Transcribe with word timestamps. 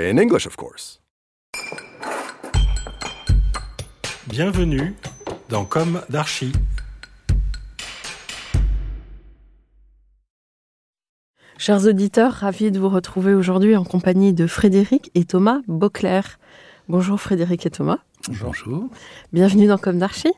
In 0.00 0.16
English, 0.16 0.46
of 0.46 0.54
course. 0.54 1.00
Bienvenue 4.28 4.94
dans 5.48 5.64
Comme 5.64 6.02
d'Archi. 6.08 6.52
Chers 11.56 11.84
auditeurs, 11.86 12.32
ravis 12.32 12.70
de 12.70 12.78
vous 12.78 12.88
retrouver 12.88 13.34
aujourd'hui 13.34 13.74
en 13.74 13.82
compagnie 13.82 14.32
de 14.32 14.46
Frédéric 14.46 15.10
et 15.16 15.24
Thomas 15.24 15.62
Beauclerc. 15.66 16.38
Bonjour 16.88 17.20
Frédéric 17.20 17.66
et 17.66 17.70
Thomas. 17.70 17.98
Bonjour. 18.40 18.88
Bienvenue 19.32 19.66
dans 19.66 19.78
Comme 19.78 19.98
d'Archi. 19.98 20.32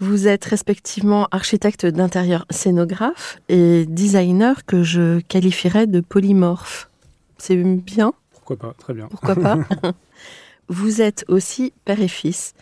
Vous 0.00 0.26
êtes 0.26 0.46
respectivement 0.46 1.28
architecte 1.30 1.86
d'intérieur 1.86 2.44
scénographe 2.50 3.38
et 3.48 3.86
designer 3.86 4.66
que 4.66 4.82
je 4.82 5.20
qualifierais 5.20 5.86
de 5.86 6.00
polymorphe. 6.00 6.90
C'est 7.38 7.54
bien 7.54 8.14
Pourquoi 8.50 8.70
pas 8.70 8.74
Très 8.78 8.94
bien. 8.94 9.06
Pourquoi 9.06 9.36
pas 9.36 9.58
Vous 10.68 11.00
êtes 11.00 11.24
aussi 11.28 11.72
père 11.84 12.00
et 12.00 12.08
fils. 12.08 12.54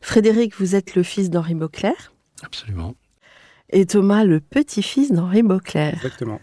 Frédéric, 0.00 0.54
vous 0.58 0.76
êtes 0.76 0.94
le 0.94 1.02
fils 1.02 1.28
d'Henri 1.28 1.54
Beauclerc 1.54 2.12
Absolument. 2.44 2.94
et 3.70 3.86
Thomas, 3.86 4.24
le 4.24 4.38
petit-fils 4.38 5.10
d'Henri 5.10 5.42
Beauclerc. 5.42 5.94
Exactement. 5.94 6.40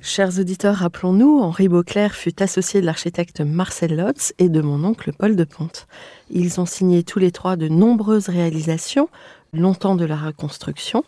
Chers 0.00 0.38
auditeurs, 0.38 0.74
rappelons-nous, 0.76 1.38
Henri 1.40 1.68
Beauclerc 1.68 2.14
fut 2.14 2.42
associé 2.42 2.82
de 2.82 2.86
l'architecte 2.86 3.40
Marcel 3.40 3.96
Lotz 3.96 4.34
et 4.38 4.50
de 4.50 4.60
mon 4.60 4.84
oncle 4.84 5.12
Paul 5.14 5.34
de 5.34 5.44
Ponte. 5.44 5.86
Ils 6.28 6.60
ont 6.60 6.66
signé 6.66 7.04
tous 7.04 7.18
les 7.18 7.32
trois 7.32 7.56
de 7.56 7.68
nombreuses 7.68 8.28
réalisations, 8.28 9.08
longtemps 9.54 9.94
de 9.96 10.04
la 10.04 10.16
reconstruction, 10.16 11.04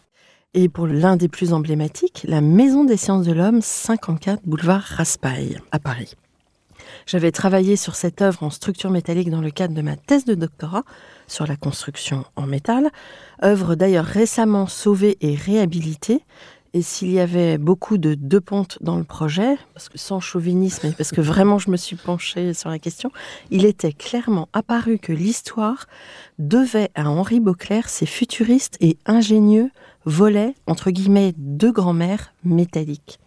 et 0.55 0.71
pour 0.71 0.87
l'un 0.87 1.17
des 1.17 1.29
plus 1.29 1.53
emblématiques, 1.53 2.25
la 2.27 2.41
Maison 2.41 2.85
des 2.85 2.97
sciences 2.97 3.27
de 3.27 3.33
l'homme, 3.33 3.61
54 3.61 4.45
boulevard 4.47 4.83
Raspail, 4.83 5.61
à 5.73 5.79
Paris. 5.79 6.15
J'avais 7.07 7.31
travaillé 7.31 7.77
sur 7.77 7.95
cette 7.95 8.21
œuvre 8.21 8.43
en 8.43 8.51
structure 8.51 8.91
métallique 8.91 9.31
dans 9.31 9.41
le 9.41 9.53
cadre 9.53 9.75
de 9.75 9.81
ma 9.83 9.95
thèse 9.95 10.25
de 10.25 10.35
doctorat 10.35 10.83
sur 11.29 11.47
la 11.47 11.57
construction 11.57 12.25
en 12.35 12.47
métal, 12.47 12.91
œuvre 13.45 13.77
d'ailleurs 13.77 14.05
récemment 14.05 14.67
sauvée 14.67 15.17
et 15.21 15.37
réhabilitée, 15.37 16.23
et 16.75 16.83
s'il 16.83 17.13
y 17.13 17.21
avait 17.21 17.59
beaucoup 17.59 17.97
de 17.97 18.15
deux 18.15 18.41
pontes 18.41 18.79
dans 18.81 18.97
le 18.97 19.05
projet, 19.05 19.57
parce 19.73 19.89
que 19.89 19.99
sans 19.99 20.19
chauvinisme, 20.19 20.89
et 20.89 20.93
parce 20.93 21.13
que 21.13 21.21
vraiment 21.21 21.59
je 21.59 21.71
me 21.71 21.77
suis 21.77 21.95
penchée 21.95 22.55
sur 22.55 22.71
la 22.71 22.81
question, 22.81 23.13
il 23.53 23.65
était 23.65 23.93
clairement 23.93 24.49
apparu 24.53 24.99
que 24.99 25.13
l'histoire 25.13 25.87
devait 26.41 26.91
à 26.97 27.09
Henri 27.09 27.39
Beauclerc 27.39 27.89
ses 27.89 28.05
futuristes 28.05 28.77
et 28.81 28.99
ingénieux 29.07 29.71
volets, 30.07 30.55
entre 30.67 30.91
guillemets, 30.91 31.35
de 31.37 31.71
grand-mère 31.71 32.35
métalliques. 32.43 33.21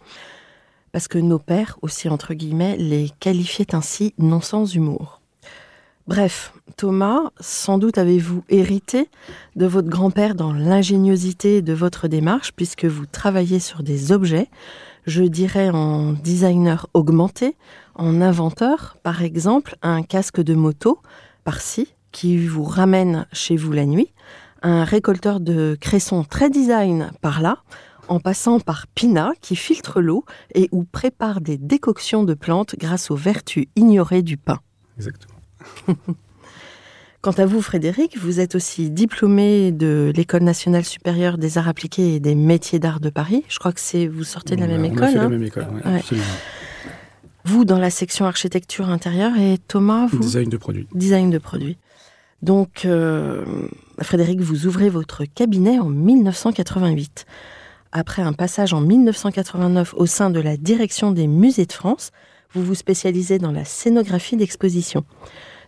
Parce 0.92 1.08
que 1.08 1.18
nos 1.18 1.40
pères, 1.40 1.78
aussi 1.82 2.10
entre 2.10 2.34
guillemets, 2.34 2.78
les 2.78 3.12
qualifiaient 3.20 3.76
ainsi 3.76 4.14
non 4.18 4.42
sans 4.42 4.66
humour. 4.74 5.22
Bref, 6.08 6.54
Thomas, 6.76 7.30
sans 7.40 7.78
doute 7.78 8.00
avez-vous 8.00 8.44
hérité 8.50 9.10
de 9.56 9.68
votre 9.68 9.90
grand-père 9.90 10.34
dans 10.34 10.54
l'ingéniosité 10.54 11.62
de 11.62 11.74
votre 11.74 12.08
démarche, 12.08 12.52
puisque 12.54 12.86
vous 12.86 13.06
travaillez 13.06 13.60
sur 13.60 13.84
des 13.84 14.12
objets, 14.12 14.48
je 15.06 15.24
dirais 15.24 15.70
en 15.70 16.14
designer 16.14 16.88
augmenté, 16.96 17.56
en 17.94 18.22
inventeur, 18.22 18.98
par 19.04 19.22
exemple, 19.22 19.76
un 19.84 20.02
casque 20.02 20.42
de 20.42 20.56
moto 20.56 21.00
par-ci, 21.44 21.94
qui 22.12 22.48
vous 22.48 22.64
ramène 22.64 23.28
chez 23.32 23.56
vous 23.56 23.72
la 23.72 23.86
nuit, 23.86 24.12
un 24.64 24.84
récolteur 24.84 25.40
de 25.40 25.78
cresson 25.80 26.24
très 26.24 26.50
design 26.50 27.12
par-là, 27.22 27.60
en 28.10 28.20
passant 28.20 28.60
par 28.60 28.88
Pina, 28.88 29.32
qui 29.42 29.56
filtre 29.56 30.02
l'eau 30.02 30.26
et 30.56 30.68
ou 30.72 30.84
prépare 30.84 31.42
des 31.42 31.58
décoctions 31.58 32.24
de 32.24 32.34
plantes 32.34 32.76
grâce 32.78 33.12
aux 33.12 33.16
vertus 33.16 33.66
ignorées 33.76 34.22
du 34.24 34.36
pain. 34.38 34.60
Exactement. 34.98 35.36
Quant 37.22 37.32
à 37.32 37.46
vous, 37.46 37.62
Frédéric, 37.62 38.18
vous 38.18 38.40
êtes 38.40 38.56
aussi 38.56 38.90
diplômé 38.90 39.74
de 39.74 40.12
l'École 40.16 40.44
nationale 40.44 40.86
supérieure 40.86 41.38
des 41.38 41.58
arts 41.58 41.68
appliqués 41.68 42.16
et 42.16 42.20
des 42.22 42.34
métiers 42.34 42.80
d'art 42.80 43.02
de 43.02 43.10
Paris. 43.10 43.44
Je 43.50 43.60
crois 43.60 43.74
que 43.74 43.82
c'est 43.82 44.08
vous 44.08 44.24
sortez 44.24 44.56
de 44.56 44.62
la 44.62 44.68
a- 44.68 44.78
même 44.78 44.82
on 44.82 44.94
école. 44.94 45.04
a 45.04 45.08
fait 45.10 45.16
la 45.18 45.24
hein. 45.24 45.30
même 45.30 45.44
école, 45.44 45.68
Ouais. 45.86 45.98
absolument. 45.98 46.26
Vous 47.44 47.66
dans 47.66 47.78
la 47.80 47.90
section 47.90 48.26
architecture 48.26 48.90
intérieure 48.90 49.38
et 49.38 49.58
Thomas, 49.68 50.08
vous 50.12 50.20
Design 50.20 50.50
de 50.50 50.58
produit. 50.58 50.88
design 50.94 51.30
de 51.30 51.38
produits. 51.40 51.78
Donc, 52.42 52.86
euh, 52.86 53.44
Frédéric, 54.02 54.40
vous 54.40 54.66
ouvrez 54.66 54.90
votre 54.90 55.26
cabinet 55.26 55.78
en 55.80 55.90
1988. 55.90 57.26
Après 57.92 58.22
un 58.22 58.34
passage 58.34 58.74
en 58.74 58.82
1989 58.82 59.96
au 59.98 60.06
sein 60.06 60.30
de 60.30 60.40
la 60.40 60.58
direction 60.58 61.12
des 61.12 61.26
musées 61.26 61.66
de 61.66 61.74
France, 61.74 62.12
vous 62.54 62.64
vous 62.64 62.76
spécialisez 62.76 63.40
dans 63.40 63.52
la 63.52 63.66
scénographie 63.66 64.38
d'exposition. 64.38 65.06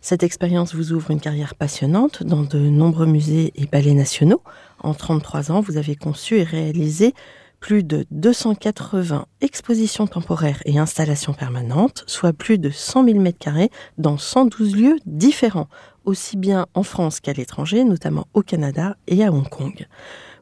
Cette 0.02 0.22
expérience 0.22 0.76
vous 0.76 0.94
ouvre 0.94 1.10
une 1.10 1.20
carrière 1.20 1.56
passionnante 1.56 2.22
dans 2.22 2.44
de 2.44 2.60
nombreux 2.60 3.08
musées 3.08 3.52
et 3.56 3.66
ballets 3.66 3.96
nationaux. 3.96 4.42
En 4.84 4.94
33 4.94 5.52
ans, 5.52 5.62
vous 5.62 5.78
avez 5.78 5.96
conçu 5.96 6.38
et 6.38 6.44
réalisé 6.44 7.16
plus 7.60 7.84
de 7.84 8.06
280 8.12 9.26
expositions 9.42 10.06
temporaires 10.06 10.62
et 10.66 10.78
installations 10.78 11.34
permanentes, 11.34 12.04
soit 12.08 12.34
plus 12.34 12.58
de 12.60 12.70
100 12.70 13.06
000 13.06 13.20
m2 13.20 13.70
dans 13.98 14.18
112 14.18 14.76
lieux 14.76 14.98
différents, 15.06 15.70
aussi 16.06 16.38
bien 16.38 16.66
en 16.74 16.84
France 16.84 17.20
qu'à 17.20 17.34
l'étranger, 17.34 17.84
notamment 17.84 18.28
au 18.34 18.42
Canada 18.42 18.96
et 19.08 19.24
à 19.24 19.32
Hong 19.32 19.48
Kong. 19.48 19.88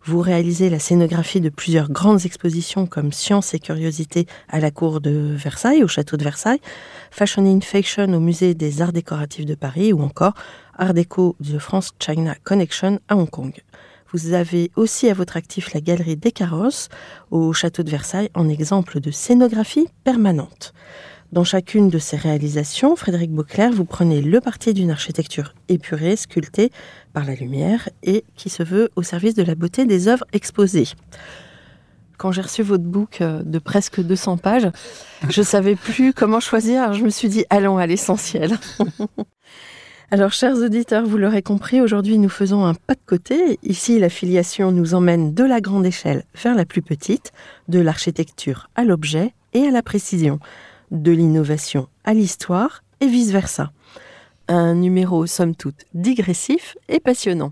Vous 0.06 0.22
réalisez 0.22 0.70
la 0.70 0.80
scénographie 0.80 1.42
de 1.42 1.50
plusieurs 1.50 1.90
grandes 1.90 2.26
expositions 2.26 2.86
comme 2.86 3.12
Science 3.12 3.54
et 3.54 3.60
Curiosité 3.60 4.28
à 4.48 4.60
la 4.60 4.72
cour 4.72 5.02
de 5.02 5.36
Versailles, 5.36 5.84
au 5.84 5.88
château 5.88 6.16
de 6.16 6.24
Versailles, 6.24 6.62
Fashion 7.12 7.46
in 7.46 7.60
Fashion 7.62 8.14
au 8.14 8.20
musée 8.20 8.54
des 8.54 8.82
arts 8.82 8.94
décoratifs 8.94 9.46
de 9.46 9.56
Paris 9.56 9.92
ou 9.92 10.02
encore 10.02 10.34
Art 10.78 10.94
déco 10.94 11.36
de 11.42 11.60
France 11.60 11.92
China 12.00 12.36
Connection 12.44 13.00
à 13.10 13.18
Hong 13.18 13.30
Kong. 13.30 13.54
Vous 14.12 14.34
avez 14.34 14.72
aussi 14.76 15.10
à 15.10 15.14
votre 15.14 15.38
actif 15.38 15.74
la 15.74 15.82
galerie 15.82 16.18
des 16.18 16.31
carrosses 16.31 16.90
au 17.30 17.54
château 17.54 17.84
de 17.84 17.92
Versailles 17.92 18.30
en 18.34 18.48
exemple 18.48 19.00
de 19.02 19.12
scénographie 19.12 19.88
permanente. 20.04 20.74
Dans 21.31 21.44
chacune 21.44 21.90
de 21.90 22.00
ces 22.00 22.18
réalisations, 22.18 22.96
Frédéric 22.96 23.31
Beauclerc, 23.31 23.72
vous 23.72 23.86
prenez 23.86 24.20
le 24.20 24.42
parti 24.42 24.74
d'une 24.74 24.90
architecture 24.90 25.54
épurée, 25.68 26.16
sculptée 26.16 26.72
par 27.14 27.24
la 27.24 27.36
lumière 27.36 27.88
et 28.02 28.24
qui 28.36 28.50
se 28.50 28.64
veut 28.64 28.90
au 28.96 29.04
service 29.04 29.36
de 29.36 29.44
la 29.44 29.54
beauté 29.54 29.86
des 29.86 30.08
œuvres 30.08 30.26
exposées. 30.34 30.88
Quand 32.18 32.31
j'ai 32.31 32.42
reçu 32.42 32.64
votre 32.64 32.84
book 32.84 33.22
euh, 33.22 33.44
de 33.44 33.60
presque 33.60 34.02
200 34.02 34.38
pages, 34.38 34.70
je 35.30 35.44
savais 35.44 35.76
plus 35.76 36.14
comment 36.14 36.40
choisir. 36.40 36.94
Je 36.94 37.04
me 37.04 37.10
suis 37.10 37.30
dit, 37.30 37.46
allons 37.52 37.78
à 37.78 37.86
l'essentiel. 37.86 38.58
Alors, 40.12 40.31
chers 40.31 40.56
auditeurs, 40.56 41.06
vous 41.06 41.20
l'aurez 41.20 41.44
compris, 41.44 41.80
aujourd'hui 41.80 42.18
nous 42.18 42.30
faisons 42.30 42.66
un 42.66 42.74
pas 42.74 42.96
de 42.96 43.06
côté. 43.06 43.60
Ici, 43.62 44.00
la 44.00 44.10
filiation 44.10 44.72
nous 44.72 44.96
emmène 44.96 45.36
de 45.36 45.44
la 45.44 45.62
grande 45.62 45.86
échelle 45.86 46.24
vers 46.34 46.56
la 46.56 46.66
plus 46.66 46.81
petite, 46.81 47.31
de 47.68 47.78
l'architecture 47.78 48.72
à 48.74 48.84
l'objet 48.84 49.36
et 49.54 49.68
à 49.68 49.72
la 49.72 49.84
précision, 49.84 50.40
de 50.91 51.12
l'innovation 51.12 51.88
à 52.03 52.13
l'histoire 52.13 52.83
et 53.01 53.07
vice-versa. 53.07 53.71
Un 54.47 54.74
numéro, 54.75 55.25
somme 55.27 55.56
toute, 55.56 55.86
digressif 55.94 56.75
et 56.89 57.00
passionnant. 57.00 57.51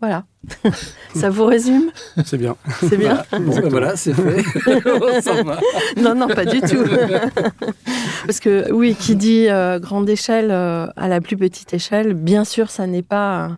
Voilà. 0.00 0.24
Ça 1.14 1.28
vous 1.28 1.44
résume? 1.44 1.90
C'est 2.24 2.38
bien. 2.38 2.56
C'est 2.80 2.96
bien? 2.96 3.22
Bon, 3.32 3.54
ben 3.60 3.68
voilà, 3.68 3.94
c'est 3.96 4.14
fait. 4.14 4.42
On 4.86 5.20
s'en 5.20 5.42
va. 5.44 5.60
Non, 5.98 6.14
non, 6.14 6.26
pas 6.28 6.46
du 6.46 6.60
tout. 6.62 6.82
Parce 8.26 8.40
que 8.40 8.72
oui, 8.72 8.94
qui 8.98 9.16
dit 9.16 9.48
euh, 9.48 9.78
grande 9.78 10.08
échelle 10.08 10.50
euh, 10.50 10.86
à 10.96 11.08
la 11.08 11.20
plus 11.20 11.36
petite 11.36 11.74
échelle, 11.74 12.14
bien 12.14 12.44
sûr, 12.44 12.70
ça 12.70 12.86
n'est 12.86 13.02
pas. 13.02 13.56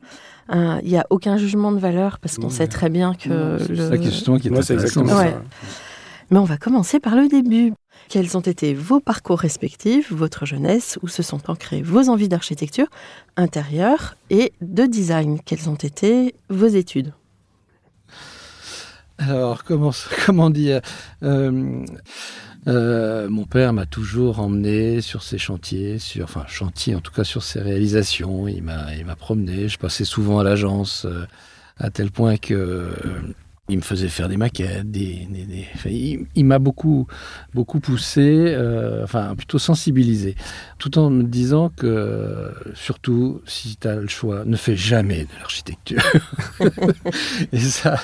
Il 0.53 0.89
n'y 0.89 0.99
a 0.99 1.07
aucun 1.09 1.39
jugement 1.39 1.73
de 1.73 1.79
valeur 1.79 2.19
parce 2.19 2.37
qu'on 2.37 2.51
sait 2.51 2.67
très 2.67 2.91
bien 2.91 3.15
que. 3.15 3.57
C'est 3.61 3.69
le- 3.73 3.89
ça 3.89 3.97
qui 3.97 4.09
est 4.09 4.11
justement 4.11 4.39
qui 4.39 4.49
est 4.49 4.51
intéressant. 4.51 4.75
exactement 4.75 5.17
Ouais. 5.17 5.31
ça. 5.31 5.43
Mais 6.31 6.39
on 6.39 6.45
va 6.45 6.59
commencer 6.59 7.01
par 7.01 7.15
le 7.17 7.29
début. 7.29 7.73
Quels 8.13 8.37
ont 8.37 8.41
été 8.41 8.75
vos 8.75 9.01
parcours 9.01 9.39
respectifs, 9.39 10.13
votre 10.13 10.45
jeunesse, 10.45 10.99
où 11.01 11.09
se 11.09 11.23
sont 11.23 11.49
ancrées 11.49 11.81
vos 11.81 12.11
envies 12.11 12.29
d'architecture 12.29 12.89
intérieure 13.37 14.17
et 14.29 14.53
de 14.61 14.85
design 14.85 15.41
Quelles 15.47 15.71
ont 15.71 15.77
été 15.77 16.35
vos 16.51 16.67
études? 16.67 17.15
Alors, 19.17 19.65
comment, 19.65 20.51
dire 20.51 20.83
euh, 21.23 21.87
euh, 22.69 23.31
Mon 23.31 23.47
père 23.47 23.73
m'a 23.73 23.87
toujours 23.87 24.41
emmené 24.41 25.01
sur 25.01 25.23
ses 25.23 25.39
chantiers, 25.39 25.99
sur, 25.99 26.25
enfin, 26.25 26.45
chantier 26.49 26.95
en 26.95 27.01
tout 27.01 27.13
cas 27.13 27.25
sur 27.25 27.43
ses 27.43 27.63
réalisations. 27.63 28.47
Il 28.47 28.63
m'a, 28.63 28.95
il 28.95 29.07
m'a 29.07 29.17
promené. 29.17 29.71
Je 29.71 29.79
passais 29.79 30.05
souvent 30.05 30.39
à 30.39 30.45
l'agence, 30.45 31.07
euh, 31.07 31.25
à 31.79 31.89
tel 31.89 32.11
point 32.11 32.37
que. 32.37 32.91
Il 33.73 33.77
me 33.79 33.83
faisait 33.83 34.09
faire 34.09 34.29
des 34.29 34.37
maquettes, 34.37 34.91
des, 34.91 35.27
des- 35.31 35.45
des- 35.45 35.67
enfin, 35.75 35.91
il, 35.91 36.27
il 36.35 36.45
m'a 36.45 36.59
beaucoup, 36.59 37.07
beaucoup 37.55 37.81
poussé, 37.81 38.23
euh, 38.49 39.03
enfin 39.05 39.35
plutôt 39.37 39.59
sensibilisé, 39.59 40.37
tout 40.79 40.99
en 40.99 41.11
me 41.11 41.23
disant 41.25 41.71
que 41.77 42.53
surtout 42.75 43.41
si 43.47 43.77
tu 43.81 43.89
as 43.89 43.97
le 43.97 44.09
choix, 44.09 44.45
ne 44.45 44.57
fais 44.57 44.77
jamais 44.77 45.23
de 45.25 45.29
l'architecture. 45.41 46.03
Et 47.53 47.59
ça, 47.59 47.99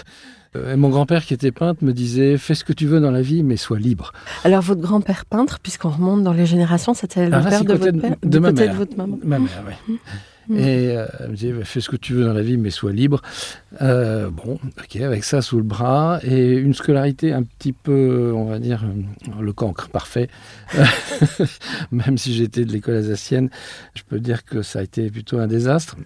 euh, 0.56 0.76
mon 0.76 0.88
grand-père 0.88 1.24
qui 1.24 1.34
était 1.34 1.52
peintre 1.52 1.84
me 1.84 1.92
disait 1.92 2.38
fais 2.38 2.54
ce 2.54 2.64
que 2.64 2.72
tu 2.72 2.86
veux 2.86 3.00
dans 3.00 3.10
la 3.10 3.22
vie, 3.22 3.42
mais 3.42 3.56
sois 3.56 3.78
libre. 3.78 4.12
Alors, 4.44 4.62
votre 4.62 4.80
grand-père 4.80 5.24
peintre, 5.26 5.58
puisqu'on 5.60 5.90
remonte 5.90 6.22
dans 6.22 6.32
les 6.32 6.46
générations, 6.46 6.94
c'était 6.94 7.28
le 7.28 7.34
Ah, 7.34 7.40
là, 7.42 7.50
père 7.50 7.64
de 7.64 7.74
votre 7.74 7.92
de- 7.92 8.00
père 8.00 8.16
de 8.22 8.38
ma 8.38 8.48
côté 8.50 8.64
mère. 8.64 8.72
de 8.72 8.78
votre 8.78 8.96
maman 8.96 9.18
Ma 9.22 9.38
mère, 9.38 9.62
oui. 9.88 9.98
Mm. 10.48 10.56
Et 10.56 10.96
euh, 10.96 11.06
elle 11.20 11.30
me 11.30 11.36
disait 11.36 11.64
fais 11.64 11.80
ce 11.80 11.88
que 11.88 11.96
tu 11.96 12.14
veux 12.14 12.24
dans 12.24 12.32
la 12.32 12.42
vie, 12.42 12.56
mais 12.56 12.70
sois 12.70 12.92
libre. 12.92 13.22
Euh, 13.82 14.30
bon, 14.30 14.58
ok, 14.78 14.96
avec 14.96 15.24
ça 15.24 15.42
sous 15.42 15.58
le 15.58 15.62
bras 15.62 16.20
et 16.22 16.54
une 16.54 16.74
scolarité 16.74 17.32
un 17.32 17.42
petit 17.42 17.72
peu, 17.72 18.32
on 18.34 18.46
va 18.46 18.58
dire, 18.58 18.84
euh, 18.84 19.42
le 19.42 19.52
cancre 19.52 19.88
parfait. 19.88 20.28
Même 21.92 22.18
si 22.18 22.34
j'étais 22.34 22.64
de 22.64 22.72
l'école 22.72 22.96
alsacienne, 22.96 23.50
je 23.94 24.02
peux 24.02 24.20
dire 24.20 24.44
que 24.44 24.62
ça 24.62 24.80
a 24.80 24.82
été 24.82 25.10
plutôt 25.10 25.38
un 25.38 25.46
désastre. 25.46 25.96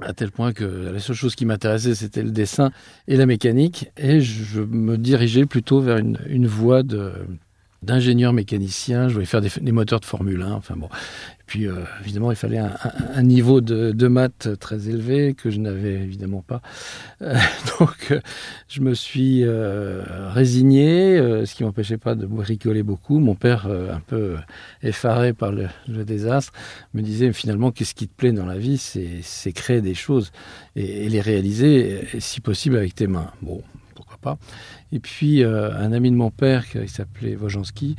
À 0.00 0.12
tel 0.12 0.32
point 0.32 0.52
que 0.52 0.64
la 0.64 0.98
seule 0.98 1.14
chose 1.14 1.36
qui 1.36 1.46
m'intéressait, 1.46 1.94
c'était 1.94 2.22
le 2.22 2.32
dessin 2.32 2.72
et 3.06 3.16
la 3.16 3.26
mécanique. 3.26 3.90
Et 3.96 4.20
je 4.20 4.60
me 4.60 4.98
dirigeais 4.98 5.46
plutôt 5.46 5.80
vers 5.80 5.98
une, 5.98 6.46
voie 6.48 6.82
d'ingénieur 7.80 8.32
mécanicien. 8.32 9.08
Je 9.08 9.14
voulais 9.14 9.24
faire 9.24 9.40
des, 9.40 9.50
des 9.60 9.72
moteurs 9.72 10.00
de 10.00 10.04
Formule 10.04 10.42
1. 10.42 10.52
Enfin 10.52 10.74
bon. 10.76 10.88
Et 11.44 11.46
puis, 11.46 11.66
euh, 11.66 11.84
évidemment, 12.00 12.30
il 12.30 12.36
fallait 12.36 12.58
un, 12.58 13.22
niveau 13.22 13.60
de, 13.60 14.08
maths 14.08 14.58
très 14.58 14.88
élevé 14.88 15.34
que 15.34 15.50
je 15.50 15.60
n'avais 15.60 15.92
évidemment 15.92 16.40
pas. 16.40 16.62
Euh, 17.20 17.36
donc, 17.78 18.08
euh, 18.12 18.20
je 18.66 18.80
me 18.80 18.94
suis 18.94 19.44
résigné, 19.46 21.18
ce 21.44 21.54
qui 21.54 21.62
m'empêchait 21.62 21.98
pas 21.98 22.14
de 22.14 22.24
bricoler 22.24 22.82
beaucoup. 22.82 23.18
Mon 23.18 23.34
père, 23.34 23.66
un 23.66 24.00
peu 24.00 24.36
effaré 24.82 25.34
par 25.34 25.52
le, 25.52 25.68
désastre, 25.86 26.54
me 26.94 27.02
disait 27.02 27.30
finalement 27.34 27.72
qu'est-ce 27.72 27.94
qui 27.94 28.08
te 28.08 28.16
plaît 28.16 28.32
dans 28.32 28.46
la 28.46 28.56
vie, 28.56 28.78
c'est 28.78 29.52
créer 29.52 29.82
des 29.82 29.94
choses 29.94 30.32
et, 30.76 31.10
les 31.10 31.20
réaliser, 31.20 32.06
si 32.20 32.40
possible 32.40 32.78
avec 32.78 32.94
tes 32.94 33.06
mains. 33.06 33.30
Bon, 33.42 33.62
pourquoi 33.94 34.16
pas. 34.16 34.38
Et 34.92 34.98
puis 34.98 35.44
un 35.44 35.92
ami 35.92 36.10
de 36.10 36.16
mon 36.16 36.30
père 36.30 36.66
qui 36.66 36.88
s'appelait 36.88 37.36
Wojanski, 37.36 37.96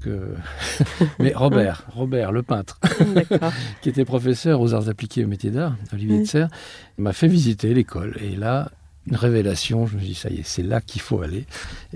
que... 0.00 0.34
mais 1.18 1.32
Robert, 1.34 1.84
Robert, 1.92 2.32
le 2.32 2.42
peintre, 2.42 2.80
qui 3.82 3.88
était 3.88 4.04
professeur 4.04 4.60
aux 4.60 4.74
arts 4.74 4.88
appliqués 4.88 5.24
au 5.24 5.28
métier 5.28 5.50
d'art, 5.50 5.76
Olivier 5.92 6.16
Oui. 6.16 6.22
de 6.22 6.28
Serres, 6.28 6.48
il 6.98 7.04
m'a 7.04 7.12
fait 7.12 7.28
visiter 7.28 7.72
l'école. 7.74 8.16
Et 8.20 8.36
là, 8.36 8.70
une 9.06 9.16
révélation, 9.16 9.86
je 9.86 9.96
me 9.96 10.00
dis, 10.00 10.14
ça 10.14 10.28
y 10.30 10.40
est, 10.40 10.46
c'est 10.46 10.62
là 10.62 10.80
qu'il 10.80 11.00
faut 11.00 11.22
aller. 11.22 11.46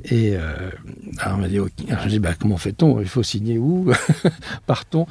Et 0.04 0.36
euh, 0.36 0.70
alors 1.18 1.38
on 1.38 1.40
m'a. 1.40 1.46
Alors, 1.46 2.06
dit, 2.06 2.18
bah, 2.18 2.34
comment 2.38 2.56
fait-on? 2.56 3.00
Il 3.00 3.08
faut 3.08 3.22
signer 3.22 3.58
où? 3.58 3.92
Partons. 4.66 5.06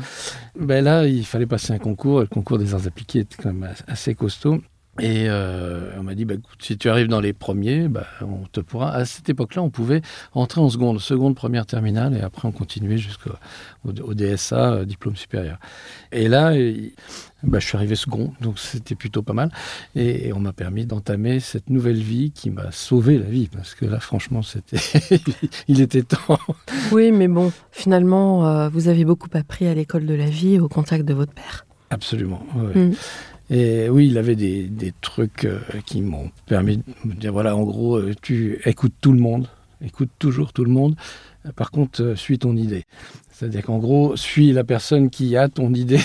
Ben 0.60 0.84
là, 0.84 1.06
il 1.06 1.26
fallait 1.26 1.46
passer 1.46 1.72
un 1.74 1.78
concours. 1.80 2.20
et 2.20 2.24
Le 2.24 2.28
concours 2.28 2.58
des 2.58 2.74
arts 2.74 2.88
appliqués 2.88 3.20
était 3.20 3.42
quand 3.42 3.54
même 3.54 3.74
assez 3.88 4.16
costaud. 4.16 4.62
Et 5.00 5.26
euh, 5.28 5.90
on 5.98 6.04
m'a 6.04 6.14
dit, 6.14 6.24
bah, 6.24 6.36
écoute, 6.36 6.60
si 6.62 6.78
tu 6.78 6.88
arrives 6.88 7.08
dans 7.08 7.20
les 7.20 7.34
premiers, 7.34 7.88
bah, 7.88 8.06
on 8.22 8.46
te 8.52 8.60
pourra. 8.60 8.92
À 8.94 9.06
cette 9.06 9.28
époque-là, 9.28 9.64
on 9.64 9.72
pouvait 9.72 10.02
entrer 10.34 10.62
en 10.62 10.70
seconde, 10.70 11.00
seconde, 11.00 11.36
première, 11.36 11.66
terminale, 11.66 12.16
et 12.16 12.22
après 12.22 12.48
on 12.48 12.52
continuait 12.52 13.00
jusqu'au 13.00 13.32
au, 13.86 13.90
au 13.90 14.14
DSA, 14.14 14.74
euh, 14.74 14.86
diplôme 14.86 15.16
supérieur. 15.16 15.58
Et 16.12 16.28
là, 16.28 16.54
bah, 17.42 17.58
je 17.58 17.66
suis 17.66 17.76
arrivé 17.76 17.96
second, 17.96 18.34
donc 18.40 18.60
c'était 18.60 18.94
plutôt 18.94 19.24
pas 19.24 19.34
mal. 19.34 19.50
Et, 19.96 20.28
et 20.28 20.34
on 20.34 20.40
m'a 20.40 20.54
permis 20.54 20.86
d'entamer 20.86 21.40
cette 21.40 21.72
nouvelle 21.72 22.00
vie 22.00 22.32
qui 22.32 22.52
m'a 22.52 22.72
sauvé 22.72 23.18
la 23.18 23.26
vie, 23.26 23.50
parce 23.52 23.74
que 23.74 23.86
là, 23.86 24.00
franchement, 24.00 24.44
c'était, 24.44 24.78
il 25.68 25.82
était 25.82 26.04
temps. 26.04 26.38
Oui, 26.92 27.12
mais 27.12 27.28
bon, 27.28 27.52
finalement, 27.72 28.48
euh, 28.48 28.70
vous 28.70 28.90
avez 28.90 29.06
beaucoup 29.06 29.30
appris 29.34 29.66
à 29.66 29.74
l'école 29.74 30.06
de 30.06 30.14
la 30.14 30.28
vie 30.28 30.60
au 30.60 30.70
contact 30.70 31.04
de 31.04 31.16
votre 31.16 31.34
père. 31.34 31.66
Absolument. 31.90 32.46
ouais. 32.56 32.90
Mm. 32.90 32.94
Et 33.50 33.90
oui, 33.90 34.08
il 34.08 34.18
avait 34.18 34.36
des, 34.36 34.64
des 34.64 34.94
trucs 35.02 35.46
euh, 35.46 35.60
qui 35.86 36.02
m'ont 36.02 36.32
permis 36.46 36.78
de 36.78 36.84
me 37.06 37.14
dire 37.14 37.34
voilà, 37.34 37.56
en 37.56 37.64
gros, 37.64 37.98
euh, 37.98 38.14
tu 38.22 38.60
écoutes 38.66 38.94
tout 39.02 39.12
le 39.12 39.20
monde, 39.20 39.48
écoute 39.82 40.10
toujours 40.18 40.54
tout 40.54 40.64
le 40.64 40.72
monde. 40.72 40.96
Par 41.56 41.72
contre, 41.72 42.02
euh, 42.02 42.16
suis 42.16 42.40
ton 42.40 42.56
idée. 42.56 42.86
C'est-à-dire 43.32 43.64
qu'en 43.64 43.80
gros, 43.80 44.16
suis 44.16 44.54
la 44.54 44.64
personne 44.64 45.10
qui 45.10 45.36
a 45.36 45.50
ton 45.50 45.74
idée. 45.74 46.00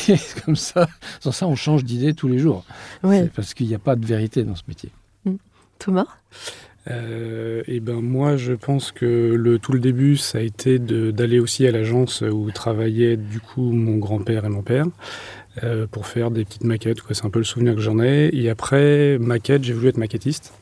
Comme 0.44 0.56
ça, 0.56 0.88
sans 1.20 1.32
ça, 1.32 1.46
on 1.46 1.54
change 1.54 1.84
d'idée 1.84 2.12
tous 2.12 2.28
les 2.28 2.38
jours. 2.38 2.64
Oui, 3.04 3.18
C'est 3.18 3.32
Parce 3.32 3.54
qu'il 3.54 3.68
n'y 3.68 3.74
a 3.74 3.78
pas 3.78 3.94
de 3.94 4.04
vérité 4.04 4.42
dans 4.42 4.56
ce 4.56 4.62
métier. 4.66 4.90
Thomas? 5.78 6.06
Euh, 6.90 7.62
et 7.66 7.80
ben 7.80 8.00
moi, 8.00 8.36
je 8.36 8.52
pense 8.54 8.92
que 8.92 9.04
le 9.04 9.58
tout 9.58 9.72
le 9.72 9.80
début, 9.80 10.16
ça 10.16 10.38
a 10.38 10.40
été 10.40 10.78
d'aller 10.78 11.38
aussi 11.38 11.66
à 11.66 11.70
l'agence 11.70 12.22
où 12.22 12.50
travaillaient 12.50 13.16
du 13.16 13.40
coup 13.40 13.72
mon 13.72 13.96
grand-père 13.96 14.44
et 14.44 14.48
mon 14.48 14.62
père 14.62 14.86
euh, 15.64 15.86
pour 15.86 16.06
faire 16.06 16.30
des 16.30 16.44
petites 16.44 16.64
maquettes. 16.64 16.98
C'est 17.10 17.24
un 17.24 17.30
peu 17.30 17.38
le 17.38 17.44
souvenir 17.44 17.74
que 17.74 17.80
j'en 17.80 18.00
ai. 18.00 18.30
Et 18.32 18.50
après 18.50 19.18
maquette, 19.18 19.64
j'ai 19.64 19.72
voulu 19.72 19.88
être 19.88 19.98
maquettiste. 19.98 20.52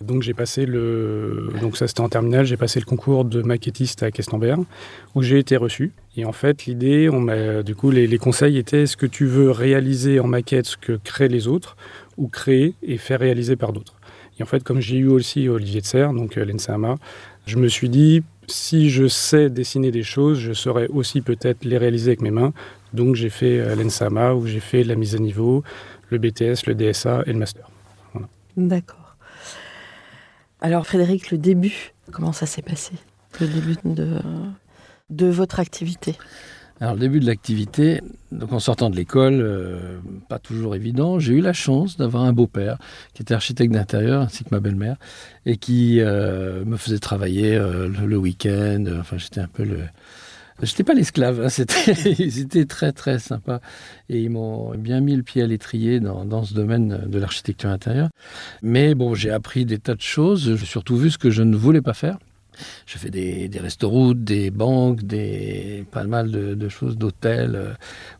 Donc 0.00 0.22
j'ai 0.22 0.34
passé 0.34 0.66
le 0.66 1.50
donc 1.60 1.76
ça 1.76 1.86
c'était 1.86 2.00
en 2.00 2.08
terminale, 2.08 2.44
j'ai 2.44 2.56
passé 2.56 2.80
le 2.80 2.84
concours 2.84 3.24
de 3.24 3.42
maquettiste 3.42 4.02
à 4.02 4.10
Questembert 4.10 4.58
où 5.14 5.22
j'ai 5.22 5.38
été 5.38 5.56
reçu. 5.56 5.92
Et 6.16 6.24
en 6.24 6.32
fait 6.32 6.66
l'idée, 6.66 7.08
on 7.08 7.20
m'a 7.20 7.62
du 7.62 7.76
coup 7.76 7.92
les, 7.92 8.08
les 8.08 8.18
conseils 8.18 8.58
étaient 8.58 8.82
est-ce 8.82 8.96
que 8.96 9.06
tu 9.06 9.24
veux 9.24 9.52
réaliser 9.52 10.18
en 10.18 10.26
maquette 10.26 10.66
ce 10.66 10.76
que 10.76 10.98
créent 11.02 11.28
les 11.28 11.46
autres 11.46 11.76
ou 12.16 12.26
créer 12.26 12.74
et 12.82 12.98
faire 12.98 13.20
réaliser 13.20 13.54
par 13.54 13.72
d'autres? 13.72 13.94
Et 14.38 14.42
en 14.42 14.46
fait, 14.46 14.64
comme 14.64 14.80
j'ai 14.80 14.96
eu 14.96 15.08
aussi 15.08 15.48
Olivier 15.48 15.80
de 15.80 15.86
Serre, 15.86 16.12
donc 16.12 16.36
euh, 16.36 16.44
l'ENSAMA, 16.44 16.96
je 17.46 17.56
me 17.56 17.68
suis 17.68 17.88
dit, 17.88 18.22
si 18.46 18.90
je 18.90 19.06
sais 19.06 19.48
dessiner 19.48 19.90
des 19.90 20.02
choses, 20.02 20.38
je 20.38 20.52
saurais 20.52 20.88
aussi 20.88 21.20
peut-être 21.20 21.64
les 21.64 21.78
réaliser 21.78 22.10
avec 22.10 22.20
mes 22.20 22.30
mains. 22.30 22.52
Donc 22.94 23.16
j'ai 23.16 23.28
fait 23.28 23.58
euh, 23.58 23.74
l'ENSAMA, 23.74 24.34
où 24.34 24.46
j'ai 24.46 24.60
fait 24.60 24.84
la 24.84 24.94
mise 24.94 25.16
à 25.16 25.18
niveau, 25.18 25.64
le 26.10 26.18
BTS, 26.18 26.66
le 26.66 26.74
DSA 26.74 27.24
et 27.26 27.32
le 27.32 27.38
master. 27.38 27.68
D'accord. 28.56 29.16
Alors, 30.60 30.86
Frédéric, 30.86 31.30
le 31.30 31.38
début, 31.38 31.92
comment 32.12 32.32
ça 32.32 32.46
s'est 32.46 32.62
passé? 32.62 32.92
Le 33.40 33.48
début 33.48 33.76
de, 33.84 34.20
de 35.10 35.26
votre 35.26 35.58
activité? 35.58 36.14
Alors, 36.80 36.94
le 36.94 37.00
début 37.00 37.20
de 37.20 37.26
l'activité, 37.26 38.00
donc 38.32 38.52
en 38.52 38.58
sortant 38.60 38.90
de 38.90 38.96
l'école, 38.96 39.40
euh, 39.40 39.98
pas 40.28 40.38
toujours 40.38 40.74
évident, 40.74 41.18
j'ai 41.18 41.34
eu 41.34 41.40
la 41.40 41.52
chance 41.52 41.96
d'avoir 41.96 42.24
un 42.24 42.32
beau-père 42.32 42.78
qui 43.12 43.22
était 43.22 43.34
architecte 43.34 43.72
d'intérieur, 43.72 44.22
ainsi 44.22 44.44
que 44.44 44.50
ma 44.52 44.60
belle-mère, 44.60 44.96
et 45.46 45.56
qui 45.56 46.00
euh, 46.00 46.64
me 46.64 46.76
faisait 46.76 46.98
travailler 46.98 47.56
euh, 47.56 47.88
le, 47.88 48.06
le 48.06 48.16
week-end. 48.16 48.84
Enfin, 49.00 49.18
j'étais 49.18 49.40
un 49.40 49.48
peu 49.48 49.64
le. 49.64 49.80
J'étais 50.62 50.84
pas 50.84 50.94
l'esclave, 50.94 51.40
hein, 51.40 51.64
ils 52.18 52.40
étaient 52.40 52.64
très 52.64 52.92
très 52.92 53.18
sympas 53.18 53.60
et 54.08 54.20
ils 54.20 54.30
m'ont 54.30 54.74
bien 54.76 55.00
mis 55.00 55.16
le 55.16 55.22
pied 55.22 55.42
à 55.42 55.46
l'étrier 55.46 55.98
dans, 55.98 56.44
ce 56.44 56.54
domaine 56.54 57.06
de 57.06 57.18
l'architecture 57.18 57.70
intérieure. 57.70 58.08
Mais 58.62 58.94
bon, 58.94 59.14
j'ai 59.14 59.30
appris 59.30 59.64
des 59.64 59.78
tas 59.78 59.96
de 59.96 60.00
choses, 60.00 60.56
j'ai 60.56 60.66
surtout 60.66 60.96
vu 60.96 61.10
ce 61.10 61.18
que 61.18 61.30
je 61.30 61.42
ne 61.42 61.56
voulais 61.56 61.82
pas 61.82 61.94
faire. 61.94 62.18
J'ai 62.86 62.98
fait 63.00 63.10
des, 63.10 63.50
restaurants, 63.58 64.12
des 64.14 64.52
banques, 64.52 65.02
des, 65.02 65.84
pas 65.90 66.04
mal 66.04 66.30
de, 66.30 66.68
choses, 66.68 66.96
d'hôtels. 66.96 67.56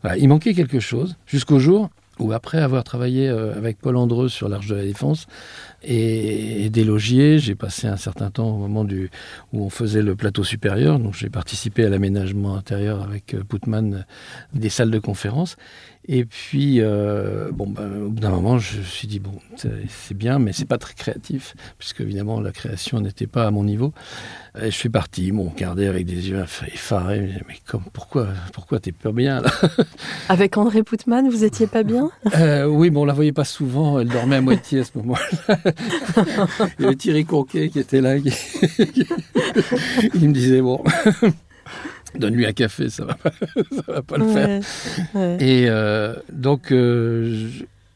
euh. 0.03 0.15
Il 0.17 0.27
manquait 0.27 0.53
quelque 0.53 0.81
chose 0.81 1.15
jusqu'au 1.25 1.59
jour 1.59 1.89
où, 2.19 2.31
après 2.31 2.59
avoir 2.59 2.83
travaillé 2.83 3.27
euh, 3.27 3.55
avec 3.55 3.79
Paul 3.79 3.95
Andreu 3.97 4.29
sur 4.29 4.49
l'Arche 4.49 4.67
de 4.67 4.75
la 4.75 4.83
Défense 4.83 5.27
et, 5.83 6.69
des 6.69 6.83
logiers, 6.83 7.39
j'ai 7.39 7.55
passé 7.55 7.87
un 7.87 7.97
certain 7.97 8.31
temps 8.31 8.49
au 8.49 8.57
moment 8.57 8.85
où 9.53 9.65
on 9.65 9.69
faisait 9.69 10.01
le 10.01 10.15
plateau 10.15 10.43
supérieur. 10.43 10.99
Donc 10.99 11.13
j'ai 11.13 11.29
participé 11.29 11.85
à 11.85 11.89
l'aménagement 11.89 12.55
intérieur 12.55 13.03
avec 13.03 13.33
euh, 13.33 13.43
Putman 13.43 13.93
euh, 13.93 13.99
des 14.53 14.69
salles 14.69 14.91
de 14.91 14.99
conférence. 14.99 15.57
Et 16.07 16.25
puis, 16.25 16.81
euh, 16.81 17.49
bon, 17.51 17.67
ben, 17.67 18.03
au 18.03 18.09
bout 18.09 18.19
d'un 18.19 18.29
moment, 18.29 18.59
je 18.59 18.77
me 18.77 18.83
suis 18.83 19.07
dit, 19.07 19.19
bon, 19.19 19.33
c'est 19.55 20.13
bien, 20.15 20.37
mais 20.37 20.53
c'est 20.53 20.65
pas 20.65 20.77
très 20.77 20.93
créatif, 20.93 21.55
puisque 21.79 22.01
évidemment, 22.01 22.39
la 22.39 22.51
création 22.51 22.99
n'était 22.99 23.25
pas 23.25 23.47
à 23.47 23.51
mon 23.51 23.63
niveau. 23.63 23.91
Et 24.61 24.65
je 24.65 24.75
suis 24.75 24.89
parti, 24.89 25.31
mon 25.31 25.49
regardé 25.49 25.87
avec 25.87 26.05
des 26.05 26.29
yeux 26.29 26.43
effarés, 26.67 27.41
mais 27.47 27.55
comme, 27.65 27.81
pourquoi, 27.91 28.27
pourquoi 28.53 28.79
t'es 28.79 28.91
pas 28.91 29.11
bien 29.11 29.41
là? 29.41 29.49
Avec 30.29 30.57
André 30.57 30.83
Poutman, 30.83 31.27
vous 31.27 31.43
étiez 31.43 31.67
pas 31.67 31.83
bien? 31.83 32.09
Euh, 32.35 32.65
Oui, 32.65 32.91
mais 32.91 32.97
on 32.99 33.05
la 33.05 33.13
voyait 33.13 33.33
pas 33.33 33.43
souvent, 33.43 33.99
elle 33.99 34.07
dormait 34.07 34.37
à 34.37 34.41
moitié 34.41 34.81
à 34.81 34.83
ce 34.83 34.91
moment-là. 34.95 35.57
Il 36.79 36.83
y 36.83 36.85
avait 36.85 36.95
Thierry 36.95 37.25
Conquet 37.25 37.69
qui 37.69 37.79
était 37.79 38.01
là, 38.01 38.15
il 40.13 40.29
me 40.29 40.33
disait, 40.33 40.61
bon... 40.61 40.81
Donne-lui 42.19 42.45
un 42.45 42.53
café, 42.53 42.89
ça 42.89 43.05
va, 43.05 43.17
va 43.87 44.01
pas 44.01 44.17
le 44.17 44.27
faire. 44.27 44.61
Et 45.39 45.65
euh, 45.69 46.15
donc, 46.31 46.71
euh, 46.71 47.49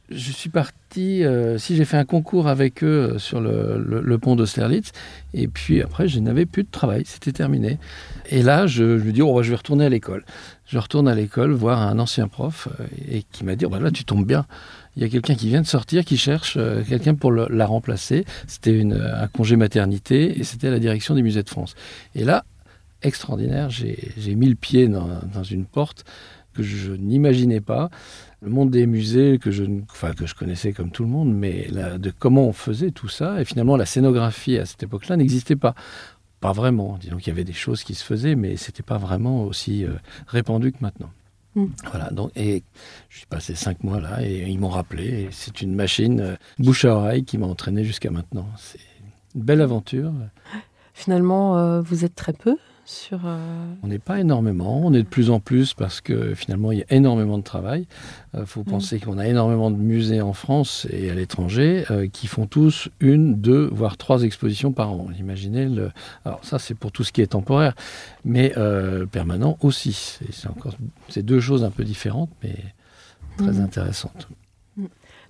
je, 0.10 0.32
suis 0.32 0.50
parti. 0.50 1.24
Euh, 1.24 1.58
si 1.58 1.76
j'ai 1.76 1.86
fait 1.86 1.98
un 1.98 2.06
concours 2.06 2.48
avec 2.48 2.84
eux 2.84 3.16
sur 3.18 3.40
le, 3.42 4.18
pont 4.18 4.36
d'Austerlitz, 4.36 4.92
et 5.34 5.48
puis 5.48 5.82
après, 5.82 6.08
je 6.08 6.20
n'avais 6.20 6.46
plus 6.46 6.64
de 6.64 6.70
travail, 6.72 7.04
c'était 7.06 7.32
terminé. 7.32 7.78
Et 8.30 8.44
là, 8.44 8.68
je, 8.68 8.84
me 8.84 9.12
dis, 9.12 9.22
oh, 9.22 9.36
bah, 9.36 9.42
je 9.42 9.50
vais 9.50 9.56
retourner 9.56 9.86
à 9.86 9.90
l'école. 9.90 10.26
Je 10.68 10.78
retourne 10.78 11.08
à 11.08 11.16
l'école 11.16 11.52
voir 11.52 11.82
un 11.82 12.00
ancien 12.00 12.28
prof 12.28 12.68
et 13.10 13.24
qui 13.32 13.44
m'a 13.44 13.56
dit, 13.56 13.66
oh, 13.66 13.70
bah, 13.70 13.80
là, 13.80 13.92
tu 13.92 14.04
tombes 14.04 14.26
bien. 14.26 14.46
Il 14.96 15.04
y 15.04 15.06
a 15.06 15.10
quelqu'un 15.10 15.36
qui 15.36 15.48
vient 15.48 15.62
de 15.62 15.68
sortir, 15.68 16.04
qui 16.04 16.18
cherche 16.18 16.58
quelqu'un 16.90 17.16
pour 17.16 17.32
la 17.32 17.66
remplacer. 17.66 18.26
C'était 18.48 18.82
un 18.84 19.28
congé 19.28 19.56
maternité 19.56 20.40
et 20.40 20.44
c'était 20.44 20.70
la 20.70 20.80
direction 20.80 21.16
des 21.16 21.22
musées 21.22 21.44
de 21.44 21.50
France. 21.50 21.76
Et 22.16 22.26
là, 22.26 22.44
extraordinaire. 23.02 23.70
J'ai 23.70 24.36
mis 24.36 24.48
le 24.48 24.56
pied 24.56 24.88
dans, 24.88 25.44
une 25.44 25.66
porte 25.66 26.06
que 26.54 26.64
je 26.64 26.92
n'imaginais 26.92 27.62
pas. 27.62 27.90
Le 28.42 28.50
monde 28.50 28.72
des 28.72 28.86
musées, 28.86 29.38
que 29.38 29.52
je, 29.52 29.66
enfin, 29.92 30.14
que 30.14 30.26
je 30.26 30.34
connaissais 30.34 30.72
comme 30.72 30.92
tout 30.92 31.04
le 31.04 31.10
monde, 31.10 31.34
mais 31.34 31.68
de 31.72 32.12
comment 32.18 32.48
on 32.48 32.54
faisait 32.54 32.92
tout 32.92 33.10
ça. 33.10 33.42
Et 33.42 33.46
finalement, 33.46 33.76
la 33.76 33.86
scénographie 33.86 34.58
à 34.58 34.66
cette 34.66 34.84
époque-là 34.84 35.18
n'existait 35.18 35.56
pas. 35.56 35.76
Pas 36.40 36.54
vraiment. 36.54 36.98
Disons 36.98 37.18
qu'il 37.18 37.28
y 37.28 37.32
avait 37.32 37.44
des 37.44 37.54
choses 37.54 37.84
qui 37.84 37.96
se 37.96 38.04
faisaient, 38.04 38.36
mais 38.36 38.56
c'était 38.56 38.84
pas 38.84 38.98
vraiment 38.98 39.44
aussi 39.44 39.84
euh, 39.84 39.92
répandu 40.28 40.72
que 40.72 40.78
maintenant. 40.80 41.12
Mm. 41.56 41.66
Voilà, 41.90 42.10
donc, 42.12 42.32
et 42.36 42.64
je 43.10 43.18
suis 43.18 43.28
passé 43.28 43.56
cinq 43.56 43.84
mois 43.84 44.00
là 44.00 44.22
et 44.22 44.48
ils 44.48 44.60
m'ont 44.60 44.70
rappelé. 44.70 45.28
C'est 45.32 45.62
une 45.62 45.76
machine 45.76 46.20
euh, 46.22 46.36
bouche 46.60 46.86
à 46.86 46.96
oreille 46.96 47.24
qui 47.24 47.38
m'a 47.38 47.48
entraîné 47.48 47.84
jusqu'à 47.84 48.12
maintenant. 48.12 48.48
C'est 48.58 48.80
une 49.36 49.42
belle 49.42 49.62
aventure. 49.62 50.14
Finalement, 50.94 51.58
euh, 51.58 51.82
vous 51.82 52.06
êtes 52.06 52.16
très 52.16 52.34
peu 52.34 52.58
euh, 53.12 53.74
on 53.84 53.88
n'est 53.88 54.00
pas 54.00 54.20
énormément, 54.20 54.82
on 54.84 54.94
est 54.94 55.04
de 55.04 55.08
plus 55.08 55.30
en 55.30 55.40
plus 55.40 55.74
parce 55.74 56.02
que 56.02 56.34
finalement 56.34 56.72
il 56.72 56.80
y 56.80 56.82
a 56.82 56.86
énormément 56.90 57.38
de 57.38 57.44
travail. 57.44 57.88
Il 58.34 58.42
euh, 58.42 58.46
faut 58.46 58.62
mm. 58.62 58.66
penser 58.66 59.00
qu'on 59.00 59.18
a 59.18 59.28
énormément 59.28 59.72
de 59.72 59.78
musées 59.78 60.22
en 60.22 60.34
France 60.34 60.88
et 60.92 61.10
à 61.10 61.16
l'étranger 61.16 61.86
euh, 61.92 62.08
qui 62.08 62.28
font 62.28 62.48
tous 62.48 62.90
une, 63.00 63.36
deux, 63.36 63.70
voire 63.72 63.98
trois 63.98 64.24
expositions 64.24 64.72
par 64.72 64.92
an. 64.92 65.08
Imaginez 65.20 65.66
le. 65.68 65.92
Alors 66.26 66.44
ça 66.44 66.60
c'est 66.60 66.76
pour 66.76 66.92
tout 66.92 67.04
ce 67.04 67.12
qui 67.12 67.22
est 67.22 67.28
temporaire, 67.28 67.76
mais 68.26 68.54
permanent 69.12 69.58
aussi. 69.62 70.20
C'est 70.32 70.50
encore, 70.50 70.76
c'est 71.10 71.24
deux 71.24 71.40
choses 71.40 71.64
un 71.64 71.72
peu 71.72 71.84
différentes, 71.84 72.32
mais 72.44 72.56
très 73.38 73.54
mm. 73.54 73.62
intéressantes. 73.62 74.28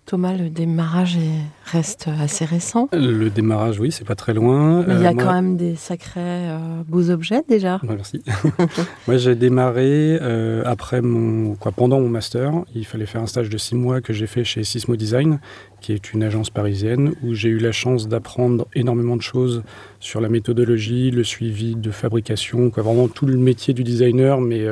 Thomas, 0.06 0.36
le 0.36 0.50
démarrage 0.50 1.18
reste 1.66 2.10
assez 2.20 2.46
récent. 2.46 2.90
Le 2.94 3.30
démarrage, 3.30 3.80
oui, 3.80 3.92
c'est 3.92 4.06
pas 4.06 4.16
très 4.16 4.34
loin. 4.34 4.84
Mais 4.88 4.96
il 4.96 5.02
y 5.02 5.06
a 5.06 5.12
euh, 5.12 5.14
quand 5.14 5.34
même 5.34 5.56
des 5.56 5.76
sacrés 5.76 6.20
euh, 6.20 6.58
beaux 6.88 7.10
objets 7.10 7.44
déjà. 7.48 7.80
merci. 7.84 8.24
moi, 9.08 9.18
j'ai 9.18 9.36
démarré 9.36 10.18
euh, 10.22 10.64
après 10.66 11.02
mon, 11.02 11.56
quoi, 11.56 11.72
pendant 11.72 12.00
mon 12.00 12.10
master. 12.10 12.54
Il 12.74 12.86
fallait 12.86 13.06
faire 13.06 13.22
un 13.22 13.28
stage 13.28 13.50
de 13.50 13.58
six 13.58 13.76
mois 13.76 14.02
que 14.02 14.14
j'ai 14.14 14.28
fait 14.28 14.44
chez 14.44 14.64
Sismo 14.64 14.96
Design, 14.96 15.40
qui 15.80 15.94
est 15.94 16.14
une 16.14 16.24
agence 16.24 16.50
parisienne 16.50 17.14
où 17.24 17.34
j'ai 17.34 17.50
eu 17.50 17.60
la 17.60 17.72
chance 17.72 18.08
d'apprendre 18.08 18.68
énormément 18.74 19.16
de 19.16 19.22
choses 19.22 19.64
sur 20.00 20.22
la 20.22 20.30
méthodologie, 20.30 21.12
le 21.12 21.24
suivi 21.24 21.76
de 21.76 21.92
fabrication, 21.92 22.72
quoi, 22.72 22.84
vraiment 22.84 23.08
tout 23.08 23.26
le 23.26 23.38
métier 23.38 23.74
du 23.74 23.84
designer, 23.84 24.42
mais 24.42 24.66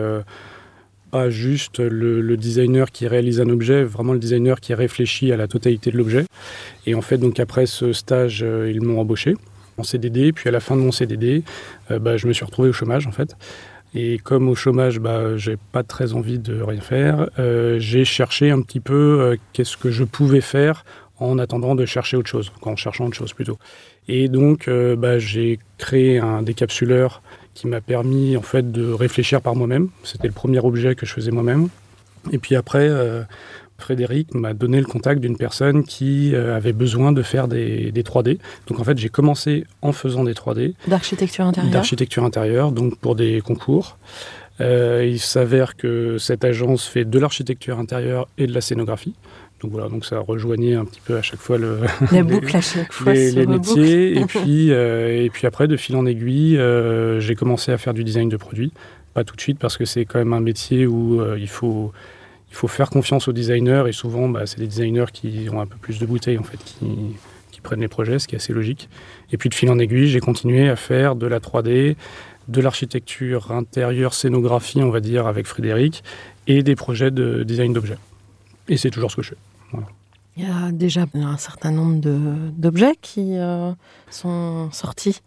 pas 1.11 1.29
juste 1.29 1.79
le, 1.79 2.37
designer 2.37 2.91
qui 2.91 3.07
réalise 3.07 3.41
un 3.41 3.49
objet, 3.49 3.83
vraiment 3.83 4.13
le 4.13 4.19
designer 4.19 4.59
qui 4.59 4.73
réfléchit 4.73 5.31
à 5.31 5.37
la 5.37 5.47
totalité 5.47 5.91
de 5.91 5.97
l'objet. 5.97 6.25
Et 6.85 6.95
en 6.95 7.01
fait, 7.01 7.17
donc 7.17 7.39
après 7.39 7.65
ce 7.65 7.93
stage, 7.93 8.43
euh, 8.43 8.71
ils 8.71 8.81
m'ont 8.81 8.99
embauché 8.99 9.35
en 9.77 9.83
CDD. 9.83 10.31
Puis 10.33 10.49
à 10.49 10.51
la 10.51 10.59
fin 10.59 10.75
de 10.75 10.81
mon 10.81 10.91
CDD, 10.91 11.43
euh, 11.91 11.99
bah, 11.99 12.17
je 12.17 12.27
me 12.27 12.33
suis 12.33 12.45
retrouvé 12.45 12.69
au 12.69 12.73
chômage 12.73 13.07
en 13.07 13.11
fait. 13.11 13.35
Et 13.93 14.19
comme 14.19 14.49
au 14.49 14.55
chômage, 14.55 14.99
bah, 14.99 15.37
j'ai 15.37 15.57
pas 15.71 15.83
très 15.83 16.13
envie 16.13 16.39
de 16.39 16.61
rien 16.61 16.81
faire, 16.81 17.29
euh, 17.39 17.79
j'ai 17.79 18.05
cherché 18.05 18.51
un 18.51 18.61
petit 18.61 18.81
peu 18.81 19.37
qu'est-ce 19.53 19.77
que 19.77 19.91
je 19.91 20.03
pouvais 20.03 20.41
faire 20.41 20.83
en 21.19 21.39
attendant 21.39 21.73
de 21.73 21.85
chercher 21.85 22.17
autre 22.17 22.29
chose, 22.29 22.51
en 22.61 22.75
cherchant 22.75 23.07
autre 23.07 23.15
chose 23.15 23.33
plutôt. 23.33 23.57
Et 24.07 24.27
donc, 24.27 24.69
bah, 24.69 25.17
j'ai 25.17 25.57
créé 25.77 26.19
un 26.19 26.43
décapsuleur 26.43 27.23
qui 27.57 27.65
m'a 27.65 27.81
permis 27.81 28.37
en 28.37 28.43
fait 28.43 28.71
de 28.71 28.91
réfléchir 28.91 29.41
par 29.41 29.55
moi-même. 29.55 29.89
C'était 30.03 30.27
le 30.27 30.33
premier 30.33 30.59
objet 30.59 30.93
que 30.93 31.07
je 31.07 31.13
faisais 31.13 31.31
moi-même. 31.31 31.69
Et 32.31 32.37
puis 32.37 32.55
après, 32.55 32.87
euh, 32.87 33.23
Frédéric 33.79 34.35
m'a 34.35 34.53
donné 34.53 34.79
le 34.79 34.85
contact 34.85 35.21
d'une 35.21 35.37
personne 35.37 35.83
qui 35.83 36.35
euh, 36.35 36.55
avait 36.55 36.71
besoin 36.71 37.11
de 37.11 37.23
faire 37.23 37.47
des, 37.47 37.91
3D. 37.91 38.37
Donc 38.67 38.79
en 38.79 38.83
fait, 38.83 38.99
j'ai 38.99 39.09
commencé 39.09 39.65
en 39.81 39.91
faisant 39.91 40.23
des 40.23 40.33
3D. 40.33 40.75
D'architecture 40.87 41.45
intérieure 41.45 41.73
D'architecture 41.73 42.23
intérieure, 42.23 42.71
donc 42.71 42.95
pour 42.99 43.15
des 43.15 43.41
concours. 43.41 43.97
Euh, 44.61 45.03
il 45.07 45.19
s'avère 45.19 45.75
que 45.75 46.19
cette 46.19 46.45
agence 46.45 46.85
fait 46.85 47.05
de 47.05 47.17
l'architecture 47.17 47.79
intérieure 47.79 48.27
et 48.37 48.45
de 48.45 48.53
la 48.53 48.61
scénographie. 48.61 49.15
Donc 49.61 49.71
voilà, 49.71 49.89
donc 49.89 50.05
ça 50.05 50.19
rejoignait 50.19 50.75
un 50.75 50.85
petit 50.85 51.01
peu 51.03 51.17
à 51.17 51.21
chaque 51.21 51.39
fois 51.39 51.57
le, 51.57 51.79
la 52.11 52.23
boucle 52.23 52.55
à 52.55 52.61
chaque 52.61 52.93
fois 52.93 53.13
les, 53.13 53.45
métiers. 53.47 54.19
et 54.19 54.25
puis 54.27 54.71
euh, 54.71 55.23
et 55.23 55.29
puis 55.29 55.47
après, 55.47 55.67
de 55.67 55.77
fil 55.77 55.95
en 55.95 56.05
aiguille, 56.05 56.57
euh, 56.57 57.19
j'ai 57.19 57.35
commencé 57.35 57.71
à 57.71 57.77
faire 57.77 57.93
du 57.93 58.03
design 58.03 58.29
de 58.29 58.37
produits. 58.37 58.71
Pas 59.15 59.23
tout 59.23 59.35
de 59.35 59.41
suite 59.41 59.57
parce 59.57 59.77
que 59.77 59.85
c'est 59.85 60.05
quand 60.05 60.19
même 60.19 60.33
un 60.33 60.41
métier 60.41 60.85
où 60.85 61.21
euh, 61.21 61.37
il 61.39 61.49
faut 61.49 61.91
il 62.49 62.55
faut 62.55 62.67
faire 62.67 62.89
confiance 62.89 63.27
aux 63.27 63.33
designers 63.33 63.85
et 63.87 63.91
souvent 63.91 64.29
bah, 64.29 64.45
c'est 64.45 64.59
des 64.59 64.67
designers 64.67 65.11
qui 65.11 65.47
ont 65.51 65.59
un 65.59 65.65
peu 65.65 65.77
plus 65.77 65.99
de 65.99 66.05
bouteilles 66.05 66.37
en 66.37 66.43
fait 66.43 66.57
qui, 66.63 66.85
qui 67.51 67.59
prennent 67.61 67.81
les 67.81 67.87
projets, 67.87 68.19
ce 68.19 68.27
qui 68.27 68.35
est 68.35 68.37
assez 68.37 68.53
logique. 68.53 68.89
Et 69.31 69.37
puis 69.37 69.49
de 69.49 69.55
fil 69.55 69.69
en 69.71 69.79
aiguille, 69.79 70.07
j'ai 70.07 70.19
continué 70.19 70.69
à 70.69 70.75
faire 70.75 71.15
de 71.15 71.25
la 71.25 71.39
3D, 71.39 71.95
de 72.47 72.61
l'architecture 72.61 73.51
intérieure, 73.51 74.13
scénographie, 74.13 74.81
on 74.81 74.91
va 74.91 74.99
dire, 74.99 75.27
avec 75.27 75.47
Frédéric, 75.47 76.03
et 76.45 76.63
des 76.63 76.75
projets 76.75 77.11
de 77.11 77.43
design 77.43 77.73
d'objets. 77.73 77.97
Et 78.67 78.77
c'est 78.77 78.89
toujours 78.89 79.11
ce 79.11 79.17
que 79.17 79.21
je 79.21 79.29
fais. 79.29 79.37
Il 80.35 80.43
y 80.43 80.45
a 80.45 80.71
déjà 80.71 81.05
un 81.15 81.37
certain 81.37 81.71
nombre 81.71 81.99
d'objets 82.51 82.95
qui 83.01 83.37
euh, 83.37 83.71
sont 84.11 84.69
sortis. 84.71 85.21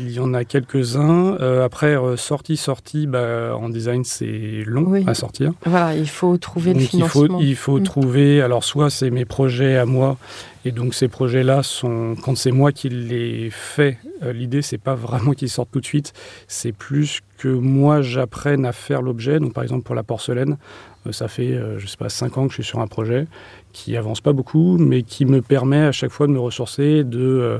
Il 0.00 0.10
y 0.10 0.20
en 0.20 0.34
a 0.34 0.44
quelques-uns. 0.44 1.36
Euh, 1.40 1.64
après, 1.64 1.96
euh, 1.96 2.16
sortie, 2.16 2.56
sortie, 2.56 3.06
bah, 3.06 3.56
en 3.56 3.68
design, 3.68 4.04
c'est 4.04 4.64
long 4.66 4.94
à 5.06 5.14
sortir. 5.14 5.52
Voilà, 5.64 5.94
il 5.94 6.08
faut 6.08 6.36
trouver 6.38 6.74
le 6.74 6.80
financement. 6.80 7.24
Il 7.24 7.28
faut, 7.28 7.40
il 7.40 7.56
faut 7.56 7.78
mm. 7.78 7.82
trouver, 7.82 8.42
alors 8.42 8.64
soit 8.64 8.90
c'est 8.90 9.10
mes 9.10 9.24
projets 9.24 9.76
à 9.76 9.84
moi, 9.86 10.16
et 10.64 10.70
donc 10.70 10.94
ces 10.94 11.08
projets-là 11.08 11.62
sont, 11.62 12.16
quand 12.22 12.36
c'est 12.36 12.52
moi 12.52 12.72
qui 12.72 12.88
les 12.88 13.50
fais, 13.50 13.98
l'idée 14.22 14.62
c'est 14.62 14.78
pas 14.78 14.94
vraiment 14.94 15.32
qu'ils 15.32 15.48
sortent 15.48 15.72
tout 15.72 15.80
de 15.80 15.86
suite, 15.86 16.12
c'est 16.46 16.72
plus 16.72 17.20
que 17.38 17.48
moi 17.48 18.02
j'apprenne 18.02 18.64
à 18.64 18.72
faire 18.72 19.02
l'objet. 19.02 19.40
Donc 19.40 19.52
par 19.52 19.64
exemple 19.64 19.82
pour 19.82 19.96
la 19.96 20.04
porcelaine, 20.04 20.56
euh, 21.06 21.12
ça 21.12 21.28
fait, 21.28 21.52
euh, 21.52 21.78
je 21.78 21.86
sais 21.86 21.96
pas, 21.96 22.08
5 22.08 22.38
ans 22.38 22.44
que 22.44 22.50
je 22.50 22.62
suis 22.62 22.64
sur 22.64 22.80
un 22.80 22.86
projet 22.86 23.26
qui 23.72 23.96
avance 23.96 24.20
pas 24.20 24.32
beaucoup, 24.32 24.76
mais 24.78 25.02
qui 25.02 25.24
me 25.24 25.40
permet 25.40 25.82
à 25.82 25.92
chaque 25.92 26.10
fois 26.10 26.26
de 26.26 26.32
me 26.32 26.40
ressourcer, 26.40 27.04
de, 27.04 27.18
euh, 27.20 27.58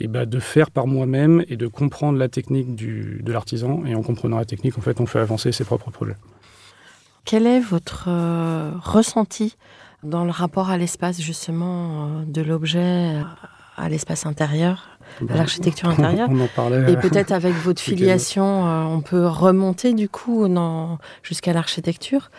et 0.00 0.08
bah, 0.08 0.26
de 0.26 0.38
faire 0.38 0.70
par 0.70 0.86
moi-même 0.86 1.44
et 1.48 1.56
de 1.56 1.66
comprendre 1.66 2.18
la 2.18 2.28
technique 2.28 2.74
de 2.76 3.32
l'artisan. 3.32 3.84
Et 3.86 3.94
en 3.94 4.02
comprenant 4.02 4.38
la 4.38 4.44
technique, 4.44 4.78
en 4.78 4.80
fait, 4.80 5.00
on 5.00 5.06
fait 5.06 5.20
avancer 5.20 5.52
ses 5.52 5.64
propres 5.64 5.90
projets. 5.90 6.16
Quel 7.24 7.46
est 7.46 7.60
votre 7.60 8.08
ressenti 8.80 9.56
dans 10.02 10.24
le 10.24 10.30
rapport 10.30 10.70
à 10.70 10.78
l'espace, 10.78 11.20
justement, 11.20 12.22
de 12.26 12.42
l'objet 12.42 13.16
à 13.76 13.88
l'espace 13.88 14.26
intérieur? 14.26 14.91
À 15.28 15.36
l'architecture 15.36 15.88
intérieure. 15.88 16.28
On 16.32 16.40
en 16.40 16.48
parlait. 16.48 16.92
Et 16.92 16.96
peut-être 16.96 17.32
avec 17.32 17.54
votre 17.64 17.80
filiation, 17.80 18.66
euh, 18.66 18.82
on 18.84 19.00
peut 19.00 19.26
remonter 19.26 19.92
du 19.92 20.08
coup 20.08 20.46
jusqu'à 21.22 21.52
l'architecture. 21.52 22.30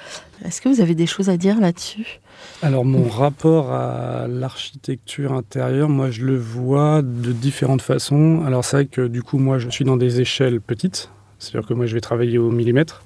Est-ce 0.45 0.61
que 0.61 0.69
vous 0.69 0.81
avez 0.81 0.95
des 0.95 1.05
choses 1.05 1.29
à 1.29 1.37
dire 1.37 1.59
là-dessus? 1.59 2.19
Alors 2.61 2.85
mon 2.85 3.07
rapport 3.07 3.71
à 3.71 4.27
l'architecture 4.27 5.33
intérieure, 5.33 5.89
moi 5.89 6.11
je 6.11 6.25
le 6.25 6.37
vois 6.37 7.01
de 7.01 7.31
différentes 7.31 7.81
façons. 7.81 8.43
Alors 8.45 8.65
c'est 8.65 8.77
vrai 8.77 8.85
que 8.85 9.07
du 9.07 9.23
coup 9.23 9.37
moi 9.37 9.57
je 9.57 9.69
suis 9.69 9.85
dans 9.85 9.97
des 9.97 10.21
échelles 10.21 10.61
petites, 10.61 11.09
c'est-à-dire 11.39 11.67
que 11.67 11.73
moi 11.73 11.85
je 11.85 11.93
vais 11.93 12.01
travailler 12.01 12.37
au 12.37 12.51
millimètre. 12.51 13.03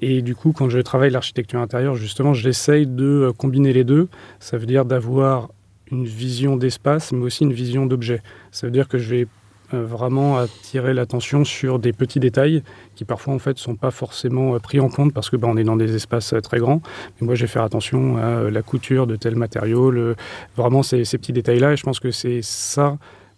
Et 0.00 0.22
du 0.22 0.34
coup 0.34 0.52
quand 0.52 0.68
je 0.68 0.78
travaille 0.78 1.10
l'architecture 1.10 1.60
intérieure, 1.60 1.94
justement 1.96 2.34
j'essaye 2.34 2.86
de 2.86 3.28
euh, 3.28 3.32
combiner 3.32 3.72
les 3.72 3.84
deux. 3.84 4.08
Ça 4.40 4.58
veut 4.58 4.66
dire 4.66 4.84
d'avoir 4.84 5.48
une 5.90 6.04
vision 6.06 6.56
d'espace, 6.56 7.12
mais 7.12 7.22
aussi 7.24 7.44
une 7.44 7.52
vision 7.52 7.86
d'objet. 7.86 8.22
Ça 8.50 8.66
veut 8.66 8.70
dire 8.72 8.88
que 8.88 8.98
je 8.98 9.08
vais 9.08 9.26
euh, 9.74 9.84
vraiment 9.84 10.38
attirer 10.38 10.94
l'attention 10.94 11.44
sur 11.44 11.78
des 11.78 11.92
petits 11.92 12.20
détails 12.20 12.62
qui 12.94 13.04
parfois 13.04 13.34
en 13.34 13.38
fait 13.38 13.58
sont 13.58 13.74
pas 13.76 13.90
forcément 13.90 14.54
euh, 14.54 14.58
pris 14.58 14.80
en 14.80 14.88
compte 14.88 15.12
parce 15.12 15.28
que 15.28 15.36
ben, 15.36 15.48
on 15.48 15.56
est 15.58 15.64
dans 15.64 15.76
des 15.76 15.94
espaces 15.94 16.32
euh, 16.32 16.40
très 16.40 16.58
grands. 16.58 16.80
Mais 17.20 17.26
moi, 17.26 17.34
je 17.34 17.42
vais 17.42 17.48
faire 17.48 17.62
attention 17.64 18.16
à 18.16 18.50
la 18.50 18.62
couture 18.62 19.06
de 19.06 19.16
tel 19.16 19.34
matériau, 19.36 19.90
le, 19.90 20.16
vraiment 20.56 20.82
ces, 20.82 21.04
ces 21.04 21.18
petits 21.18 21.32
détails-là. 21.34 21.72
Et 21.72 21.76
je 21.76 21.82
pense 21.82 22.00
que 22.00 22.10
c'est 22.10 22.40
ça 22.42 22.96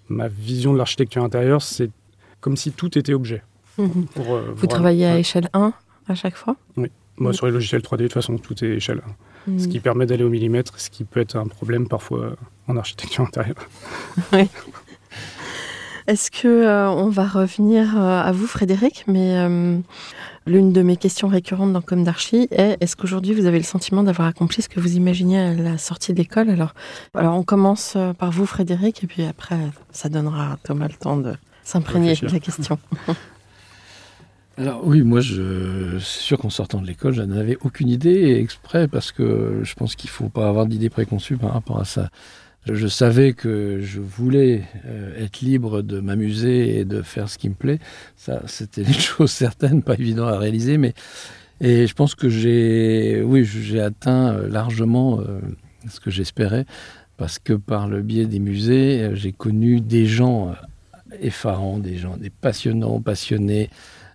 ma 0.08 0.28
vision 0.28 0.72
de 0.72 0.78
l'architecture 0.78 1.22
intérieure, 1.24 1.62
c'est 1.62 1.90
comme 2.40 2.56
si 2.56 2.72
tout 2.72 2.96
était 2.98 3.14
objet. 3.14 3.42
Mhm. 3.78 4.06
Pour, 4.14 4.34
euh, 4.34 4.52
Vous 4.56 4.66
travaillez 4.66 5.06
à 5.06 5.12
Ouais. 5.14 5.20
échelle 5.20 5.48
1 5.52 5.72
à 6.08 6.14
chaque 6.14 6.34
fois? 6.36 6.56
Moi, 6.76 6.88
Mhm. 7.18 7.32
sur 7.32 7.46
les 7.46 7.52
logiciels 7.52 7.82
3D, 7.82 8.04
de 8.04 8.08
toute 8.08 8.14
façon, 8.14 8.38
tout 8.38 8.64
est 8.64 8.68
échelle. 8.68 9.02
Ce 9.58 9.68
qui 9.68 9.80
permet 9.80 10.06
d'aller 10.06 10.24
au 10.24 10.28
millimètre, 10.28 10.78
ce 10.78 10.90
qui 10.90 11.04
peut 11.04 11.20
être 11.20 11.36
un 11.36 11.46
problème 11.46 11.88
parfois 11.88 12.36
en 12.68 12.76
architecture 12.76 13.24
intérieure. 13.24 13.68
Est-ce 16.06 16.30
que 16.30 16.48
euh, 16.48 16.90
on 16.90 17.08
va 17.08 17.24
revenir 17.24 17.96
euh, 17.96 18.20
à 18.20 18.32
vous, 18.32 18.48
Frédéric 18.48 19.04
Mais 19.06 19.36
euh, 19.36 19.78
l'une 20.44 20.72
de 20.72 20.82
mes 20.82 20.96
questions 20.96 21.28
récurrentes 21.28 21.72
dans 21.72 21.82
Comme 21.82 22.02
d'Archi 22.02 22.48
est 22.50 22.76
est-ce 22.80 22.96
qu'aujourd'hui 22.96 23.32
vous 23.32 23.46
avez 23.46 23.58
le 23.58 23.64
sentiment 23.64 24.02
d'avoir 24.02 24.26
accompli 24.26 24.60
ce 24.60 24.68
que 24.68 24.80
vous 24.80 24.96
imaginiez 24.96 25.38
à 25.38 25.54
la 25.54 25.78
sortie 25.78 26.12
de 26.12 26.18
l'école? 26.18 26.50
Alors, 26.50 26.74
alors 27.14 27.36
on 27.36 27.44
commence 27.44 27.96
par 28.18 28.32
vous, 28.32 28.44
Frédéric, 28.44 29.04
et 29.04 29.06
puis 29.06 29.24
après, 29.24 29.58
ça 29.92 30.08
donnera 30.08 30.54
à 30.54 30.56
Thomas 30.64 30.88
le 30.88 30.94
temps 30.94 31.16
de 31.16 31.34
s'imprégner 31.62 32.14
de 32.16 32.26
la 32.26 32.40
question. 32.40 32.78
Alors 34.60 34.86
oui, 34.86 35.00
moi, 35.00 35.22
je, 35.22 35.98
c'est 36.00 36.20
sûr 36.20 36.36
qu'en 36.36 36.50
sortant 36.50 36.82
de 36.82 36.86
l'école, 36.86 37.14
je 37.14 37.22
n'avais 37.22 37.56
aucune 37.62 37.88
idée, 37.88 38.34
exprès, 38.34 38.88
parce 38.88 39.10
que 39.10 39.60
je 39.62 39.74
pense 39.74 39.96
qu'il 39.96 40.08
ne 40.08 40.12
faut 40.12 40.28
pas 40.28 40.50
avoir 40.50 40.66
d'idées 40.66 40.90
préconçues 40.90 41.38
par 41.38 41.54
rapport 41.54 41.80
à 41.80 41.86
ça. 41.86 42.10
Je, 42.66 42.86
savais 42.86 43.32
que 43.32 43.80
je 43.80 44.00
voulais 44.00 44.64
euh, 44.84 45.24
être 45.24 45.40
libre 45.40 45.80
de 45.80 46.00
m'amuser 46.00 46.78
et 46.78 46.84
de 46.84 47.00
faire 47.00 47.30
ce 47.30 47.38
qui 47.38 47.48
me 47.48 47.54
plaît. 47.54 47.78
Ça, 48.16 48.42
c'était 48.44 48.82
une 48.82 48.92
chose 48.92 49.30
certaine, 49.30 49.82
pas 49.82 49.94
évident 49.94 50.26
à 50.26 50.36
réaliser, 50.36 50.76
mais 50.76 50.92
et 51.62 51.86
je 51.86 51.94
pense 51.94 52.14
que 52.14 52.28
j'ai, 52.28 53.22
oui, 53.24 53.46
j'ai 53.46 53.80
atteint 53.80 54.34
euh, 54.34 54.46
largement 54.46 55.20
euh, 55.20 55.40
ce 55.88 56.00
que 56.00 56.10
j'espérais, 56.10 56.66
parce 57.16 57.38
que 57.38 57.54
par 57.54 57.88
le 57.88 58.02
biais 58.02 58.26
des 58.26 58.40
musées, 58.40 59.12
j'ai 59.14 59.32
connu 59.32 59.80
des 59.80 60.04
gens 60.04 60.54
effarants, 61.22 61.78
des 61.78 61.96
gens, 61.96 62.18
des 62.18 62.30
passionnants, 62.30 63.00
passionnés, 63.00 63.70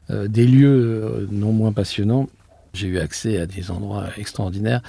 des 0.09 0.45
lieux 0.45 0.67
euh, 1.03 1.27
non 1.31 1.51
moins 1.51 1.71
passionnants. 1.71 2.27
J'ai 2.73 2.87
eu 2.87 2.99
accès 2.99 3.39
à 3.39 3.45
des 3.45 3.71
endroits 3.71 4.05
extraordinaires. 4.17 4.81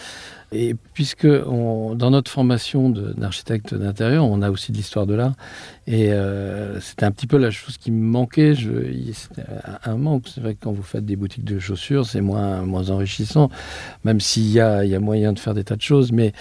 Et 0.52 0.74
puisque 0.94 1.26
dans 1.26 2.10
notre 2.10 2.30
formation 2.30 2.88
d'architecte 2.90 3.74
d'intérieur, 3.74 4.24
on 4.24 4.42
a 4.42 4.50
aussi 4.50 4.70
de 4.70 4.76
l'histoire 4.76 5.06
de 5.06 5.14
l'art, 5.14 5.34
et 5.88 6.12
euh, 6.12 6.80
c'était 6.80 7.04
un 7.04 7.10
petit 7.10 7.26
peu 7.26 7.36
la 7.36 7.50
chose 7.50 7.78
qui 7.78 7.90
me 7.90 8.02
manquait. 8.02 8.54
C'était 8.54 9.42
un 9.84 9.96
manque. 9.96 10.28
C'est 10.32 10.40
vrai 10.40 10.54
que 10.54 10.60
quand 10.62 10.72
vous 10.72 10.84
faites 10.84 11.04
des 11.04 11.16
boutiques 11.16 11.44
de 11.44 11.58
chaussures, 11.58 12.06
c'est 12.06 12.20
moins, 12.20 12.62
moins 12.62 12.90
enrichissant, 12.90 13.50
même 14.04 14.20
s'il 14.20 14.50
y 14.50 14.60
a, 14.60 14.84
y 14.84 14.94
a 14.94 15.00
moyen 15.00 15.32
de 15.32 15.38
faire 15.40 15.54
des 15.54 15.64
tas 15.64 15.76
de 15.76 15.82
choses. 15.82 16.12
Mais 16.12 16.32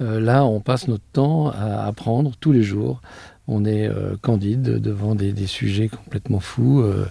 euh, 0.00 0.20
là, 0.20 0.44
on 0.44 0.60
passe 0.60 0.86
notre 0.86 1.04
temps 1.12 1.48
à 1.48 1.84
apprendre 1.84 2.32
tous 2.38 2.52
les 2.52 2.62
jours. 2.62 3.00
On 3.50 3.64
est 3.64 3.88
euh, 3.88 4.14
candide 4.20 4.62
devant 4.62 5.14
des, 5.14 5.46
sujets 5.46 5.88
complètement 5.88 6.38
fous. 6.38 6.82
euh, 6.82 7.06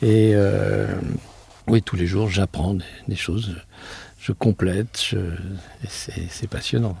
et 0.00 0.32
euh, 0.34 0.88
oui, 1.68 1.82
tous 1.82 1.96
les 1.96 2.06
jours, 2.06 2.28
j'apprends 2.30 2.76
des, 3.06 3.16
choses. 3.16 3.54
Je 4.18 4.32
complète. 4.32 5.14
c'est 5.86 6.48
passionnant. 6.48 6.96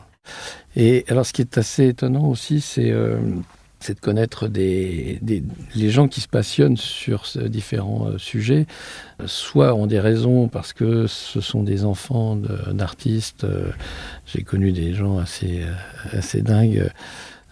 Et 0.76 1.04
alors, 1.08 1.24
ce 1.24 1.32
qui 1.32 1.40
est 1.40 1.56
assez 1.56 1.88
étonnant 1.88 2.26
aussi, 2.26 2.60
c'est 2.60 2.90
de 2.90 4.00
connaître 4.00 4.48
des, 4.48 5.20
les 5.74 5.90
gens 5.90 6.08
qui 6.08 6.20
se 6.20 6.28
passionnent 6.28 6.76
sur 6.76 7.24
différents 7.46 8.18
sujets. 8.18 8.66
Soit 9.24 9.74
ont 9.74 9.86
des 9.86 10.00
raisons 10.00 10.48
parce 10.48 10.74
que 10.74 11.06
ce 11.06 11.40
sont 11.40 11.62
des 11.62 11.86
enfants 11.86 12.36
d'artistes. 12.36 13.46
J'ai 14.26 14.42
connu 14.42 14.72
des 14.72 14.92
gens 14.92 15.18
assez 15.18 16.42
dingues. 16.42 16.90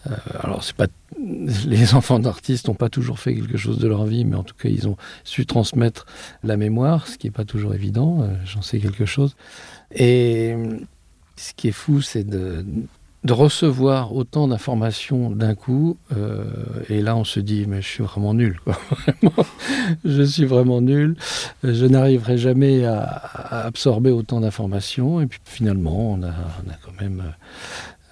Euh, 0.07 0.15
alors, 0.41 0.65
c'est 0.65 0.77
pas 0.77 0.87
les 1.67 1.95
enfants 1.95 2.19
d'artistes 2.19 2.69
n'ont 2.69 2.75
pas 2.75 2.89
toujours 2.89 3.19
fait 3.19 3.35
quelque 3.35 3.57
chose 3.57 3.79
de 3.79 3.87
leur 3.89 4.05
vie, 4.05 4.25
mais 4.25 4.37
en 4.37 4.43
tout 4.43 4.55
cas, 4.55 4.69
ils 4.69 4.89
ont 4.89 4.97
su 5.25 5.47
transmettre 5.47 6.07
la 6.43 6.57
mémoire, 6.57 7.07
ce 7.07 7.19
qui 7.19 7.27
n'est 7.27 7.33
pas 7.33 7.45
toujours 7.45 7.75
évident. 7.75 8.23
euh, 8.23 8.35
J'en 8.45 8.63
sais 8.63 8.79
quelque 8.79 9.07
chose. 9.07 9.37
Et 9.95 10.53
euh, 10.57 10.79
ce 11.37 11.53
qui 11.55 11.69
est 11.69 11.73
fou, 11.73 12.01
c'est 12.01 12.25
de, 12.25 12.65
recevoir 13.29 14.12
autant 14.15 14.49
d'informations 14.49 15.31
d'un 15.31 15.55
coup. 15.55 15.97
et 16.88 17.01
là, 17.03 17.15
on 17.15 17.23
se 17.23 17.38
dit, 17.38 17.67
mais 17.69 17.81
je 17.81 17.87
suis 17.87 18.03
vraiment 18.03 18.35
nul. 18.35 18.61
Je 20.05 20.23
suis 20.23 20.45
vraiment 20.45 20.81
nul. 20.81 21.15
Je 21.62 21.87
n'arriverai 21.87 22.37
jamais 22.37 22.85
à, 22.85 23.05
absorber 23.65 24.11
autant 24.11 24.41
d'informations. 24.41 25.21
Et 25.21 25.27
puis 25.27 25.38
finalement, 25.45 26.15
on 26.15 26.23
a 26.25 26.33
quand 26.85 27.01
même... 27.01 27.23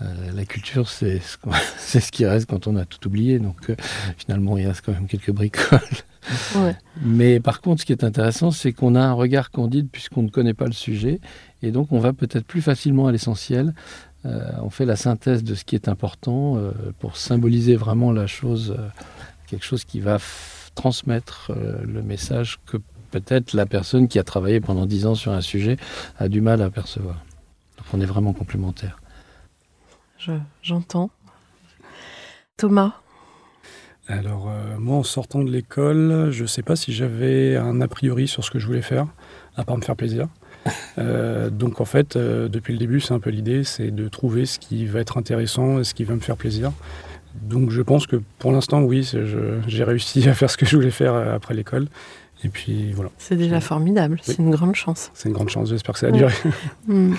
euh, 0.02 0.32
la 0.34 0.44
culture, 0.44 0.88
c'est 0.88 1.20
ce, 1.20 2.10
qui 2.10 2.24
reste 2.24 2.46
quand 2.46 2.66
on 2.66 2.76
a 2.76 2.84
tout 2.84 3.06
oublié. 3.06 3.38
Donc 3.38 3.70
euh, 3.70 3.76
finalement, 4.16 4.56
il 4.56 4.66
reste 4.66 4.82
quand 4.84 4.92
même 4.92 5.06
quelques 5.06 5.32
bricoles. 5.32 5.80
Ouais. 6.56 6.76
Mais 7.02 7.40
par 7.40 7.60
contre, 7.60 7.80
ce 7.80 7.86
qui 7.86 7.92
est 7.92 8.04
intéressant, 8.04 8.50
c'est 8.50 8.72
qu'on 8.72 8.94
a 8.94 9.00
un 9.00 9.12
regard 9.12 9.50
candide 9.50 9.88
puisqu'on 9.90 10.22
ne 10.22 10.28
connaît 10.28 10.54
pas 10.54 10.66
le 10.66 10.72
sujet. 10.72 11.20
Et 11.62 11.70
donc, 11.70 11.92
on 11.92 11.98
va 11.98 12.12
peut-être 12.12 12.44
plus 12.44 12.62
facilement 12.62 13.06
à 13.06 13.12
l'essentiel. 13.12 13.74
Euh, 14.26 14.50
on 14.62 14.70
fait 14.70 14.84
la 14.84 14.96
synthèse 14.96 15.42
de 15.42 15.54
ce 15.54 15.64
qui 15.64 15.74
est 15.74 15.88
important 15.88 16.58
pour 16.98 17.16
symboliser 17.16 17.76
vraiment 17.76 18.12
la 18.12 18.26
chose, 18.26 18.76
quelque 19.46 19.64
chose 19.64 19.84
qui 19.84 20.00
va 20.00 20.18
transmettre 20.74 21.52
le 21.82 22.02
message 22.02 22.58
que 22.66 22.76
peut-être 23.10 23.54
la 23.54 23.66
personne 23.66 24.08
qui 24.08 24.18
a 24.18 24.22
travaillé 24.22 24.60
pendant 24.60 24.86
dix 24.86 25.06
ans 25.06 25.14
sur 25.14 25.32
un 25.32 25.40
sujet 25.40 25.78
a 26.18 26.28
du 26.28 26.42
mal 26.42 26.60
à 26.62 26.70
percevoir. 26.70 27.24
Donc, 27.78 27.86
on 27.94 28.00
est 28.00 28.06
vraiment 28.06 28.34
complémentaires. 28.34 28.99
Je- 30.20 30.32
J'entends. 30.62 31.10
Thomas, 32.56 32.92
Alors, 34.08 34.48
euh, 34.50 34.76
moi, 34.78 34.96
en 34.96 35.02
sortant 35.02 35.42
de 35.42 35.50
l'école, 35.50 36.28
je 36.30 36.42
ne 36.42 36.46
sais 36.48 36.62
pas 36.62 36.74
si 36.76 36.92
j'avais 36.92 37.56
un 37.56 37.80
a 37.80 37.86
priori 37.88 38.26
sur 38.28 38.44
ce 38.44 38.50
que 38.50 38.58
je 38.58 38.66
voulais 38.66 38.82
faire, 38.82 39.06
à 39.56 39.64
part 39.64 39.76
me 39.76 39.82
faire 39.82 39.94
plaisir. 39.96 40.26
Euh, 40.98 41.48
donc, 41.48 41.80
en 41.80 41.84
fait, 41.84 42.16
euh, 42.16 42.48
depuis 42.48 42.72
le 42.72 42.78
début, 42.78 43.00
c'est 43.00 43.14
un 43.14 43.20
peu 43.20 43.30
l'idée, 43.30 43.62
c'est 43.64 43.90
de 43.90 44.08
trouver 44.08 44.46
ce 44.46 44.58
qui 44.58 44.84
va 44.86 45.00
être 45.00 45.16
intéressant 45.16 45.78
et 45.78 45.84
ce 45.84 45.94
qui 45.94 46.04
va 46.04 46.14
me 46.14 46.20
faire 46.20 46.36
plaisir. 46.36 46.72
Donc, 47.40 47.70
je 47.70 47.80
pense 47.82 48.06
que 48.08 48.16
pour 48.40 48.50
l'instant, 48.52 48.82
oui, 48.82 49.08
j'ai 49.68 49.84
réussi 49.84 50.28
à 50.28 50.34
faire 50.34 50.50
ce 50.50 50.56
que 50.56 50.66
je 50.66 50.76
voulais 50.76 50.90
faire 50.90 51.14
après 51.14 51.54
l'école. 51.54 51.86
Et 52.42 52.48
puis, 52.48 52.90
voilà, 52.92 53.10
c'est 53.16 53.36
déjà 53.36 53.56
Oui. 53.56 53.62
formidable. 53.62 54.18
C'est 54.22 54.38
une 54.38 54.50
grande 54.50 54.74
chance. 54.74 55.10
c'est 55.14 55.28
une 55.28 55.34
grande 55.34 55.50
chance. 55.50 55.68
J'espère 55.70 55.92
que 55.94 56.00
ça 56.00 56.10
va 56.10 56.16
Ouais. 56.18 56.32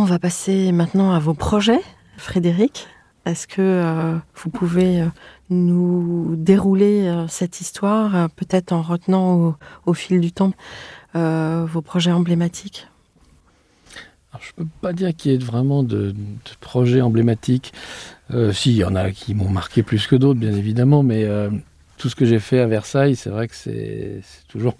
on 0.00 0.04
va 0.04 0.18
passer 0.18 0.72
maintenant 0.72 1.12
à 1.12 1.18
vos 1.18 1.34
projets. 1.34 1.80
Frédéric, 2.16 2.88
est-ce 3.26 3.46
que 3.46 3.60
euh, 3.60 4.16
vous 4.34 4.50
pouvez 4.50 5.02
euh, 5.02 5.06
nous 5.50 6.34
dérouler 6.36 7.06
euh, 7.06 7.26
cette 7.28 7.60
histoire, 7.60 8.28
peut-être 8.30 8.72
en 8.72 8.82
retenant 8.82 9.56
au, 9.86 9.94
fil 9.94 10.20
du 10.20 10.32
temps 10.32 10.52
vos 11.14 11.82
projets 11.82 12.10
emblématiques? 12.10 12.88
Je 14.40 14.50
ne 14.58 14.64
peux 14.64 14.70
pas 14.80 14.92
dire 14.92 15.14
qu'il 15.14 15.30
y 15.30 15.34
ait 15.36 15.38
vraiment 15.38 15.84
de, 15.84 16.12
projets 16.60 17.00
emblématiques. 17.00 17.72
Euh, 18.32 18.52
si, 18.52 18.72
il 18.72 18.76
y 18.76 18.84
en 18.84 18.96
a 18.96 19.12
qui 19.12 19.32
m'ont 19.32 19.48
marqué 19.48 19.84
plus 19.84 20.08
que 20.08 20.16
d'autres, 20.16 20.40
bien 20.40 20.52
évidemment, 20.52 21.04
mais 21.04 21.24
tout 21.98 22.08
ce 22.08 22.16
que 22.16 22.26
j'ai 22.26 22.40
fait 22.40 22.58
à 22.58 22.66
Versailles, 22.66 23.14
c'est 23.14 23.30
vrai 23.30 23.46
que 23.46 23.54
c'est 23.54 24.22
toujours... 24.48 24.74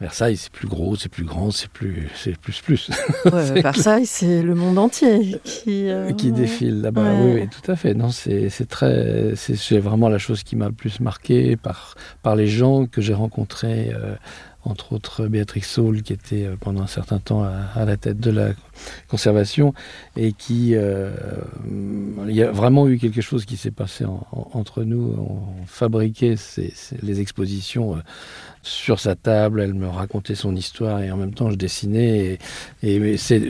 Versailles, 0.00 0.36
c'est 0.36 0.52
plus 0.52 0.68
gros, 0.68 0.94
c'est 0.94 1.08
plus 1.08 1.24
grand, 1.24 1.50
c'est 1.50 1.70
plus, 1.70 2.08
c'est 2.14 2.36
plus 2.36 2.60
plus 2.60 2.90
Ouais, 3.32 3.62
Versailles, 3.62 4.04
c'est 4.06 4.42
le 4.42 4.54
monde 4.54 4.78
entier 4.78 5.40
qui, 5.42 5.88
euh, 5.88 6.12
qui 6.12 6.32
défile 6.32 6.82
là-bas. 6.82 7.02
Ouais. 7.02 7.20
Oui, 7.34 7.40
oui, 7.42 7.48
tout 7.48 7.70
à 7.70 7.76
fait. 7.76 7.94
Non, 7.94 8.10
c'est 8.10 8.50
c'est 8.50 8.68
très, 8.68 9.32
c'est 9.36 9.78
vraiment 9.78 10.08
la 10.10 10.18
chose 10.18 10.42
qui 10.42 10.54
m'a 10.56 10.66
le 10.66 10.72
plus 10.72 11.00
marqué 11.00 11.56
par 11.56 11.94
par 12.22 12.36
les 12.36 12.46
gens 12.46 12.84
que 12.86 13.00
j'ai 13.00 13.14
rencontrés, 13.14 13.90
euh, 13.94 14.14
entre 14.64 14.92
autres 14.92 15.28
Béatrix 15.28 15.62
Saul, 15.62 16.02
qui 16.02 16.12
était 16.12 16.44
euh, 16.44 16.56
pendant 16.60 16.82
un 16.82 16.86
certain 16.88 17.18
temps 17.18 17.42
à, 17.44 17.52
à 17.74 17.84
la 17.86 17.96
tête 17.96 18.18
de 18.20 18.30
la 18.32 18.48
conservation 19.08 19.72
et 20.16 20.32
qui, 20.32 20.72
euh, 20.74 21.10
il 22.28 22.34
y 22.34 22.42
a 22.42 22.50
vraiment 22.50 22.88
eu 22.88 22.98
quelque 22.98 23.20
chose 23.20 23.44
qui 23.44 23.56
s'est 23.56 23.70
passé 23.70 24.04
en- 24.04 24.26
en- 24.32 24.50
entre 24.54 24.82
nous. 24.84 25.14
On 25.18 25.66
fabriquait 25.66 26.36
ces- 26.36 26.72
ces- 26.74 26.98
les 27.02 27.20
expositions. 27.20 27.96
Euh, 28.66 28.86
sur 28.86 28.98
sa 29.00 29.14
table, 29.14 29.60
elle 29.60 29.74
me 29.74 29.86
racontait 29.88 30.34
son 30.34 30.54
histoire 30.56 31.00
et 31.00 31.10
en 31.10 31.16
même 31.16 31.34
temps 31.34 31.50
je 31.50 31.56
dessinais 31.56 32.38
et, 32.82 32.98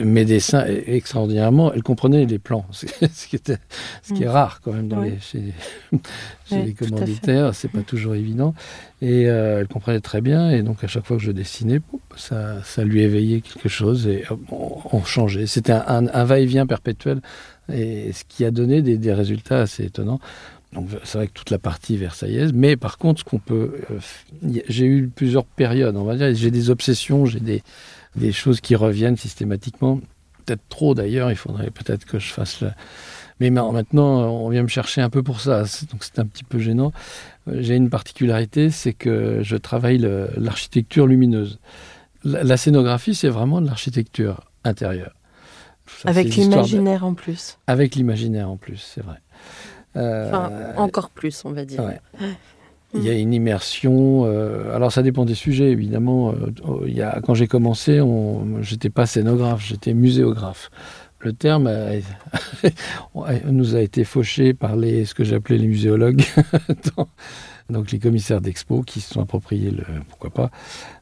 mes 0.05 0.25
dessins 0.25 0.65
extraordinairement, 0.85 1.73
elle 1.73 1.83
comprenait 1.83 2.25
les 2.25 2.39
plans, 2.39 2.65
ce 2.71 2.85
qui, 3.27 3.35
était, 3.35 3.57
ce 4.03 4.13
qui 4.13 4.23
est 4.23 4.27
Mm. 4.27 4.29
rare 4.29 4.61
quand 4.61 4.73
même 4.73 4.87
dans 4.87 5.01
Oui. 5.01 5.11
les, 5.11 5.19
chez, 5.19 5.53
chez 6.49 6.55
Oui, 6.57 6.63
les 6.65 6.73
commanditaires, 6.73 7.53
c'est 7.55 7.71
pas 7.71 7.81
toujours 7.81 8.15
évident 8.15 8.53
et 9.01 9.27
euh, 9.27 9.59
elle 9.61 9.67
comprenait 9.67 9.99
très 10.01 10.21
bien 10.21 10.51
et 10.51 10.63
donc 10.63 10.83
à 10.83 10.87
chaque 10.87 11.05
fois 11.05 11.17
que 11.17 11.23
je 11.23 11.31
dessinais, 11.31 11.81
ça, 12.15 12.63
ça 12.63 12.83
lui 12.83 13.01
éveillait 13.01 13.41
quelque 13.41 13.69
chose 13.69 14.07
et 14.07 14.23
hop, 14.29 14.39
on, 14.51 14.79
on 14.91 15.03
changeait. 15.03 15.45
C'était 15.47 15.73
un, 15.73 15.83
un- 15.87 16.07
un 16.07 16.23
va-et-vient 16.23 16.65
perpétuel 16.65 17.21
et 17.71 18.11
ce 18.13 18.23
qui 18.27 18.45
a 18.45 18.51
donné 18.51 18.81
des, 18.81 18.97
des 18.97 19.13
résultats 19.13 19.59
assez 19.61 19.83
étonnants. 19.85 20.19
Donc 20.73 20.89
c'est 21.03 21.17
vrai 21.17 21.27
que 21.27 21.33
toute 21.33 21.49
la 21.49 21.59
partie 21.59 21.97
versaillaise, 21.97 22.51
mais 22.53 22.75
par 22.75 22.97
contre, 22.97 23.21
ce 23.21 23.23
qu'on 23.23 23.39
peut, 23.39 23.81
euh, 23.91 23.99
j'ai 24.67 24.85
eu 24.85 25.07
plusieurs 25.07 25.45
périodes, 25.45 25.95
on 25.95 26.03
va 26.03 26.15
dire, 26.15 26.33
j'ai 26.35 26.51
des 26.51 26.69
obsessions, 26.69 27.25
j'ai 27.25 27.39
des, 27.39 27.63
des 28.15 28.31
choses 28.31 28.59
qui 28.59 28.75
reviennent 28.75 29.15
systématiquement, 29.15 30.01
peut-être 30.45 30.61
trop 30.69 30.93
d'ailleurs, 30.93 31.31
il 31.31 31.37
faudrait 31.37 31.71
peut-être 31.71 32.05
que 32.05 32.19
je 32.19 32.31
fasse 32.31 32.61
le... 32.61 32.71
Mais 33.39 33.51
maintenant, 33.51 34.31
on 34.31 34.49
vient 34.49 34.63
me 34.63 34.67
chercher 34.67 34.99
un 35.01 35.11
peu 35.11 35.21
pour 35.21 35.41
ça, 35.41 35.59
donc 35.91 36.03
c'est 36.03 36.17
un 36.17 36.25
petit 36.25 36.43
peu 36.43 36.57
gênant. 36.57 36.91
Euh, 37.47 37.61
j'ai 37.61 37.75
une 37.75 37.89
particularité, 37.89 38.71
c'est 38.71 38.93
que 38.93 39.41
je 39.43 39.55
travaille 39.55 39.99
l'architecture 40.37 41.05
lumineuse. 41.05 41.59
La, 42.23 42.57
scénographie, 42.57 43.13
c'est 43.13 43.29
vraiment 43.29 43.61
de 43.61 43.67
l'architecture 43.67 44.41
intérieure. 44.63 45.13
Avec 46.03 46.35
l'imaginaire 46.35 47.05
en 47.05 47.13
plus. 47.13 47.59
Avec 47.67 47.95
l'imaginaire 47.95 48.49
en 48.49 48.57
plus, 48.57 48.77
c'est 48.77 49.03
vrai. 49.03 49.17
Euh, 49.95 50.27
enfin, 50.27 50.51
encore 50.77 51.09
plus, 51.09 51.43
on 51.45 51.51
va 51.51 51.65
dire. 51.65 51.83
Il 52.93 53.03
y 53.03 53.09
a 53.09 53.13
une 53.13 53.33
immersion. 53.33 54.25
Euh, 54.25 54.75
alors, 54.75 54.91
ça 54.91 55.03
dépend 55.03 55.25
des 55.25 55.35
sujets, 55.35 55.71
évidemment. 55.71 56.31
Euh, 56.31 56.85
il 56.87 56.93
y 56.93 57.01
a, 57.01 57.19
quand 57.21 57.33
j'ai 57.33 57.47
commencé, 57.47 58.01
j'étais 58.61 58.89
pas 58.89 59.05
scénographe, 59.05 59.65
j'étais 59.65 59.93
muséographe. 59.93 60.69
Le 61.19 61.33
terme 61.33 61.71
nous 63.49 63.75
a 63.75 63.81
été 63.81 64.03
fauché 64.03 64.53
par 64.53 64.75
les, 64.75 65.05
ce 65.05 65.15
que 65.15 65.23
j'appelais 65.23 65.57
les 65.57 65.67
muséologues, 65.67 66.23
donc 67.69 67.91
les 67.91 67.99
commissaires 67.99 68.41
d'expo 68.41 68.81
qui 68.81 69.01
se 69.01 69.13
sont 69.13 69.21
appropriés 69.21 69.71
le 69.71 69.83
pourquoi 70.07 70.29
pas. 70.29 70.51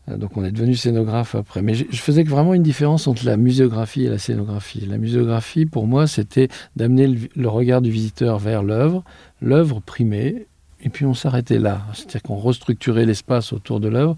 Donc 0.08 0.38
on 0.38 0.46
est 0.46 0.52
devenu 0.52 0.76
scénographe 0.76 1.36
après. 1.36 1.62
Mais 1.62 1.74
je, 1.74 1.86
faisais 1.94 2.24
vraiment 2.24 2.54
une 2.54 2.64
différence 2.64 3.08
entre 3.08 3.26
la 3.26 3.38
muséographie 3.38 4.06
et 4.06 4.10
la 4.10 4.18
scénographie. 4.18 4.86
La 4.86 4.98
muséographie, 4.98 5.66
pour 5.66 5.88
moi, 5.88 6.08
c'était 6.08 6.48
d'amener 6.76 7.08
le, 7.36 7.50
regard 7.50 7.82
du 7.82 7.92
visiteur 7.92 8.40
vers 8.40 8.64
l'œuvre, 8.64 9.04
l'œuvre 9.42 9.80
primée, 9.80 10.48
et 10.82 10.90
puis 10.90 11.06
on 11.06 11.14
s'arrêtait 11.14 11.60
là. 11.60 11.82
C'est-à-dire 11.94 12.24
qu'on 12.24 12.36
restructurait 12.36 13.06
l'espace 13.06 13.54
autour 13.54 13.80
de 13.80 13.88
l'œuvre 13.88 14.16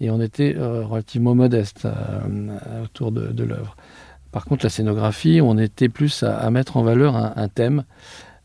et 0.00 0.10
on 0.10 0.20
était 0.20 0.54
euh, 0.56 0.84
relativement 0.84 1.34
modeste 1.34 1.86
euh, 1.86 2.84
autour 2.84 3.12
de, 3.12 3.42
l'œuvre. 3.42 3.76
Par 4.30 4.44
contre, 4.44 4.64
la 4.64 4.70
scénographie, 4.70 5.40
on 5.42 5.58
était 5.58 5.88
plus 5.88 6.22
à, 6.22 6.50
mettre 6.50 6.76
en 6.76 6.82
valeur 6.82 7.16
un, 7.16 7.48
thème, 7.48 7.78
euh, 7.80 7.82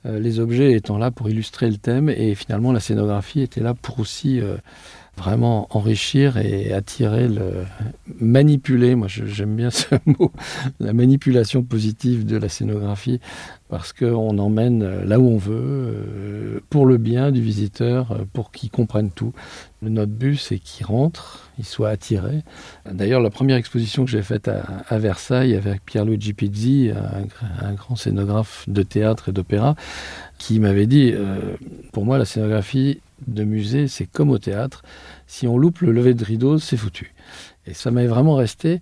les 0.06 0.40
objets 0.40 0.74
étant 0.74 0.98
là 0.98 1.12
pour 1.12 1.30
illustrer 1.30 1.70
le 1.70 1.78
thème, 1.78 2.10
et 2.10 2.36
finalement 2.36 2.72
la 2.72 2.80
scénographie 2.80 3.42
était 3.42 3.62
là 3.62 3.74
pour 3.74 4.00
aussi 4.00 4.42
vraiment 5.18 5.68
enrichir 5.70 6.38
et 6.38 6.74
attirer, 6.74 7.28
le 7.28 7.66
manipuler. 8.20 8.96
Moi, 8.96 9.08
j'aime 9.08 9.56
bien 9.56 9.70
ce 9.72 9.96
mot, 10.06 10.32
la 10.80 10.94
manipulation 10.94 11.64
positive 11.64 12.26
de 12.26 12.38
la 12.38 12.50
scénographie, 12.50 13.20
parce 13.70 13.94
qu'on 13.94 14.38
emmène 14.38 15.04
là 15.04 15.20
où 15.20 15.28
on 15.28 15.38
veut, 15.38 15.54
euh, 15.56 16.60
pour 16.70 16.86
le 16.86 16.98
bien 16.98 17.32
du 17.32 17.42
visiteur, 17.42 18.12
euh, 18.12 18.26
pour 18.34 18.52
qu'il 18.52 18.72
comprenne 18.72 19.12
tout. 19.12 19.34
Notre 19.82 20.12
but, 20.12 20.38
c'est 20.38 20.60
qu'il 20.60 20.86
rentre, 20.86 21.52
il 21.60 21.66
soit 21.66 21.90
attiré. 21.90 22.44
D'ailleurs, 22.90 23.22
la 23.22 23.30
première 23.30 23.58
exposition 23.58 24.06
que 24.06 24.12
j'ai 24.12 24.22
faite 24.22 24.48
à, 24.48 24.98
Versailles 24.98 25.56
avec 25.56 25.84
Pierluigi 25.84 26.34
Pizzi, 26.34 26.92
un, 26.92 27.68
un, 27.68 27.74
grand 27.74 27.96
scénographe 27.96 28.64
de 28.68 28.82
théâtre 28.82 29.30
et 29.30 29.32
d'opéra, 29.34 29.76
qui 30.38 30.60
m'avait 30.60 30.88
dit, 30.88 31.12
euh, 31.14 31.56
pour 31.92 32.06
moi, 32.06 32.18
la 32.18 32.26
scénographie, 32.26 33.02
de 33.28 33.44
musée, 33.44 33.88
c'est 33.88 34.06
comme 34.06 34.30
au 34.30 34.38
théâtre. 34.38 34.84
Si 35.28 35.48
on 35.48 35.58
loupe 35.58 35.80
le 35.80 35.92
lever 35.92 36.14
de 36.14 36.24
rideau, 36.24 36.60
c'est 36.60 36.78
foutu. 36.78 37.14
Et 37.66 37.74
ça 37.74 37.92
m'avait 37.92 38.08
vraiment 38.08 38.36
resté. 38.36 38.80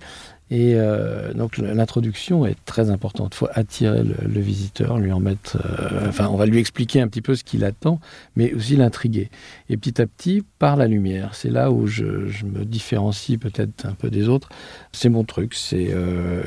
Et 0.51 0.73
euh, 0.75 1.33
donc 1.33 1.57
l'introduction 1.57 2.45
est 2.45 2.57
très 2.65 2.89
importante. 2.89 3.31
Il 3.35 3.37
faut 3.37 3.47
attirer 3.53 4.03
le, 4.03 4.41
visiteur, 4.41 4.99
lui 4.99 5.13
en 5.13 5.21
mettre. 5.21 5.55
Euh, 5.55 6.09
enfin, 6.09 6.27
on 6.27 6.35
va 6.35 6.45
lui 6.45 6.59
expliquer 6.59 6.99
un 6.99 7.07
petit 7.07 7.21
peu 7.21 7.35
ce 7.35 7.45
qu'il 7.45 7.63
attend, 7.63 8.01
mais 8.35 8.53
aussi 8.53 8.75
l'intriguer. 8.75 9.29
Et 9.69 9.77
petit 9.77 10.01
à 10.01 10.07
petit, 10.07 10.43
par 10.59 10.75
la 10.75 10.87
lumière, 10.87 11.35
c'est 11.35 11.49
là 11.49 11.71
où 11.71 11.87
je, 11.87 12.03
me 12.03 12.65
différencie 12.65 13.39
peut-être 13.39 13.85
un 13.85 13.93
peu 13.93 14.09
des 14.09 14.27
autres. 14.27 14.49
C'est 14.91 15.07
mon 15.07 15.23
truc. 15.23 15.53
C'est 15.53 15.91
euh, 15.91 16.43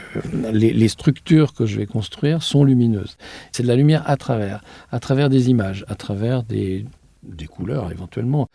les, 0.52 0.88
structures 0.88 1.54
que 1.54 1.64
je 1.64 1.78
vais 1.78 1.86
construire 1.86 2.42
sont 2.42 2.62
lumineuses. 2.62 3.16
C'est 3.52 3.62
de 3.62 3.68
la 3.68 3.76
lumière 3.76 4.02
à 4.04 4.18
travers, 4.18 4.62
à 4.92 5.00
travers 5.00 5.30
des 5.30 5.48
images, 5.48 5.86
à 5.88 5.94
travers 5.94 6.42
des 6.42 6.84
des 7.26 7.46
couleurs 7.46 7.90
éventuellement. 7.90 8.48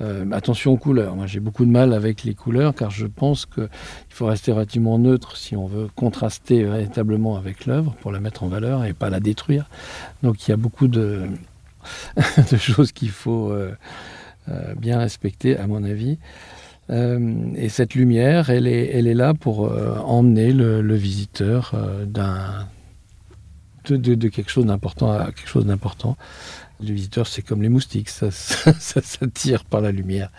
Euh, 0.00 0.30
attention 0.32 0.72
aux 0.72 0.76
couleurs. 0.76 1.16
Moi, 1.16 1.26
j'ai 1.26 1.40
beaucoup 1.40 1.64
de 1.64 1.70
mal 1.70 1.92
avec 1.92 2.24
les 2.24 2.34
couleurs 2.34 2.74
car 2.74 2.90
je 2.90 3.06
pense 3.06 3.46
qu'il 3.46 3.68
faut 4.08 4.26
rester 4.26 4.52
relativement 4.52 4.98
neutre 4.98 5.36
si 5.36 5.56
on 5.56 5.66
veut 5.66 5.88
contraster 5.94 6.64
véritablement 6.64 7.36
avec 7.36 7.66
l'œuvre 7.66 7.94
pour 8.00 8.12
la 8.12 8.20
mettre 8.20 8.42
en 8.44 8.48
valeur 8.48 8.84
et 8.84 8.92
pas 8.92 9.10
la 9.10 9.20
détruire. 9.20 9.68
Donc, 10.22 10.46
il 10.46 10.50
y 10.50 10.54
a 10.54 10.56
beaucoup 10.56 10.88
de, 10.88 11.22
choses 12.58 12.92
qu'il 12.92 13.10
faut 13.10 13.50
euh, 13.50 13.74
euh, 14.48 14.74
bien 14.74 14.98
respecter, 14.98 15.56
à 15.56 15.66
mon 15.66 15.84
avis. 15.84 16.18
et 16.88 17.68
cette 17.68 17.96
lumière, 17.96 18.48
elle 18.48 18.68
est, 18.68 18.90
elle 18.92 19.08
est 19.08 19.14
là 19.14 19.34
pour 19.34 19.72
emmener 20.06 20.52
le, 20.52 20.94
visiteur 20.94 21.74
d'un 22.06 22.68
de, 23.92 24.28
quelque 24.28 24.50
chose 24.50 24.66
d'important 24.66 25.12
à 25.12 25.26
quelque 25.26 25.48
chose 25.48 25.66
d'important. 25.66 26.16
Les 26.80 26.92
visiteurs, 26.92 27.26
c'est 27.26 27.42
comme 27.42 27.62
les 27.62 27.70
moustiques, 27.70 28.10
ça, 28.10 28.30
s'attire 28.78 29.64
par 29.64 29.80
la 29.80 29.92
lumière. 29.92 30.30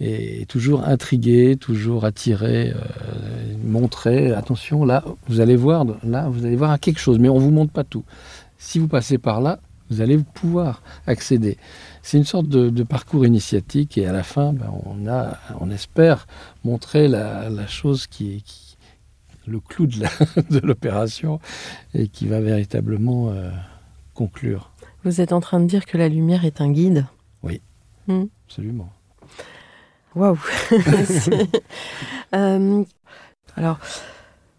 Et 0.00 0.44
toujours 0.46 0.84
intrigué, 0.84 1.56
toujours 1.56 2.04
attiré, 2.04 2.70
euh, 2.70 2.74
montrer, 3.64 4.32
attention, 4.32 4.84
là, 4.84 5.04
vous 5.28 5.40
allez 5.40 5.56
voir, 5.56 5.84
là, 6.02 6.28
vous 6.28 6.44
allez 6.44 6.56
voir 6.56 6.78
quelque 6.80 6.98
chose, 6.98 7.18
mais 7.18 7.28
on 7.28 7.36
ne 7.36 7.40
vous 7.40 7.50
montre 7.50 7.72
pas 7.72 7.84
tout. 7.84 8.04
Si 8.58 8.78
vous 8.78 8.88
passez 8.88 9.18
par 9.18 9.40
là, 9.40 9.60
vous 9.90 10.00
allez 10.00 10.18
pouvoir 10.18 10.82
accéder. 11.06 11.56
C'est 12.02 12.18
une 12.18 12.24
sorte 12.24 12.48
de, 12.48 12.82
parcours 12.82 13.26
initiatique 13.26 13.98
et 13.98 14.06
à 14.06 14.12
la 14.12 14.22
fin, 14.22 14.52
ben, 14.52 14.70
on, 14.84 15.08
a, 15.08 15.38
on 15.60 15.70
espère 15.70 16.26
montrer 16.64 17.08
la, 17.08 17.66
chose 17.66 18.06
qui 18.06 18.36
est 18.36 18.67
le 19.48 19.60
clou 19.60 19.86
de 20.50 20.58
l'opération 20.60 21.40
et 21.94 22.08
qui 22.08 22.26
va 22.26 22.40
véritablement 22.40 23.30
euh, 23.30 23.50
conclure. 24.14 24.70
Vous 25.04 25.20
êtes 25.20 25.32
en 25.32 25.40
train 25.40 25.60
de 25.60 25.66
dire 25.66 25.86
que 25.86 25.96
la 25.96 26.08
lumière 26.08 26.44
est 26.44 26.60
un 26.60 26.70
guide 26.70 27.06
Oui, 27.42 27.62
hmm. 28.08 28.24
absolument. 28.46 28.90
Waouh 30.14 30.38
euh, 32.34 32.84
Alors, 33.56 33.78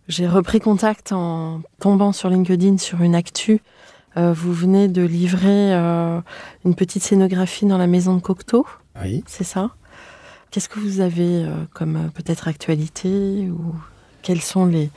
j'ai 0.08 0.28
repris 0.28 0.60
contact 0.60 1.12
en 1.12 1.62
tombant 1.80 2.14
sur 2.14 2.30
LinkedIn 2.30 2.78
sur 2.78 3.02
une 3.02 3.16
actu. 3.16 3.62
Euh, 4.16 4.32
vous 4.32 4.54
venez 4.54 4.88
de 4.88 5.02
livrer 5.02 5.74
euh, 5.74 6.22
une 6.66 6.76
petite 6.76 7.04
scénographie 7.04 7.66
dans 7.66 7.78
la 7.78 7.88
maison 7.88 8.16
de 8.16 8.22
Cocteau. 8.22 8.66
Oui. 9.02 9.24
C'est 9.28 9.44
ça? 9.44 9.72
Qu'est-ce 10.52 10.70
que 10.70 10.80
vous 10.80 11.00
avez 11.00 11.46
comme 11.74 12.10
peut-être 12.16 12.48
actualité 12.48 13.50
ou 13.52 13.76
quelles 14.22 14.42
sont 14.42 14.66
les, 14.66 14.90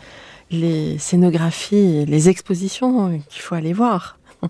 les 0.51 0.99
scénographies 0.99 2.05
les 2.07 2.29
expositions 2.29 3.19
qu'il 3.29 3.43
faut 3.43 3.55
aller 3.55 3.73
voir 3.73 4.19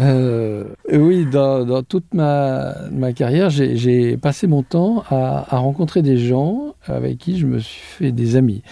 Euh, 0.00 0.64
oui, 0.90 1.26
dans, 1.26 1.82
toute 1.82 2.14
ma, 2.14 2.74
carrière, 3.14 3.50
j'ai 3.50 4.16
passé 4.16 4.46
mon 4.46 4.62
temps 4.62 5.04
à, 5.10 5.58
rencontrer 5.58 6.02
des 6.02 6.18
gens 6.18 6.74
avec 6.86 7.18
qui 7.18 7.38
je 7.38 7.46
me 7.46 7.58
suis 7.58 7.80
fait 7.80 8.12
des 8.12 8.36
amis. 8.36 8.62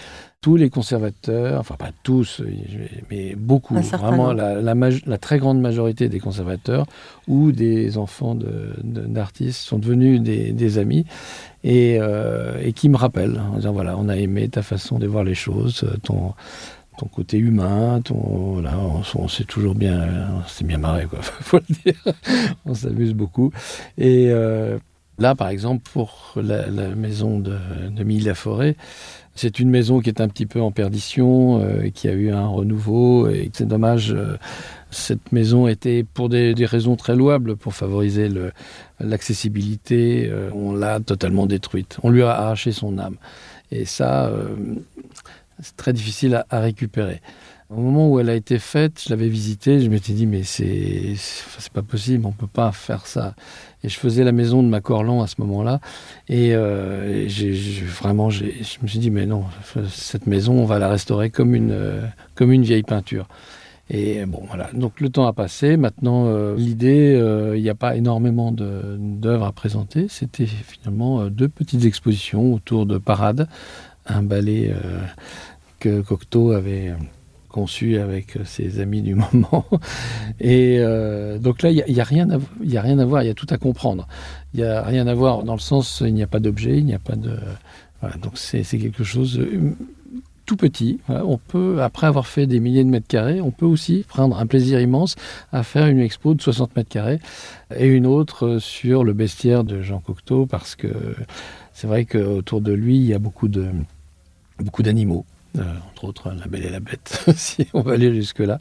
Tous 0.41 0.55
les 0.55 0.71
conservateurs, 0.71 1.59
enfin 1.59 1.75
pas 1.75 1.91
tous, 2.01 2.41
mais 3.11 3.35
beaucoup, 3.35 3.75
vraiment 3.75 4.33
la, 4.33 5.17
très 5.19 5.37
grande 5.37 5.61
majorité 5.61 6.09
des 6.09 6.19
conservateurs 6.19 6.87
ou 7.27 7.51
des 7.51 7.99
enfants 7.99 8.35
d'artistes 8.83 9.59
sont 9.59 9.77
devenus 9.77 10.19
des, 10.19 10.77
amis 10.79 11.05
et, 11.63 11.99
euh, 12.01 12.59
et, 12.59 12.73
qui 12.73 12.89
me 12.89 12.97
rappellent 12.97 13.39
en 13.53 13.57
disant 13.57 13.71
voilà, 13.71 13.95
on 13.97 14.09
a 14.09 14.17
aimé 14.17 14.49
ta 14.49 14.63
façon 14.63 14.97
de 14.97 15.05
voir 15.05 15.23
les 15.23 15.35
choses, 15.35 15.85
ton, 16.01 16.33
ton 16.97 17.07
côté 17.07 17.37
humain, 17.37 18.01
ton, 18.01 18.63
on, 19.15 19.27
s'est 19.27 19.43
toujours 19.43 19.75
bien, 19.75 20.43
c'est 20.47 20.65
bien 20.65 20.77
marré, 20.77 21.05
quoi, 21.05 21.19
faut 21.23 21.57
le 21.57 21.75
dire. 21.83 22.15
on 22.65 22.73
s'amuse 22.73 23.13
beaucoup. 23.13 23.51
Et 23.97 24.27
euh, 24.29 24.77
là, 25.17 25.35
par 25.35 25.49
exemple, 25.49 25.89
pour 25.91 26.33
la, 26.35 26.67
maison 26.95 27.39
de, 27.39 27.57
de 27.89 28.25
la 28.25 28.35
Forêt, 28.35 28.75
c'est 29.35 29.59
une 29.59 29.69
maison 29.69 29.99
qui 30.01 30.09
est 30.09 30.21
un 30.21 30.27
petit 30.27 30.45
peu 30.45 30.61
en 30.61 30.71
perdition, 30.71 31.61
euh, 31.61 31.89
qui 31.89 32.07
a 32.07 32.13
eu 32.13 32.31
un 32.31 32.47
renouveau, 32.47 33.27
et 33.29 33.49
c'est 33.53 33.67
dommage. 33.67 34.11
Euh, 34.11 34.37
cette 34.89 35.31
maison 35.31 35.67
était, 35.67 36.03
pour 36.03 36.27
des, 36.27 36.53
raisons 36.65 36.97
très 36.97 37.15
louables, 37.15 37.55
pour 37.55 37.73
favoriser 37.73 38.29
l'accessibilité, 38.99 40.29
on 40.53 40.73
l'a 40.73 40.99
totalement 40.99 41.45
détruite. 41.45 41.97
On 42.03 42.09
lui 42.09 42.23
a 42.23 42.31
arraché 42.31 42.73
son 42.73 42.97
âme. 42.97 43.15
Et 43.71 43.85
ça, 43.85 44.29
c'est 45.61 45.77
très 45.77 45.93
difficile 45.93 46.43
à, 46.49 46.59
récupérer. 46.59 47.21
Au 47.71 47.79
moment 47.79 48.09
où 48.09 48.19
elle 48.19 48.29
a 48.29 48.35
été 48.35 48.59
faite, 48.59 49.01
je 49.01 49.09
l'avais 49.11 49.29
visitée, 49.29 49.79
je 49.79 49.89
m'étais 49.89 50.11
dit 50.11 50.27
mais 50.27 50.43
c'est 50.43 51.15
pas 51.71 51.81
possible, 51.81 52.25
on 52.25 52.33
peut 52.33 52.45
pas 52.45 52.73
faire 52.73 53.07
ça. 53.07 53.33
Et 53.81 53.87
je 53.87 53.97
faisais 53.97 54.25
la 54.25 54.33
maison 54.33 54.61
de 54.61 54.67
ma 54.67 54.81
Corlan 54.81 55.21
à 55.21 55.27
ce 55.27 55.35
moment-là, 55.39 55.79
et, 56.27 56.53
euh, 56.53 57.29
vraiment 58.01 58.29
je 58.29 58.43
me 58.81 58.87
suis 58.87 58.99
dit 58.99 59.09
mais 59.09 59.25
non, 59.25 59.45
cette 59.89 60.27
maison 60.27 60.53
on 60.53 60.65
va 60.65 60.79
la 60.79 60.89
restaurer 60.89 61.29
comme 61.29 61.55
une 61.55 62.01
comme 62.35 62.51
une 62.51 62.63
vieille 62.63 62.83
peinture. 62.83 63.29
Et 63.89 64.25
bon, 64.25 64.43
voilà. 64.47 64.69
Donc 64.73 64.99
le 64.99 65.09
temps 65.09 65.25
a 65.25 65.33
passé. 65.33 65.75
Maintenant, 65.75 66.25
euh, 66.27 66.55
l'idée, 66.55 67.13
euh, 67.13 67.57
il 67.57 67.63
n'y 67.63 67.69
a 67.69 67.75
pas 67.75 67.97
énormément 67.97 68.53
d'œuvres 68.53 69.45
à 69.45 69.51
présenter. 69.51 70.07
C'était 70.09 70.45
finalement 70.45 71.25
deux 71.27 71.49
petites 71.49 71.85
expositions 71.85 72.53
autour 72.53 72.85
de 72.85 72.97
Parade, 72.97 73.47
un 74.07 74.23
ballet 74.23 74.73
que 75.79 76.01
Cocteau 76.01 76.51
avait 76.51 76.93
conçu 77.51 77.97
avec 77.97 78.37
ses 78.45 78.79
amis 78.79 79.01
du 79.01 79.15
moment. 79.33 79.65
Et 80.39 80.79
donc 81.39 81.61
là, 81.61 81.71
il 81.71 81.83
n'y 81.87 81.99
a, 81.99 82.03
rien 82.03 82.29
à, 82.29 82.35
a 82.35 82.81
rien 82.81 82.99
à 82.99 83.05
voir, 83.05 83.23
il 83.23 83.27
y 83.27 83.31
a 83.31 83.35
tout 83.35 83.47
à 83.49 83.57
comprendre. 83.57 84.07
Il 84.53 84.61
n'y 84.61 84.65
a 84.65 84.81
rien 84.81 85.07
à 85.07 85.13
voir 85.13 85.43
dans 85.43 85.53
le 85.53 85.59
sens, 85.59 86.01
il 86.05 86.13
n'y 86.13 86.23
a 86.23 86.27
pas 86.27 86.39
d'objet, 86.39 86.77
il 86.77 86.85
n'y 86.85 86.93
a 86.93 86.99
pas 86.99 87.15
de... 87.15 87.37
Voilà, 88.01 88.17
donc 88.17 88.33
c'est 88.37 88.63
quelque 88.63 89.03
chose 89.03 89.39
tout 90.51 90.57
petit. 90.57 90.99
on 91.07 91.37
peut, 91.37 91.81
après 91.81 92.07
avoir 92.07 92.27
fait 92.27 92.45
des 92.45 92.59
milliers 92.59 92.83
de 92.83 92.89
mètres 92.89 93.07
carrés, 93.07 93.39
on 93.39 93.51
peut 93.51 93.65
aussi 93.65 94.03
prendre 94.07 94.37
un 94.37 94.45
plaisir 94.45 94.81
immense 94.81 95.15
à 95.53 95.63
faire 95.63 95.87
une 95.87 95.99
expo 95.99 96.33
de 96.33 96.41
60 96.41 96.75
mètres 96.75 96.89
carrés 96.89 97.19
et 97.73 97.87
une 97.87 98.05
autre 98.05 98.57
sur 98.59 99.05
le 99.05 99.13
bestiaire 99.13 99.63
de 99.63 99.81
Jean 99.81 99.99
Cocteau 99.99 100.45
parce 100.45 100.75
que 100.75 100.89
c'est 101.73 101.87
vrai 101.87 102.03
qu'autour 102.03 102.59
de 102.59 102.73
lui, 102.73 102.97
il 102.97 103.05
y 103.05 103.13
a 103.13 103.19
beaucoup 103.19 103.47
de 103.47 103.67
beaucoup 104.59 104.83
d'animaux. 104.83 105.25
Euh, 105.59 105.63
entre 105.89 106.05
autres 106.05 106.29
la 106.29 106.47
belle 106.47 106.65
et 106.65 106.69
la 106.69 106.79
bête, 106.79 107.25
si 107.35 107.67
on 107.73 107.81
va 107.81 107.93
aller 107.93 108.13
jusque-là. 108.13 108.59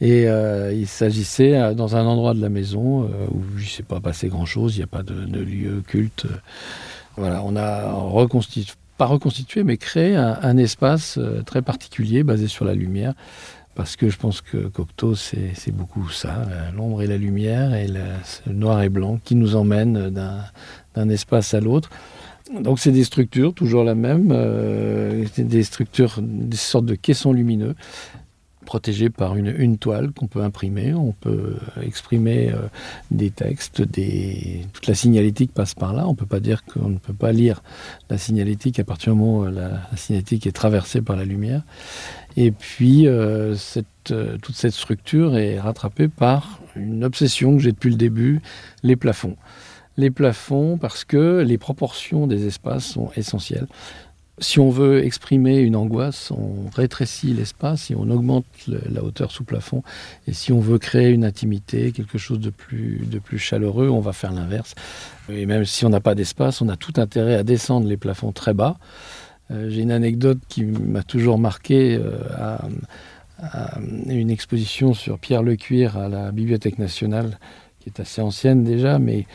Et 0.00 0.28
euh, 0.28 0.72
il 0.72 0.88
s'agissait 0.88 1.56
euh, 1.56 1.72
dans 1.72 1.94
un 1.94 2.04
endroit 2.04 2.34
de 2.34 2.40
la 2.40 2.48
maison 2.48 3.04
où 3.30 3.44
il 3.56 3.62
ne 3.62 3.68
s'est 3.68 3.84
pas 3.84 4.00
passé 4.00 4.28
grand-chose, 4.28 4.74
il 4.74 4.80
n'y 4.80 4.84
a 4.84 4.88
pas 4.88 5.04
de, 5.04 5.14
lieu 5.14 5.82
culte. 5.86 6.26
Voilà, 7.16 7.42
on 7.44 7.54
a 7.54 7.92
reconstitué 7.92 8.74
pas 8.98 9.04
reconstituer, 9.04 9.62
mais 9.62 9.76
créer 9.76 10.16
un, 10.16 10.56
espace 10.56 11.18
très 11.44 11.60
particulier 11.60 12.22
basé 12.22 12.48
sur 12.48 12.64
la 12.64 12.72
lumière. 12.72 13.12
Parce 13.74 13.94
que 13.94 14.08
je 14.08 14.16
pense 14.16 14.40
que 14.40 14.68
Cocteau, 14.68 15.14
c'est 15.14 15.70
beaucoup 15.70 16.08
ça, 16.08 16.46
l'ombre 16.74 17.02
et 17.02 17.06
la 17.06 17.18
lumière, 17.18 17.74
et 17.74 17.88
le 17.88 18.52
noir 18.54 18.80
et 18.80 18.88
blanc 18.88 19.20
qui 19.22 19.34
nous 19.34 19.54
emmènent 19.54 20.08
d'un 20.94 21.08
espace 21.10 21.52
à 21.52 21.60
l'autre. 21.60 21.90
Donc 22.52 22.78
c'est 22.78 22.92
des 22.92 23.04
structures, 23.04 23.54
toujours 23.54 23.84
la 23.84 23.94
même, 23.94 24.30
euh, 24.32 25.24
des 25.36 25.62
structures, 25.62 26.20
des 26.22 26.56
sortes 26.56 26.86
de 26.86 26.94
caissons 26.94 27.32
lumineux 27.32 27.74
protégé 28.66 29.08
par 29.08 29.36
une, 29.36 29.78
toile 29.78 30.10
qu'on 30.10 30.26
peut 30.26 30.42
imprimer. 30.42 30.92
On 30.92 31.12
peut 31.12 31.56
exprimer 31.80 32.50
euh, 32.52 32.68
des 33.10 33.30
textes, 33.30 33.80
des... 33.80 34.66
toute 34.74 34.86
la 34.86 34.94
signalétique 34.94 35.54
passe 35.54 35.74
par 35.74 35.94
là. 35.94 36.06
On 36.06 36.10
ne 36.10 36.16
peut 36.16 36.26
pas 36.26 36.40
dire 36.40 36.64
qu'on 36.64 36.90
ne 36.90 36.98
peut 36.98 37.14
pas 37.14 37.32
lire 37.32 37.62
la 38.10 38.18
signalétique 38.18 38.78
à 38.78 38.84
partir 38.84 39.14
du 39.14 39.20
moment 39.20 39.38
où 39.38 39.44
la, 39.46 39.80
signalétique 39.96 40.46
est 40.46 40.52
traversée 40.52 41.00
par 41.00 41.16
la 41.16 41.24
lumière. 41.24 41.62
Et 42.36 42.50
puis, 42.50 43.06
euh, 43.06 43.54
toute 44.04 44.54
cette 44.54 44.74
structure 44.74 45.38
est 45.38 45.58
rattrapée 45.58 46.08
par 46.08 46.60
une 46.74 47.04
obsession 47.04 47.56
que 47.56 47.62
j'ai 47.62 47.72
depuis 47.72 47.90
le 47.90 47.96
début, 47.96 48.42
les 48.82 48.96
plafonds. 48.96 49.36
Les 49.96 50.10
plafonds 50.10 50.78
parce 50.78 51.04
que 51.04 51.42
les 51.46 51.58
proportions 51.58 52.26
des 52.26 52.46
espaces 52.46 52.84
sont 52.84 53.10
essentielles. 53.16 53.66
Si 54.38 54.60
on 54.60 54.68
veut 54.68 55.02
exprimer 55.02 55.60
une 55.60 55.76
angoisse, 55.76 56.30
on 56.30 56.68
rétrécit 56.74 57.32
l'espace 57.32 57.90
et 57.90 57.94
on 57.94 58.10
augmente 58.10 58.44
la 58.66 59.02
hauteur 59.02 59.30
sous 59.30 59.44
plafond. 59.44 59.82
Et 60.26 60.34
si 60.34 60.52
on 60.52 60.60
veut 60.60 60.78
créer 60.78 61.08
une 61.08 61.24
intimité, 61.24 61.90
quelque 61.90 62.18
chose 62.18 62.40
de 62.40 62.50
plus, 62.50 63.06
de 63.06 63.18
plus 63.18 63.38
chaleureux, 63.38 63.88
on 63.88 64.00
va 64.00 64.12
faire 64.12 64.32
l'inverse. 64.32 64.74
Et 65.30 65.46
même 65.46 65.64
si 65.64 65.86
on 65.86 65.88
n'a 65.88 66.00
pas 66.00 66.14
d'espace, 66.14 66.60
on 66.60 66.68
a 66.68 66.76
tout 66.76 66.92
intérêt 66.98 67.34
à 67.34 67.44
descendre 67.44 67.88
les 67.88 67.96
plafonds 67.96 68.32
très 68.32 68.52
bas. 68.52 68.76
Euh, 69.50 69.70
j'ai 69.70 69.80
une 69.80 69.92
anecdote 69.92 70.38
qui 70.48 70.64
m'a 70.64 71.02
toujours 71.02 71.38
marqué 71.38 71.96
euh, 71.96 72.18
à, 72.36 73.78
une 74.06 74.30
exposition 74.30 74.94
sur 74.94 75.18
Pierre 75.18 75.42
Lecuir 75.42 75.96
à 75.98 76.08
la 76.08 76.32
Bibliothèque 76.32 76.78
nationale, 76.78 77.38
qui 77.80 77.90
est 77.90 78.00
assez 78.00 78.22
ancienne 78.22 78.64
déjà, 78.64 78.98
mais 78.98 79.26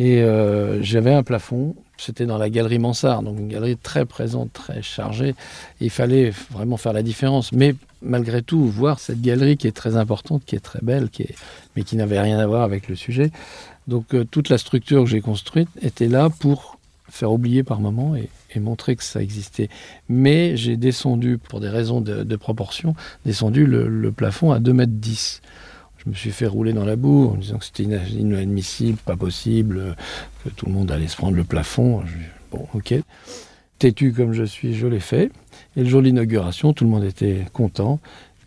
et 0.00 0.22
euh, 0.22 0.82
j'avais 0.82 1.12
un 1.12 1.22
plafond 1.22 1.76
c'était 2.00 2.24
dans 2.24 2.38
la 2.38 2.48
galerie 2.48 2.78
Mansart, 2.78 3.22
donc 3.22 3.38
une 3.38 3.48
galerie 3.48 3.76
très 3.76 4.06
présente, 4.06 4.52
très 4.52 4.80
chargée. 4.80 5.34
il 5.80 5.90
fallait 5.90 6.32
vraiment 6.50 6.78
faire 6.78 6.94
la 6.94 7.02
différence. 7.02 7.52
Mais 7.52 7.74
malgré 8.00 8.40
tout, 8.42 8.64
voir 8.64 8.98
cette 8.98 9.20
galerie 9.20 9.58
qui 9.58 9.66
est 9.66 9.76
très 9.76 9.96
importante, 9.96 10.42
qui 10.46 10.56
est 10.56 10.60
très 10.60 10.80
belle, 10.80 11.10
qui 11.10 11.24
est, 11.24 11.34
mais 11.76 11.82
qui 11.82 11.96
n'avait 11.96 12.20
rien 12.20 12.38
à 12.38 12.46
voir 12.46 12.62
avec 12.62 12.88
le 12.88 12.96
sujet. 12.96 13.30
Donc 13.86 14.14
euh, 14.14 14.24
toute 14.24 14.48
la 14.48 14.56
structure 14.56 15.04
que 15.04 15.10
j'ai 15.10 15.20
construite 15.20 15.68
était 15.82 16.08
là 16.08 16.30
pour 16.30 16.78
faire 17.10 17.32
oublier 17.32 17.64
par 17.64 17.80
moment 17.80 18.16
et, 18.16 18.30
montrer 18.58 18.96
que 18.96 19.04
ça 19.04 19.22
existait. 19.22 19.68
Mais 20.08 20.56
j'ai 20.56 20.76
descendu, 20.76 21.38
pour 21.38 21.60
des 21.60 21.68
raisons 21.68 22.00
de, 22.00 22.36
proportion, 22.36 22.96
descendu 23.24 23.64
le, 23.64 24.10
plafond 24.10 24.50
à 24.50 24.58
2 24.58 24.72
mètres 24.72 24.92
10 24.92 25.40
je 26.04 26.10
me 26.10 26.14
suis 26.14 26.30
fait 26.30 26.46
rouler 26.46 26.72
dans 26.72 26.84
la 26.84 26.96
boue 26.96 27.28
en 27.28 27.36
disant 27.36 27.58
que 27.58 27.64
c'était 27.64 27.82
inadmissible, 27.82 28.98
pas 28.98 29.16
possible, 29.16 29.96
que 30.42 30.48
tout 30.48 30.66
le 30.66 30.72
monde 30.72 30.90
allait 30.90 31.08
se 31.08 31.16
prendre 31.16 31.36
le 31.36 31.44
plafond. 31.44 32.02
bon, 32.50 32.66
ok. 32.74 32.94
Têtu 33.78 34.12
comme 34.12 34.32
je 34.32 34.44
suis, 34.44 34.74
je 34.74 34.86
l'ai 34.86 35.00
fait. 35.00 35.30
Et 35.76 35.82
le 35.82 35.88
jour 35.88 36.00
de 36.00 36.06
l'inauguration, 36.06 36.72
tout 36.72 36.84
le 36.84 36.90
monde 36.90 37.04
était 37.04 37.44
content. 37.52 38.00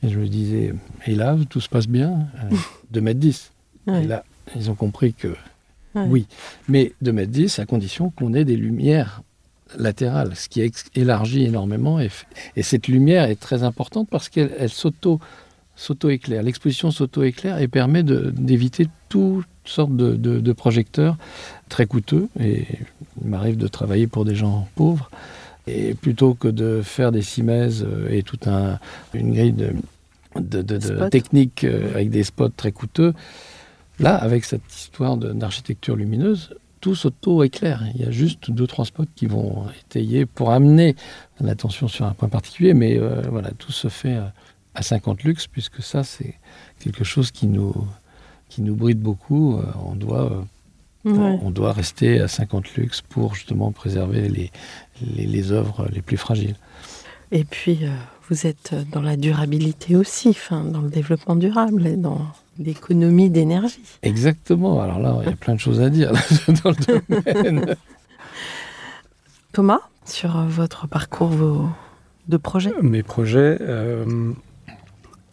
Et 0.03 0.09
je 0.09 0.19
me 0.19 0.27
disais, 0.27 0.73
et 1.05 1.15
là, 1.15 1.37
tout 1.49 1.61
se 1.61 1.69
passe 1.69 1.87
bien 1.87 2.27
2 2.91 2.99
m 2.99 3.13
10. 3.13 3.51
Et 3.87 4.07
là, 4.07 4.23
ils 4.55 4.69
ont 4.69 4.75
compris 4.75 5.13
que 5.13 5.35
oui. 5.95 6.27
Mais 6.67 6.93
2 7.01 7.11
m 7.11 7.25
10 7.25 7.59
à 7.59 7.65
condition 7.65 8.09
qu'on 8.09 8.33
ait 8.33 8.45
des 8.45 8.57
lumières 8.57 9.21
latérales, 9.77 10.35
ce 10.35 10.49
qui 10.49 10.71
élargit 10.95 11.45
énormément. 11.45 11.99
Et, 11.99 12.09
et 12.55 12.63
cette 12.63 12.87
lumière 12.87 13.25
est 13.25 13.39
très 13.39 13.63
importante 13.63 14.07
parce 14.09 14.29
qu'elle 14.29 14.69
s'auto 14.69 15.19
s'auto-éclaire. 15.75 16.43
L'exposition 16.43 16.91
s'auto-éclaire 16.91 17.59
et 17.59 17.67
permet 17.67 18.03
d'éviter 18.03 18.87
toutes 19.09 19.45
sortes 19.65 19.95
de, 19.95 20.51
projecteurs 20.53 21.17
très 21.69 21.85
coûteux. 21.85 22.29
Et 22.39 22.65
il 23.21 23.29
m'arrive 23.29 23.57
de 23.57 23.67
travailler 23.67 24.07
pour 24.07 24.25
des 24.25 24.35
gens 24.35 24.67
pauvres. 24.75 25.09
Et 25.65 25.93
plutôt 25.93 26.33
que 26.33 26.49
de 26.49 26.81
faire 26.83 27.13
des 27.13 27.21
simèzes 27.21 27.85
euh, 27.87 28.09
et 28.09 28.21
toute 28.21 28.47
un, 28.47 28.79
une 29.13 29.31
grille 29.31 29.53
de, 29.53 30.61
de, 30.61 31.07
techniques 31.07 31.63
euh, 31.63 31.93
avec 31.93 32.09
des 32.09 32.23
spots 32.23 32.49
très 32.49 32.73
coûteux, 32.73 33.13
là, 33.97 34.13
avec 34.15 34.43
cette 34.43 34.69
histoire 34.75 35.15
d'architecture 35.15 35.95
lumineuse, 35.95 36.53
tout 36.81 36.95
s'auto-éclaire. 36.95 37.81
Il 37.95 38.01
y 38.01 38.05
a 38.05 38.11
juste 38.11 38.51
deux, 38.51 38.67
trois 38.67 38.83
spots 38.83 39.05
qui 39.15 39.25
vont 39.25 39.67
étayer 39.87 40.25
pour 40.25 40.51
amener 40.51 40.97
l'attention 41.39 41.87
sur 41.87 42.05
un 42.05 42.11
point 42.11 42.27
particulier, 42.27 42.73
mais 42.73 42.99
euh, 42.99 43.21
voilà, 43.31 43.51
tout 43.51 43.71
se 43.71 43.87
fait 43.87 44.19
à 44.75 44.81
50 44.81 45.23
lux, 45.23 45.47
puisque 45.47 45.81
ça, 45.81 46.03
c'est 46.03 46.35
quelque 46.79 47.03
chose 47.03 47.31
qui 47.31 47.47
nous, 47.47 47.73
qui 48.49 48.61
nous 48.61 48.75
bride 48.75 48.99
beaucoup. 48.99 49.57
Euh, 49.57 49.63
on 49.85 49.95
doit, 49.95 50.31
euh, 51.05 51.37
on 51.41 51.51
doit 51.51 51.73
rester 51.73 52.19
à 52.19 52.27
50 52.27 52.75
lux 52.75 53.01
pour 53.01 53.35
justement 53.35 53.71
préserver 53.71 54.29
les, 54.29 54.51
les, 55.01 55.25
les 55.25 55.51
œuvres 55.51 55.87
les 55.91 56.01
plus 56.01 56.17
fragiles. 56.17 56.55
Et 57.31 57.43
puis, 57.43 57.79
euh, 57.83 57.89
vous 58.29 58.47
êtes 58.47 58.75
dans 58.91 59.01
la 59.01 59.17
durabilité 59.17 59.95
aussi, 59.95 60.29
enfin, 60.29 60.63
dans 60.63 60.81
le 60.81 60.89
développement 60.89 61.35
durable 61.35 61.87
et 61.87 61.97
dans 61.97 62.27
l'économie 62.59 63.29
d'énergie. 63.29 63.81
Exactement. 64.03 64.81
Alors 64.81 64.99
là, 64.99 65.17
il 65.23 65.29
y 65.29 65.33
a 65.33 65.35
plein 65.35 65.55
de 65.55 65.59
choses 65.59 65.81
à 65.81 65.89
dire 65.89 66.11
dans 66.63 66.71
le 66.71 67.01
domaine. 67.01 67.75
Thomas, 69.51 69.81
sur 70.05 70.37
votre 70.45 70.87
parcours 70.87 71.27
vos, 71.27 71.69
de 72.27 72.37
projets? 72.37 72.73
Mes 72.81 73.03
projets, 73.03 73.59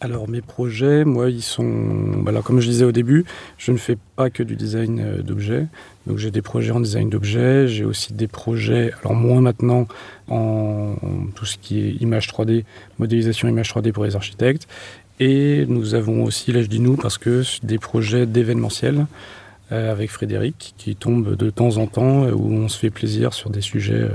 alors 0.00 0.28
mes 0.28 0.40
projets, 0.40 1.04
moi, 1.04 1.28
ils 1.28 1.42
sont, 1.42 2.22
bah, 2.22 2.32
comme 2.42 2.60
je 2.60 2.68
disais 2.68 2.84
au 2.86 2.92
début, 2.92 3.26
je 3.58 3.70
ne 3.70 3.76
fais 3.76 3.98
pas 4.16 4.30
que 4.30 4.42
du 4.42 4.56
design 4.56 5.00
euh, 5.00 5.22
d'objets. 5.22 5.66
Donc 6.06 6.16
j'ai 6.16 6.30
des 6.30 6.40
projets 6.40 6.72
en 6.72 6.80
design 6.80 7.10
d'objets, 7.10 7.68
j'ai 7.68 7.84
aussi 7.84 8.14
des 8.14 8.26
projets, 8.26 8.92
alors 9.00 9.14
moins 9.14 9.42
maintenant 9.42 9.86
en 10.28 10.94
tout 11.34 11.44
ce 11.44 11.58
qui 11.58 11.80
est 11.80 11.90
image 12.00 12.28
3D, 12.28 12.64
modélisation 12.98 13.48
image 13.48 13.72
3D 13.72 13.92
pour 13.92 14.04
les 14.04 14.16
architectes. 14.16 14.66
Et 15.18 15.66
nous 15.68 15.94
avons 15.94 16.24
aussi, 16.24 16.50
là 16.50 16.62
je 16.62 16.68
dis 16.68 16.80
nous, 16.80 16.96
parce 16.96 17.18
que 17.18 17.42
des 17.62 17.78
projets 17.78 18.24
d'événementiel 18.24 19.06
euh, 19.70 19.92
avec 19.92 20.10
Frédéric 20.10 20.74
qui 20.78 20.96
tombent 20.96 21.36
de 21.36 21.50
temps 21.50 21.76
en 21.76 21.86
temps 21.86 22.24
où 22.30 22.50
on 22.52 22.68
se 22.68 22.78
fait 22.78 22.90
plaisir 22.90 23.34
sur 23.34 23.50
des 23.50 23.60
sujets. 23.60 23.92
Euh, 23.94 24.08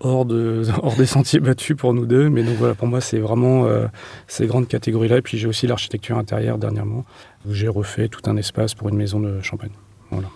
hors, 0.00 0.24
de, 0.24 0.62
hors 0.82 0.96
des 0.96 1.06
sentiers 1.06 1.40
battus 1.40 1.76
pour 1.76 1.94
nous 1.94 2.06
deux. 2.06 2.28
Mais 2.28 2.42
donc 2.42 2.56
voilà, 2.56 2.74
pour 2.74 2.88
moi, 2.88 3.00
c'est 3.00 3.18
vraiment 3.18 3.64
euh, 3.64 3.86
ces 4.26 4.46
grandes 4.46 4.68
catégories-là. 4.68 5.18
Et 5.18 5.22
puis 5.22 5.38
j'ai 5.38 5.48
aussi 5.48 5.66
l'architecture 5.66 6.18
intérieure 6.18 6.58
dernièrement, 6.58 7.04
où 7.46 7.52
j'ai 7.52 7.68
refait 7.68 8.08
tout 8.08 8.28
un 8.30 8.36
espace 8.36 8.74
pour 8.74 8.88
une 8.88 8.96
maison 8.96 9.20
de 9.20 9.40
champagne. 9.42 9.70
Voilà. 10.10 10.28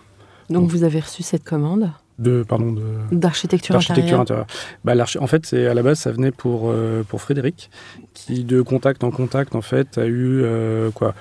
Donc, 0.49 0.68
vous 0.68 0.83
avez 0.83 0.99
reçu 0.99 1.23
cette 1.23 1.44
commande 1.44 1.90
de 2.18 2.44
pardon 2.46 2.73
de 2.73 2.83
d'architecture 3.12 3.77
intérieure. 3.77 4.20
intérieure. 4.20 4.46
Bah, 4.85 4.92
en 5.20 5.27
fait, 5.27 5.46
c'est 5.46 5.66
à 5.66 5.75
la 5.75 5.83
base 5.83 6.01
ça 6.01 6.12
venait 6.12 6.33
pour 6.33 6.64
euh, 6.66 7.03
pour 7.03 7.23
Frédéric 7.23 7.70
qui 8.12 8.44
de 8.44 8.61
contact 8.61 9.03
en 9.05 9.11
contact 9.11 9.55
en 9.55 9.62
fait 9.62 9.96
a 9.96 10.05
eu 10.05 10.42
euh, 10.42 10.90
quoi 10.90 11.14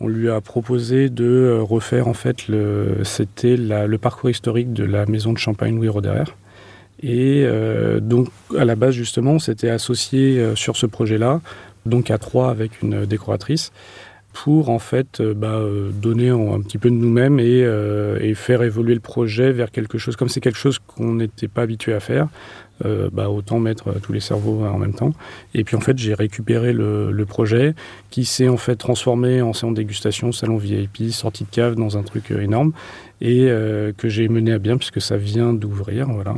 on 0.00 0.08
lui 0.08 0.28
a 0.28 0.40
proposé 0.40 1.08
de 1.08 1.58
refaire 1.62 2.06
en 2.06 2.12
fait 2.12 2.48
le 2.48 2.98
c'était 3.02 3.56
le 3.56 3.96
parcours 3.96 4.28
historique 4.28 4.72
de 4.72 4.84
la 4.84 5.06
maison 5.06 5.32
de 5.32 5.38
Champagne 5.38 5.74
Louis 5.74 5.88
Roderer 5.88 6.24
et 7.02 7.44
euh, 7.44 8.00
donc, 8.00 8.28
à 8.56 8.64
la 8.64 8.76
base, 8.76 8.94
justement, 8.94 9.32
on 9.32 9.38
s'était 9.38 9.70
associé 9.70 10.38
euh, 10.38 10.54
sur 10.54 10.76
ce 10.76 10.86
projet-là 10.86 11.40
donc 11.86 12.10
à 12.10 12.18
trois 12.18 12.50
avec 12.50 12.82
une 12.82 13.06
décoratrice 13.06 13.72
pour 14.32 14.70
en 14.70 14.78
fait 14.78 15.20
euh, 15.20 15.34
bah, 15.34 15.56
euh, 15.56 15.90
donner 15.90 16.30
un 16.30 16.60
petit 16.60 16.78
peu 16.78 16.88
de 16.88 16.94
nous-mêmes 16.94 17.38
et, 17.38 17.62
euh, 17.64 18.18
et, 18.20 18.34
faire 18.34 18.62
évoluer 18.62 18.94
le 18.94 19.00
projet 19.00 19.52
vers 19.52 19.70
quelque 19.70 19.98
chose. 19.98 20.16
Comme 20.16 20.28
c'est 20.30 20.40
quelque 20.40 20.58
chose 20.58 20.78
qu'on 20.78 21.14
n'était 21.14 21.48
pas 21.48 21.62
habitué 21.62 21.92
à 21.92 22.00
faire, 22.00 22.28
euh, 22.86 23.10
bah, 23.12 23.28
autant 23.28 23.58
mettre 23.58 23.92
tous 24.00 24.12
les 24.12 24.20
cerveaux 24.20 24.64
en 24.64 24.78
même 24.78 24.94
temps. 24.94 25.12
Et 25.52 25.64
puis 25.64 25.76
en 25.76 25.80
fait, 25.80 25.98
j'ai 25.98 26.14
récupéré 26.14 26.72
le, 26.72 27.12
le, 27.12 27.26
projet 27.26 27.74
qui 28.08 28.24
s'est 28.24 28.48
en 28.48 28.56
fait 28.56 28.76
transformé 28.76 29.42
en 29.42 29.52
salon 29.52 29.72
dégustation, 29.72 30.32
salon 30.32 30.56
VIP, 30.56 31.10
sortie 31.10 31.44
de 31.44 31.50
cave 31.50 31.74
dans 31.74 31.98
un 31.98 32.02
truc 32.02 32.30
énorme 32.30 32.72
et 33.22 33.46
euh, 33.48 33.92
que 33.96 34.08
j'ai 34.08 34.28
mené 34.28 34.52
à 34.52 34.58
bien 34.58 34.76
puisque 34.76 35.00
ça 35.00 35.16
vient 35.16 35.52
d'ouvrir, 35.52 36.08
voilà. 36.08 36.34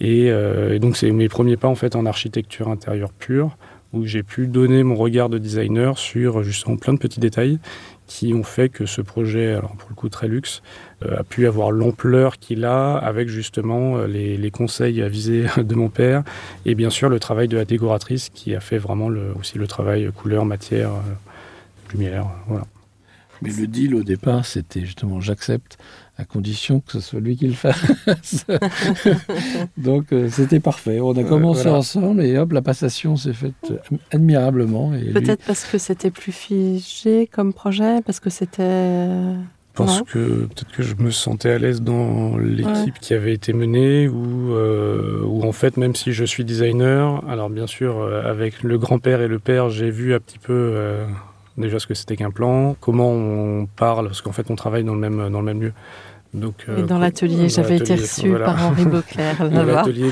Et, 0.00 0.30
euh, 0.30 0.74
et 0.74 0.78
donc 0.78 0.96
c'est 0.96 1.10
mes 1.10 1.28
premiers 1.28 1.56
pas 1.56 1.68
en 1.68 1.74
fait 1.74 1.96
en 1.96 2.06
architecture 2.06 2.68
intérieure 2.68 3.12
pure 3.12 3.56
où 3.92 4.04
j'ai 4.04 4.22
pu 4.22 4.46
donner 4.46 4.82
mon 4.82 4.94
regard 4.96 5.28
de 5.28 5.38
designer 5.38 5.96
sur 5.96 6.42
justement 6.42 6.76
plein 6.76 6.92
de 6.92 6.98
petits 6.98 7.20
détails 7.20 7.58
qui 8.06 8.34
ont 8.34 8.44
fait 8.44 8.68
que 8.68 8.86
ce 8.86 9.00
projet, 9.00 9.54
alors 9.54 9.74
pour 9.76 9.88
le 9.88 9.94
coup 9.94 10.08
très 10.08 10.28
luxe, 10.28 10.62
euh, 11.04 11.18
a 11.18 11.24
pu 11.24 11.46
avoir 11.46 11.72
l'ampleur 11.72 12.38
qu'il 12.38 12.64
a 12.64 12.96
avec 12.96 13.28
justement 13.28 13.96
euh, 13.96 14.06
les, 14.06 14.50
conseils 14.50 15.02
avisés 15.02 15.46
de 15.56 15.74
mon 15.74 15.88
père 15.88 16.22
et 16.66 16.74
bien 16.74 16.90
sûr 16.90 17.08
le 17.08 17.18
travail 17.18 17.48
de 17.48 17.56
la 17.56 17.64
décoratrice 17.64 18.28
qui 18.28 18.54
a 18.54 18.60
fait 18.60 18.78
vraiment 18.78 19.08
le, 19.08 19.32
aussi 19.38 19.58
le 19.58 19.66
travail 19.66 20.10
couleur, 20.12 20.44
matière, 20.44 20.90
lumière, 21.92 22.26
voilà. 22.46 22.66
Mais 23.42 23.50
le 23.50 23.66
deal 23.66 23.94
au 23.94 24.02
départ, 24.02 24.46
c'était 24.46 24.80
justement 24.80 25.20
j'accepte 25.20 25.76
à 26.18 26.24
condition 26.24 26.80
que 26.80 26.92
ce 26.92 27.00
soit 27.00 27.20
lui 27.20 27.36
qui 27.36 27.46
le 27.46 27.54
fasse. 27.54 28.46
Donc 29.76 30.12
euh, 30.12 30.28
c'était 30.30 30.60
parfait. 30.60 31.00
On 31.00 31.16
a 31.16 31.24
commencé 31.24 31.64
voilà. 31.64 31.78
ensemble 31.78 32.22
et 32.22 32.38
hop, 32.38 32.52
la 32.52 32.62
passation 32.62 33.16
s'est 33.16 33.34
faite 33.34 33.72
admirablement. 34.10 34.90
Peut-être 34.90 35.40
lui... 35.40 35.46
parce 35.46 35.64
que 35.64 35.78
c'était 35.78 36.10
plus 36.10 36.32
figé 36.32 37.26
comme 37.26 37.52
projet, 37.52 38.00
parce 38.02 38.20
que 38.20 38.30
c'était... 38.30 39.34
Parce 39.76 40.02
que 40.02 40.46
peut-être 40.46 40.72
que 40.72 40.82
je 40.82 40.94
me 40.96 41.10
sentais 41.10 41.50
à 41.50 41.58
l'aise 41.58 41.82
dans 41.82 42.38
l'équipe 42.38 42.94
ouais. 42.94 43.00
qui 43.00 43.12
avait 43.12 43.34
été 43.34 43.52
menée, 43.52 44.08
ou 44.08 44.54
euh, 44.54 45.20
où 45.22 45.44
en 45.44 45.52
fait, 45.52 45.76
même 45.76 45.94
si 45.94 46.12
je 46.12 46.24
suis 46.24 46.44
designer, 46.44 47.22
alors 47.28 47.50
bien 47.50 47.66
sûr, 47.66 47.98
euh, 47.98 48.22
avec 48.24 48.62
le 48.62 48.78
grand-père 48.78 49.20
et 49.20 49.28
le 49.28 49.38
père, 49.38 49.68
j'ai 49.68 49.90
vu 49.90 50.14
un 50.14 50.18
petit 50.18 50.38
peu 50.38 50.54
euh, 50.54 51.06
déjà 51.58 51.78
ce 51.78 51.86
que 51.86 51.94
c'était 51.94 52.16
qu'un 52.16 52.30
plan, 52.30 52.74
comment 52.80 53.10
on 53.10 53.66
parle, 53.66 54.06
parce 54.06 54.22
qu'en 54.22 54.32
fait 54.32 54.50
on 54.50 54.56
travaille 54.56 54.84
dans 54.84 54.94
le 54.94 55.00
même, 55.00 55.28
dans 55.30 55.40
le 55.40 55.44
même 55.44 55.60
lieu. 55.60 55.72
Donc, 56.34 56.66
euh, 56.68 56.78
et 56.78 56.82
dans 56.82 56.98
l'atelier, 56.98 57.48
j'avais 57.48 57.76
été 57.76 57.94
reçu 57.94 58.28
voilà. 58.28 58.46
par 58.46 58.66
Henri 58.66 58.84
Beauclerc. 58.84 59.50
dans 59.50 59.64
l'atelier 59.64 60.10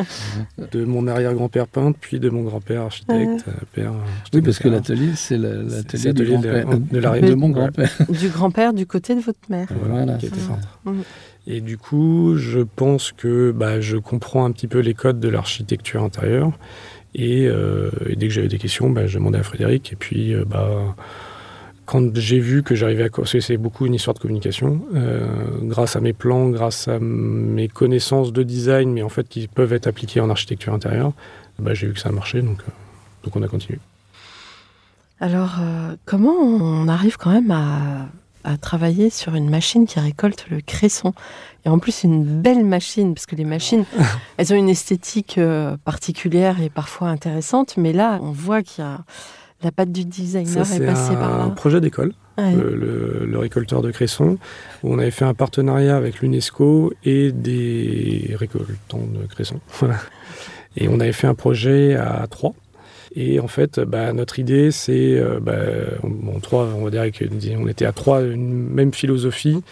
de 0.72 0.84
mon 0.84 1.06
arrière-grand-père 1.06 1.68
peintre, 1.68 1.98
puis 2.00 2.18
de 2.18 2.30
mon 2.30 2.42
grand-père 2.42 2.82
architecte. 2.82 3.44
Euh, 3.48 3.52
père, 3.72 3.92
oui, 4.34 4.42
parce 4.42 4.58
que 4.58 4.68
l'atelier, 4.68 5.12
c'est 5.14 5.38
l'atelier 5.38 6.12
de, 6.12 6.24
de, 6.24 7.00
de, 7.00 7.26
de, 7.28 7.34
mon 7.34 7.50
grand-père. 7.50 7.90
Du 8.08 8.28
grand-père 8.28 8.72
du 8.72 8.86
côté 8.86 9.14
de 9.14 9.20
votre 9.20 9.38
mère. 9.48 9.68
Voilà, 9.84 10.14
qui 10.14 10.26
était. 10.26 10.40
Mmh. 10.84 11.00
Et 11.46 11.60
du 11.60 11.76
coup, 11.76 12.36
je 12.36 12.60
pense 12.60 13.12
que 13.12 13.50
bah, 13.50 13.80
je 13.80 13.96
comprends 13.96 14.44
un 14.44 14.52
petit 14.52 14.68
peu 14.68 14.78
les 14.78 14.94
codes 14.94 15.20
de 15.20 15.28
l'architecture 15.28 16.02
intérieure. 16.02 16.52
Et, 17.14 17.46
euh, 17.46 17.90
et, 18.06 18.16
dès 18.16 18.28
que 18.28 18.32
j'avais 18.32 18.48
des 18.48 18.58
questions, 18.58 18.90
bah, 18.90 19.06
je 19.06 19.18
demandais 19.18 19.38
à 19.38 19.42
Frédéric. 19.42 19.92
Et 19.92 19.96
puis, 19.96 20.34
euh, 20.34 20.44
bah, 20.46 20.94
quand 21.84 22.16
j'ai 22.16 22.38
vu 22.38 22.62
que 22.62 22.74
j'arrivais 22.74 23.04
à... 23.04 23.24
C'est 23.24 23.56
beaucoup 23.56 23.86
une 23.86 23.94
histoire 23.94 24.14
de 24.14 24.20
communication. 24.20 24.82
Euh, 24.94 25.26
grâce 25.62 25.96
à 25.96 26.00
mes 26.00 26.12
plans, 26.12 26.48
grâce 26.48 26.88
à 26.88 26.98
mes 27.00 27.68
connaissances 27.68 28.32
de 28.32 28.42
design, 28.42 28.92
mais 28.92 29.02
en 29.02 29.08
fait 29.08 29.28
qui 29.28 29.48
peuvent 29.48 29.72
être 29.72 29.86
appliquées 29.86 30.20
en 30.20 30.30
architecture 30.30 30.72
intérieure, 30.72 31.12
bah, 31.58 31.74
j'ai 31.74 31.88
vu 31.88 31.94
que 31.94 32.00
ça 32.00 32.10
a 32.10 32.12
marché, 32.12 32.40
donc, 32.42 32.60
euh, 32.60 32.70
donc 33.24 33.36
on 33.36 33.42
a 33.42 33.48
continué. 33.48 33.78
Alors, 35.20 35.56
euh, 35.60 35.94
comment 36.04 36.34
on 36.34 36.88
arrive 36.88 37.16
quand 37.16 37.30
même 37.30 37.50
à, 37.50 38.08
à, 38.42 38.56
travailler 38.56 39.08
sur 39.10 39.34
une 39.34 39.48
machine 39.48 39.86
qui 39.86 40.00
récolte 40.00 40.46
le 40.50 40.60
cresson? 40.60 41.14
Et 41.64 41.68
en 41.68 41.78
plus, 41.78 42.02
une 42.02 42.24
belle 42.24 42.64
machine, 42.64 43.14
parce 43.14 43.26
que 43.26 43.36
les 43.36 43.44
machines, 43.44 43.84
elles 44.36 44.52
ont 44.52 44.56
une 44.56 44.68
esthétique 44.68 45.38
particulière 45.84 46.60
et 46.60 46.70
parfois 46.70 47.08
intéressante, 47.08 47.76
mais 47.76 47.92
là, 47.92 48.18
on 48.20 48.32
voit 48.32 48.62
qu'il 48.62 48.82
y 48.82 48.86
a 48.86 49.04
la 49.62 49.72
patte 49.72 49.92
du 49.92 50.04
designer 50.04 50.64
Ça, 50.66 50.74
est, 50.74 50.78
est 50.82 50.86
passée 50.86 51.12
un 51.12 51.16
par 51.16 51.38
là. 51.38 51.54
projet 51.54 51.80
d'école, 51.80 52.12
ouais. 52.38 52.54
le, 52.54 52.74
le, 52.74 53.26
le, 53.26 53.38
récolteur 53.38 53.82
de 53.82 53.90
Cresson, 53.90 54.38
où 54.82 54.92
on 54.94 54.98
avait 54.98 55.10
fait 55.10 55.24
un 55.24 55.34
partenariat 55.34 55.96
avec 55.96 56.20
l'UNESCO 56.20 56.92
et 57.04 57.32
des 57.32 58.34
récoltants 58.38 59.06
de 59.06 59.26
Cresson. 59.28 59.60
et 60.76 60.88
on 60.88 61.00
avait 61.00 61.12
fait 61.12 61.26
un 61.26 61.34
projet 61.34 61.94
à 61.94 62.26
trois. 62.28 62.54
Et 63.14 63.40
en 63.40 63.48
fait, 63.48 63.78
bah, 63.78 64.12
notre 64.14 64.38
idée, 64.38 64.70
c'est, 64.70 65.18
euh, 65.18 65.38
bah, 65.38 65.56
trois, 66.40 66.66
on 66.74 66.84
va 66.84 66.90
dire 66.90 67.04
qu'on 67.12 67.68
était 67.68 67.84
à 67.84 67.92
trois, 67.92 68.22
une 68.22 68.68
même 68.70 68.94
philosophie, 68.94 69.62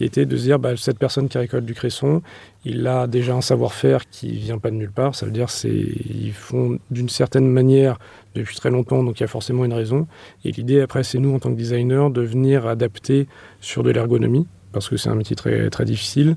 qui 0.00 0.06
était 0.06 0.24
de 0.24 0.34
se 0.34 0.44
dire, 0.44 0.58
bah, 0.58 0.78
cette 0.78 0.98
personne 0.98 1.28
qui 1.28 1.36
récolte 1.36 1.66
du 1.66 1.74
cresson, 1.74 2.22
il 2.64 2.86
a 2.86 3.06
déjà 3.06 3.34
un 3.34 3.42
savoir-faire 3.42 4.08
qui 4.08 4.30
vient 4.30 4.56
pas 4.56 4.70
de 4.70 4.76
nulle 4.76 4.90
part. 4.90 5.14
Ça 5.14 5.26
veut 5.26 5.30
dire, 5.30 5.50
c'est, 5.50 5.68
ils 5.68 6.32
font 6.32 6.78
d'une 6.90 7.10
certaine 7.10 7.46
manière 7.46 7.98
depuis 8.34 8.56
très 8.56 8.70
longtemps, 8.70 9.04
donc 9.04 9.20
il 9.20 9.24
y 9.24 9.24
a 9.24 9.28
forcément 9.28 9.62
une 9.62 9.74
raison. 9.74 10.06
Et 10.42 10.52
l'idée, 10.52 10.80
après, 10.80 11.04
c'est 11.04 11.18
nous, 11.18 11.34
en 11.34 11.38
tant 11.38 11.50
que 11.50 11.56
designer, 11.56 12.08
de 12.08 12.22
venir 12.22 12.66
adapter 12.66 13.28
sur 13.60 13.82
de 13.82 13.90
l'ergonomie, 13.90 14.46
parce 14.72 14.88
que 14.88 14.96
c'est 14.96 15.10
un 15.10 15.14
métier 15.14 15.36
très, 15.36 15.68
très 15.68 15.84
difficile, 15.84 16.36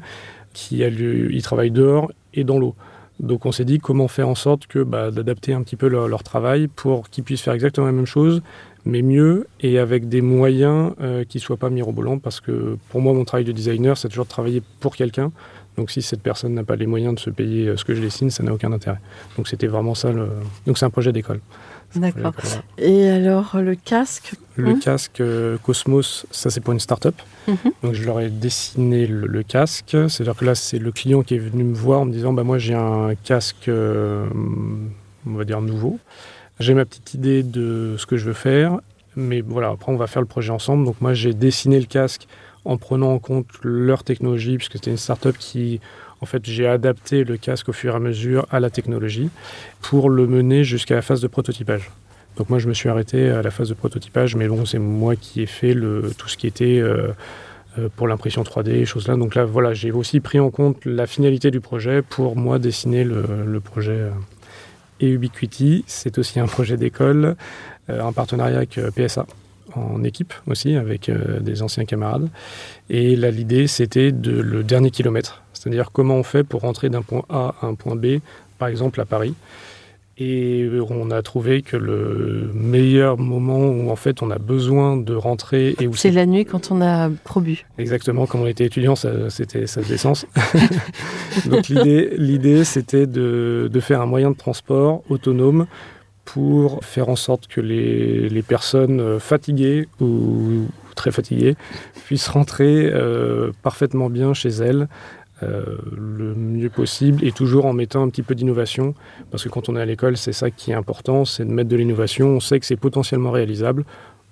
qui 0.51 0.83
a 0.83 0.89
lieu, 0.89 1.33
ils 1.33 1.41
travaillent 1.41 1.71
dehors 1.71 2.11
et 2.33 2.43
dans 2.43 2.59
l'eau. 2.59 2.75
Donc 3.21 3.45
on 3.45 3.53
s'est 3.53 3.63
dit 3.63 3.79
comment 3.79 4.09
faire 4.09 4.27
en 4.27 4.35
sorte 4.35 4.67
que 4.67 4.79
bah, 4.79 5.09
d'adapter 5.09 5.53
un 5.53 5.63
petit 5.63 5.77
peu 5.77 5.87
leur, 5.87 6.09
leur 6.09 6.23
travail 6.23 6.67
pour 6.67 7.09
qu'ils 7.09 7.23
puissent 7.23 7.43
faire 7.43 7.53
exactement 7.53 7.87
la 7.87 7.93
même 7.93 8.07
chose, 8.07 8.41
mais 8.85 9.01
mieux 9.01 9.47
et 9.61 9.79
avec 9.79 10.09
des 10.09 10.21
moyens 10.21 10.93
euh, 11.01 11.23
qui 11.23 11.37
ne 11.37 11.41
soient 11.41 11.57
pas 11.57 11.69
mirobolants, 11.69 12.19
parce 12.19 12.41
que 12.41 12.77
pour 12.89 13.01
moi, 13.01 13.13
mon 13.13 13.25
travail 13.25 13.45
de 13.45 13.51
designer, 13.51 13.97
c'est 13.97 14.09
toujours 14.09 14.25
de 14.25 14.29
travailler 14.29 14.61
pour 14.79 14.95
quelqu'un. 14.95 15.31
Donc 15.77 15.89
si 15.89 16.01
cette 16.01 16.21
personne 16.21 16.53
n'a 16.53 16.63
pas 16.63 16.75
les 16.75 16.85
moyens 16.85 17.15
de 17.15 17.19
se 17.19 17.29
payer 17.29 17.75
ce 17.77 17.83
que 17.83 17.95
je 17.95 18.01
dessine, 18.01 18.29
ça 18.29 18.43
n'a 18.43 18.53
aucun 18.53 18.71
intérêt. 18.71 18.99
Donc 19.37 19.47
c'était 19.47 19.67
vraiment 19.67 19.95
ça. 19.95 20.11
Le... 20.11 20.29
Donc 20.67 20.77
c'est 20.77 20.85
un 20.85 20.91
projet 20.91 21.11
d'école. 21.11 21.39
D'accord. 21.95 22.33
Et 22.77 23.07
alors 23.09 23.57
le 23.59 23.75
casque 23.75 24.33
Le 24.55 24.71
hum 24.71 24.79
casque 24.79 25.21
euh, 25.21 25.57
Cosmos, 25.57 26.25
ça 26.31 26.49
c'est 26.49 26.59
pour 26.59 26.73
une 26.73 26.79
start-up. 26.79 27.15
Mhm. 27.47 27.57
Donc 27.83 27.93
je 27.93 28.03
leur 28.03 28.19
ai 28.19 28.29
dessiné 28.29 29.07
le, 29.07 29.27
le 29.27 29.43
casque. 29.43 29.97
C'est-à-dire 30.09 30.35
que 30.35 30.45
là 30.45 30.55
c'est 30.55 30.79
le 30.79 30.91
client 30.91 31.23
qui 31.23 31.35
est 31.35 31.39
venu 31.39 31.63
me 31.63 31.75
voir 31.75 32.01
en 32.01 32.05
me 32.05 32.11
disant 32.11 32.33
bah 32.33 32.43
moi 32.43 32.57
j'ai 32.57 32.75
un 32.75 33.15
casque, 33.23 33.67
euh, 33.67 34.27
on 35.27 35.33
va 35.33 35.43
dire 35.43 35.61
nouveau. 35.61 35.99
J'ai 36.59 36.73
ma 36.73 36.85
petite 36.85 37.13
idée 37.13 37.43
de 37.43 37.95
ce 37.97 38.05
que 38.05 38.17
je 38.17 38.25
veux 38.25 38.33
faire, 38.33 38.79
mais 39.15 39.41
voilà 39.41 39.69
après 39.69 39.91
on 39.91 39.97
va 39.97 40.07
faire 40.07 40.21
le 40.21 40.27
projet 40.27 40.51
ensemble. 40.51 40.85
Donc 40.85 41.01
moi 41.01 41.13
j'ai 41.13 41.33
dessiné 41.33 41.79
le 41.79 41.85
casque 41.85 42.27
en 42.65 42.77
prenant 42.77 43.11
en 43.13 43.19
compte 43.19 43.47
leur 43.63 44.03
technologie 44.03 44.57
puisque 44.57 44.73
c'était 44.73 44.91
une 44.91 44.97
start-up 44.97 45.35
qui 45.37 45.81
en 46.23 46.25
fait, 46.25 46.45
j'ai 46.45 46.65
adapté 46.65 47.25
le 47.25 47.35
casque 47.35 47.67
au 47.67 47.73
fur 47.73 47.91
et 47.91 47.95
à 47.97 47.99
mesure 47.99 48.47
à 48.49 48.61
la 48.61 48.69
technologie 48.69 49.29
pour 49.81 50.09
le 50.09 50.25
mener 50.25 50.63
jusqu'à 50.63 50.95
la 50.95 51.01
phase 51.01 51.19
de 51.19 51.27
prototypage. 51.27 51.91
Donc 52.37 52.49
moi, 52.49 52.59
je 52.59 52.69
me 52.69 52.73
suis 52.73 52.87
arrêté 52.87 53.29
à 53.29 53.41
la 53.41 53.51
phase 53.51 53.67
de 53.67 53.73
prototypage, 53.73 54.37
mais 54.37 54.47
bon, 54.47 54.65
c'est 54.65 54.79
moi 54.79 55.17
qui 55.17 55.41
ai 55.41 55.45
fait 55.45 55.75
tout 56.17 56.29
ce 56.29 56.37
qui 56.37 56.47
était 56.47 56.79
euh, 56.79 57.09
euh, 57.77 57.89
pour 57.97 58.07
l'impression 58.07 58.41
3D, 58.41 58.85
choses 58.85 59.09
là. 59.09 59.17
Donc 59.17 59.35
là, 59.35 59.43
voilà, 59.43 59.73
j'ai 59.73 59.91
aussi 59.91 60.21
pris 60.21 60.39
en 60.39 60.49
compte 60.49 60.85
la 60.85 61.07
finalité 61.07 61.51
du 61.51 61.59
projet 61.59 62.01
pour 62.01 62.37
moi 62.37 62.57
dessiner 62.57 63.03
le, 63.03 63.25
le 63.45 63.59
projet. 63.59 64.09
Euh. 65.03 65.07
Et 65.07 65.09
Ubiquity, 65.09 65.83
c'est 65.87 66.17
aussi 66.17 66.39
un 66.39 66.47
projet 66.47 66.77
d'école 66.77 67.35
euh, 67.89 68.01
en 68.01 68.13
partenariat 68.13 68.57
avec 68.57 68.77
euh, 68.77 68.91
PSA 68.91 69.25
en 69.75 70.03
équipe 70.03 70.33
aussi 70.47 70.75
avec 70.75 71.09
euh, 71.09 71.39
des 71.41 71.63
anciens 71.63 71.83
camarades 71.83 72.29
et 72.89 73.15
là 73.17 73.29
l'idée 73.29 73.67
c'était 73.67 74.13
de 74.13 74.31
le 74.31 74.63
dernier 74.63 74.89
kilomètre 74.89 75.41
c'est-à-dire 75.53 75.91
comment 75.91 76.15
on 76.15 76.23
fait 76.23 76.43
pour 76.43 76.61
rentrer 76.61 76.89
d'un 76.89 77.01
point 77.01 77.23
A 77.29 77.55
à 77.61 77.65
un 77.65 77.75
point 77.75 77.95
B 77.95 78.19
par 78.57 78.69
exemple 78.69 79.01
à 79.01 79.05
Paris 79.05 79.33
et 80.17 80.69
on 80.89 81.09
a 81.09 81.21
trouvé 81.23 81.63
que 81.63 81.75
le 81.75 82.51
meilleur 82.53 83.17
moment 83.17 83.65
où 83.65 83.89
en 83.89 83.95
fait 83.95 84.21
on 84.21 84.29
a 84.29 84.37
besoin 84.37 84.95
de 84.95 85.15
rentrer 85.15 85.75
et 85.79 85.87
où 85.87 85.95
c'est 85.95 86.11
la 86.11 86.25
nuit 86.25 86.45
quand 86.45 86.71
on 86.71 86.81
a 86.81 87.09
probu. 87.23 87.65
Exactement 87.79 88.27
quand 88.27 88.39
on 88.39 88.47
était 88.47 88.65
étudiant 88.65 88.95
ça 88.95 89.29
c'était 89.29 89.65
ça 89.65 89.81
faisait 89.81 89.97
sens 89.97 90.25
donc 91.49 91.67
l'idée 91.69 92.13
l'idée 92.17 92.63
c'était 92.63 93.07
de, 93.07 93.69
de 93.71 93.79
faire 93.79 94.01
un 94.01 94.05
moyen 94.05 94.29
de 94.31 94.37
transport 94.37 95.01
autonome 95.09 95.65
pour 96.25 96.83
faire 96.85 97.09
en 97.09 97.15
sorte 97.15 97.47
que 97.47 97.59
les, 97.59 98.29
les 98.29 98.41
personnes 98.43 99.19
fatiguées 99.19 99.87
ou, 99.99 100.05
ou 100.05 100.67
très 100.95 101.11
fatiguées 101.11 101.55
puissent 102.05 102.27
rentrer 102.27 102.89
euh, 102.91 103.51
parfaitement 103.63 104.09
bien 104.09 104.33
chez 104.33 104.49
elles 104.49 104.83
euh, 104.83 104.87
le 105.95 106.35
mieux 106.35 106.69
possible 106.69 107.23
et 107.23 107.31
toujours 107.31 107.65
en 107.65 107.73
mettant 107.73 108.03
un 108.03 108.09
petit 108.09 108.23
peu 108.23 108.35
d'innovation. 108.35 108.93
Parce 109.31 109.43
que 109.43 109.49
quand 109.49 109.69
on 109.69 109.75
est 109.75 109.81
à 109.81 109.85
l'école 109.85 110.17
c'est 110.17 110.33
ça 110.33 110.51
qui 110.51 110.71
est 110.71 110.75
important 110.75 111.25
c'est 111.25 111.45
de 111.45 111.51
mettre 111.51 111.69
de 111.69 111.75
l'innovation. 111.75 112.29
On 112.29 112.39
sait 112.39 112.59
que 112.59 112.65
c'est 112.65 112.75
potentiellement 112.75 113.31
réalisable. 113.31 113.85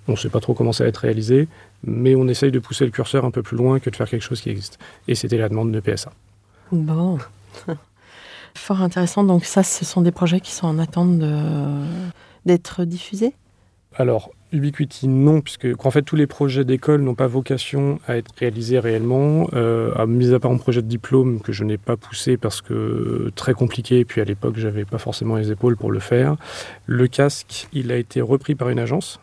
On 0.07 0.13
ne 0.13 0.17
sait 0.17 0.29
pas 0.29 0.39
trop 0.39 0.53
comment 0.53 0.71
ça 0.71 0.83
va 0.83 0.89
être 0.89 0.97
réalisé 0.97 1.47
mais 1.83 2.15
on 2.15 2.27
essaye 2.27 2.51
de 2.51 2.59
pousser 2.59 2.85
le 2.85 2.91
curseur 2.91 3.25
un 3.25 3.31
peu 3.31 3.41
plus 3.41 3.57
loin 3.57 3.79
que 3.79 3.89
de 3.89 3.95
faire 3.95 4.07
quelque 4.07 4.21
chose 4.21 4.41
qui 4.41 4.49
existe. 4.49 4.77
Et 5.07 5.15
c'était 5.15 5.37
la 5.37 5.49
demande 5.49 5.71
de 5.71 5.79
PSA 5.79 6.11
bon. 6.71 7.17
Fort 8.55 8.81
intéressant. 8.81 9.23
Donc 9.23 9.45
ça 9.45 9.63
ce 9.63 9.85
sont 9.85 10.01
des 10.01 10.11
projets 10.11 10.39
qui 10.39 10.51
sont 10.51 10.67
en 10.67 10.79
attente 10.79 11.19
d'être 12.45 12.83
diffusé 12.83 13.33
Alors, 13.95 14.31
Ubiquiti, 14.51 15.07
non, 15.07 15.41
puisque 15.41 15.67
en 15.83 15.91
fait 15.91 16.01
tous 16.01 16.15
les 16.15 16.27
projets 16.27 16.65
d'école 16.65 17.01
n'ont 17.01 17.15
pas 17.15 17.27
vocation 17.27 17.99
à 18.07 18.17
être 18.17 18.31
réalisés 18.37 18.79
réellement, 18.79 19.49
euh, 19.53 19.93
à 19.95 20.05
mis 20.05 20.33
à 20.33 20.39
part 20.39 20.51
un 20.51 20.57
projet 20.57 20.81
de 20.81 20.87
diplôme 20.87 21.39
que 21.39 21.51
je 21.51 21.63
n'ai 21.63 21.77
pas 21.77 21.97
poussé 21.97 22.37
parce 22.37 22.61
que 22.61 23.31
très 23.35 23.53
compliqué, 23.53 23.99
et 23.99 24.05
puis 24.05 24.19
à 24.21 24.25
l'époque 24.25 24.55
j'avais 24.57 24.85
pas 24.85 24.97
forcément 24.97 25.35
les 25.35 25.51
épaules 25.51 25.77
pour 25.77 25.91
le 25.91 25.99
faire. 25.99 26.35
Le 26.85 27.07
casque, 27.07 27.67
il 27.73 27.91
a 27.91 27.97
été 27.97 28.19
repris 28.21 28.55
par 28.55 28.69
une 28.69 28.79
agence, 28.79 29.19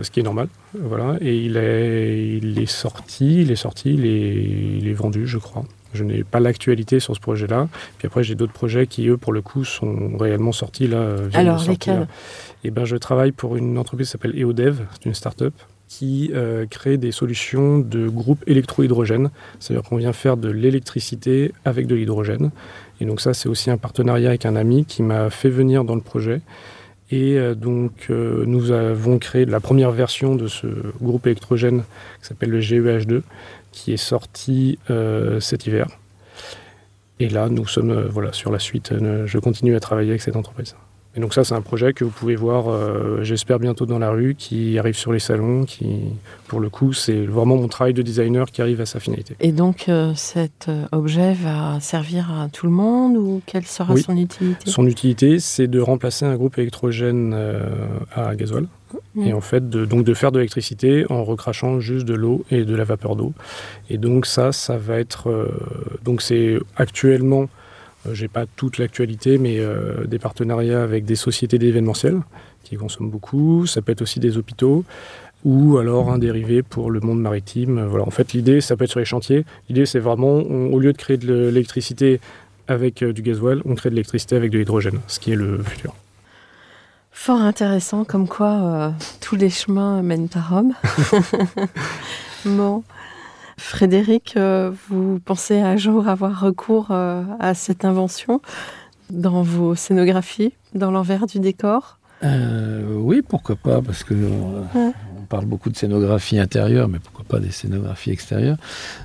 ce 0.00 0.10
qui 0.10 0.20
est 0.20 0.24
normal, 0.24 0.48
voilà, 0.74 1.16
et 1.20 1.36
il 1.36 1.56
est, 1.56 2.38
il 2.38 2.58
est 2.58 2.66
sorti, 2.66 3.42
il 3.42 3.50
est 3.50 3.56
sorti, 3.56 3.94
il 3.94 4.06
est, 4.06 4.78
il 4.80 4.86
est 4.88 4.92
vendu, 4.94 5.26
je 5.26 5.38
crois. 5.38 5.64
Je 5.94 6.04
n'ai 6.04 6.22
pas 6.22 6.38
l'actualité 6.38 7.00
sur 7.00 7.14
ce 7.16 7.20
projet-là. 7.20 7.66
Puis 7.96 8.06
après, 8.06 8.22
j'ai 8.22 8.34
d'autres 8.34 8.52
projets 8.52 8.86
qui, 8.86 9.08
eux, 9.08 9.16
pour 9.16 9.32
le 9.32 9.40
coup, 9.40 9.64
sont 9.64 10.18
réellement 10.18 10.52
sortis 10.52 10.86
là. 10.86 11.16
de 11.16 11.30
Alors, 11.34 11.64
lesquels? 11.66 12.06
Eh 12.64 12.70
ben, 12.70 12.84
je 12.84 12.96
travaille 12.96 13.32
pour 13.32 13.56
une 13.56 13.78
entreprise 13.78 14.08
qui 14.08 14.12
s'appelle 14.12 14.38
EODev, 14.38 14.82
c'est 14.92 15.06
une 15.06 15.14
start-up 15.14 15.54
qui 15.88 16.30
euh, 16.34 16.66
crée 16.66 16.98
des 16.98 17.12
solutions 17.12 17.78
de 17.78 18.08
groupe 18.08 18.44
électro-hydrogène. 18.46 19.30
C'est-à-dire 19.58 19.88
qu'on 19.88 19.96
vient 19.96 20.12
faire 20.12 20.36
de 20.36 20.50
l'électricité 20.50 21.52
avec 21.64 21.86
de 21.86 21.94
l'hydrogène. 21.94 22.50
Et 23.00 23.06
donc 23.06 23.20
ça, 23.20 23.32
c'est 23.32 23.48
aussi 23.48 23.70
un 23.70 23.78
partenariat 23.78 24.28
avec 24.28 24.44
un 24.44 24.54
ami 24.54 24.84
qui 24.84 25.02
m'a 25.02 25.30
fait 25.30 25.48
venir 25.48 25.84
dans 25.84 25.94
le 25.94 26.02
projet. 26.02 26.42
Et 27.10 27.38
euh, 27.38 27.54
donc, 27.54 28.08
euh, 28.10 28.44
nous 28.46 28.70
avons 28.70 29.18
créé 29.18 29.46
la 29.46 29.60
première 29.60 29.90
version 29.90 30.36
de 30.36 30.46
ce 30.46 30.66
groupe 31.00 31.26
électrogène 31.26 31.84
qui 32.20 32.28
s'appelle 32.28 32.50
le 32.50 32.60
GEH2, 32.60 33.22
qui 33.72 33.94
est 33.94 33.96
sorti 33.96 34.78
cet 35.40 35.66
hiver. 35.66 35.86
Et 37.20 37.28
là, 37.28 37.48
nous 37.48 37.66
sommes 37.66 38.08
voilà, 38.08 38.32
sur 38.32 38.50
la 38.50 38.58
suite. 38.58 38.92
Je 39.26 39.38
continue 39.38 39.76
à 39.76 39.80
travailler 39.80 40.10
avec 40.10 40.22
cette 40.22 40.36
entreprise. 40.36 40.74
Et 41.18 41.20
donc 41.20 41.34
ça, 41.34 41.42
c'est 41.42 41.54
un 41.54 41.62
projet 41.62 41.94
que 41.94 42.04
vous 42.04 42.12
pouvez 42.12 42.36
voir, 42.36 42.68
euh, 42.68 43.24
j'espère, 43.24 43.58
bientôt 43.58 43.86
dans 43.86 43.98
la 43.98 44.10
rue, 44.10 44.36
qui 44.36 44.78
arrive 44.78 44.94
sur 44.94 45.12
les 45.12 45.18
salons, 45.18 45.64
qui, 45.64 45.88
pour 46.46 46.60
le 46.60 46.70
coup, 46.70 46.92
c'est 46.92 47.26
vraiment 47.26 47.56
mon 47.56 47.66
travail 47.66 47.92
de 47.92 48.02
designer 48.02 48.46
qui 48.52 48.62
arrive 48.62 48.80
à 48.80 48.86
sa 48.86 49.00
finalité. 49.00 49.34
Et 49.40 49.50
donc, 49.50 49.88
euh, 49.88 50.12
cet 50.14 50.68
euh, 50.68 50.84
objet 50.92 51.32
va 51.32 51.80
servir 51.80 52.30
à 52.30 52.48
tout 52.48 52.66
le 52.66 52.72
monde 52.72 53.16
ou 53.16 53.42
quelle 53.46 53.66
sera 53.66 53.94
Oui. 53.94 54.02
son 54.02 54.16
utilité? 54.16 54.70
Son 54.70 54.86
utilité, 54.86 55.40
c'est 55.40 55.66
de 55.66 55.80
remplacer 55.80 56.24
un 56.24 56.36
groupe 56.36 56.56
électrogène 56.56 57.32
euh, 57.34 57.66
à 58.14 58.36
gasoil. 58.36 58.68
Et 59.20 59.32
en 59.32 59.40
fait, 59.40 59.68
de, 59.68 59.84
donc 59.84 60.04
de 60.04 60.14
faire 60.14 60.30
de 60.30 60.38
l'électricité 60.38 61.04
en 61.10 61.24
recrachant 61.24 61.80
juste 61.80 62.06
de 62.06 62.14
l'eau 62.14 62.44
et 62.52 62.64
de 62.64 62.76
la 62.76 62.84
vapeur 62.84 63.16
d'eau. 63.16 63.32
Et 63.90 63.98
donc 63.98 64.24
ça, 64.24 64.52
ça 64.52 64.78
va 64.78 65.00
être... 65.00 65.50
donc 66.04 66.22
c'est 66.22 66.58
actuellement, 66.76 67.48
j'ai 68.12 68.28
pas 68.28 68.44
toute 68.56 68.78
l'actualité, 68.78 69.38
mais 69.38 69.58
euh, 69.58 70.04
des 70.06 70.18
partenariats 70.18 70.82
avec 70.82 71.04
des 71.04 71.16
sociétés 71.16 71.58
d'événementiel 71.58 72.20
qui 72.64 72.76
consomment 72.76 73.10
beaucoup. 73.10 73.66
Ça 73.66 73.82
peut 73.82 73.92
être 73.92 74.02
aussi 74.02 74.20
des 74.20 74.36
hôpitaux 74.36 74.84
ou 75.44 75.78
alors 75.78 76.10
un 76.10 76.18
dérivé 76.18 76.62
pour 76.62 76.90
le 76.90 77.00
monde 77.00 77.20
maritime. 77.20 77.84
Voilà, 77.86 78.04
en 78.06 78.10
fait, 78.10 78.32
l'idée, 78.32 78.60
ça 78.60 78.76
peut 78.76 78.84
être 78.84 78.90
sur 78.90 78.98
les 79.00 79.04
chantiers. 79.06 79.44
L'idée, 79.68 79.86
c'est 79.86 79.98
vraiment, 80.00 80.28
on- 80.36 80.72
au 80.72 80.78
lieu 80.80 80.92
de 80.92 80.98
créer 80.98 81.16
de 81.16 81.32
l'électricité 81.48 82.20
avec 82.66 83.02
euh, 83.02 83.12
du 83.12 83.22
gasoil, 83.22 83.62
on 83.64 83.74
crée 83.74 83.88
de 83.90 83.94
l'électricité 83.94 84.36
avec 84.36 84.50
de 84.50 84.58
l'hydrogène, 84.58 85.00
ce 85.06 85.20
qui 85.20 85.32
est 85.32 85.36
le 85.36 85.62
futur. 85.62 85.94
Fort 87.12 87.40
intéressant, 87.40 88.04
comme 88.04 88.28
quoi 88.28 88.50
euh, 88.52 88.90
tous 89.20 89.36
les 89.36 89.50
chemins 89.50 90.02
mènent 90.02 90.28
à 90.34 90.40
Rome. 90.40 90.74
bon. 92.44 92.82
Frédéric, 93.58 94.34
euh, 94.36 94.70
vous 94.88 95.18
pensez 95.24 95.58
un 95.58 95.76
jour 95.76 96.08
avoir 96.08 96.40
recours 96.40 96.88
euh, 96.90 97.22
à 97.40 97.54
cette 97.54 97.84
invention 97.84 98.40
dans 99.10 99.42
vos 99.42 99.74
scénographies, 99.74 100.54
dans 100.74 100.90
l'envers 100.90 101.26
du 101.26 101.40
décor? 101.40 101.98
Euh, 102.22 102.94
oui, 102.94 103.22
pourquoi 103.26 103.56
pas, 103.56 103.82
parce 103.82 104.04
que 104.04 104.14
Ouais. 104.14 104.92
on 105.18 105.22
parle 105.28 105.46
beaucoup 105.46 105.70
de 105.70 105.76
scénographie 105.76 106.38
intérieure, 106.38 106.88
mais 106.88 106.98
pourquoi 106.98 107.24
pas 107.24 107.40
des 107.40 107.50
scénographies 107.50 108.10
extérieures. 108.10 108.58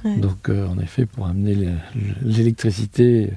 Ouais. 0.06 0.18
Donc, 0.18 0.50
euh, 0.50 0.68
en 0.68 0.78
effet, 0.80 1.06
pour 1.06 1.26
amener 1.28 1.56
le- 1.56 1.72
l'électricité 2.22 3.32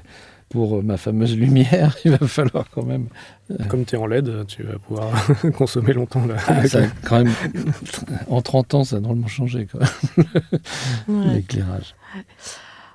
pour 0.49 0.81
ma 0.83 0.97
fameuse 0.97 1.35
lumière, 1.35 1.95
il 2.05 2.11
va 2.11 2.27
falloir 2.27 2.69
quand 2.69 2.83
même. 2.83 3.07
Comme 3.69 3.85
tu 3.85 3.95
es 3.95 3.97
en 3.97 4.05
LED, 4.07 4.45
tu 4.47 4.63
vas 4.63 4.77
pouvoir 4.79 5.11
consommer 5.57 5.93
longtemps. 5.93 6.25
Là. 6.25 6.35
Ah, 6.47 6.67
ça 6.67 6.81
quand 7.03 7.23
même 7.23 7.33
en 8.29 8.41
30 8.41 8.73
ans, 8.75 8.83
ça 8.83 8.97
a 8.97 8.99
drôlement 8.99 9.27
changé, 9.27 9.67
Ouais. 11.07 11.33
l'éclairage. 11.35 11.95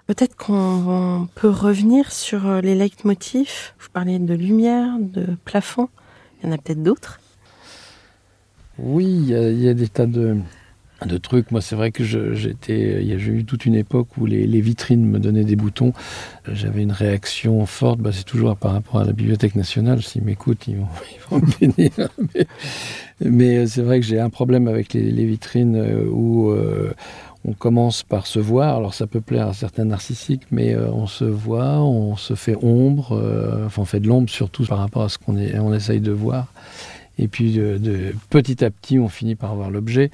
Peut-être 0.07 0.35
qu'on 0.37 1.29
peut 1.35 1.49
revenir 1.49 2.11
sur 2.11 2.47
euh, 2.47 2.61
les 2.61 2.75
leitmotifs. 2.75 3.75
Vous 3.79 3.89
parliez 3.93 4.19
de 4.19 4.35
lumière, 4.35 4.97
de 4.99 5.37
plafond. 5.45 5.89
Il 6.43 6.47
y 6.49 6.53
en 6.53 6.55
a 6.55 6.59
peut-être 6.59 6.83
d'autres. 6.83 7.21
Oui, 8.79 9.05
il 9.07 9.29
y, 9.29 9.35
a- 9.35 9.51
il 9.51 9.61
y 9.61 9.69
a 9.69 9.75
des 9.75 9.89
tas 9.89 10.07
de, 10.07 10.37
de 11.07 11.19
trucs. 11.19 11.51
Moi, 11.51 11.61
c'est 11.61 11.77
vrai 11.77 11.91
que 11.91 12.05
j'étais, 12.05 13.19
j'ai 13.19 13.33
eu 13.33 13.45
toute 13.45 13.67
une 13.67 13.75
époque 13.75 14.09
où 14.19 14.27
les, 14.27 14.61
vitrines 14.61 15.05
me 15.05 15.19
donnaient 15.19 15.45
des 15.45 15.57
boutons. 15.57 15.93
Euh, 16.49 16.53
J'avais 16.55 16.83
une 16.83 16.93
réaction 16.93 17.65
forte. 17.67 18.01
Bah, 18.01 18.11
c'est 18.13 18.25
toujours 18.25 18.57
par 18.57 18.73
rapport 18.73 19.01
à 19.01 19.05
la 19.05 19.13
Bibliothèque 19.13 19.57
nationale. 19.57 20.03
S'ils 20.03 20.23
m'écoutent, 20.23 20.67
ils 20.69 20.77
vont, 20.77 20.89
ils 21.15 21.21
vont 21.31 21.45
me 21.45 21.59
bénir. 21.59 22.09
Mais, 23.21 23.59
euh, 23.59 23.67
c'est 23.67 23.83
vrai 23.83 24.01
que 24.01 24.07
j'ai 24.07 24.21
un 24.21 24.31
problème 24.31 24.69
avec 24.69 24.95
les, 24.95 25.25
vitrines 25.25 25.77
euh, 25.77 26.05
où 26.11 26.53
on 27.45 27.53
commence 27.55 28.03
par 28.03 28.27
se 28.27 28.39
voir. 28.39 28.77
Alors, 28.77 28.95
ça 28.95 29.07
peut 29.07 29.21
plaire 29.21 29.49
à 29.49 29.53
certains 29.53 29.85
narcissiques, 29.85 30.47
mais 30.51 30.77
on 30.77 31.07
se 31.07 31.25
voit, 31.25 31.81
on 31.81 32.17
se 32.17 32.35
fait 32.35 32.57
ombre. 32.63 33.21
enfin, 33.67 33.83
on 33.83 33.85
fait 33.85 34.01
de 34.01 34.07
l'ombre 34.07 34.31
surtout 34.31 34.65
par 34.65 34.79
rapport 34.79 35.03
à 35.03 35.09
ce 35.09 35.19
qu'on 35.19 35.37
on 35.37 35.75
essaye 35.75 36.01
de 36.01 36.13
voir. 36.13 36.47
Et 37.19 37.29
puis 37.29 37.55
de, 37.55 38.15
petit 38.31 38.65
à 38.65 38.71
petit, 38.71 38.99
on 38.99 39.09
finit 39.09 39.35
par 39.35 39.53
avoir 39.53 39.71
l'objet. 39.71 40.11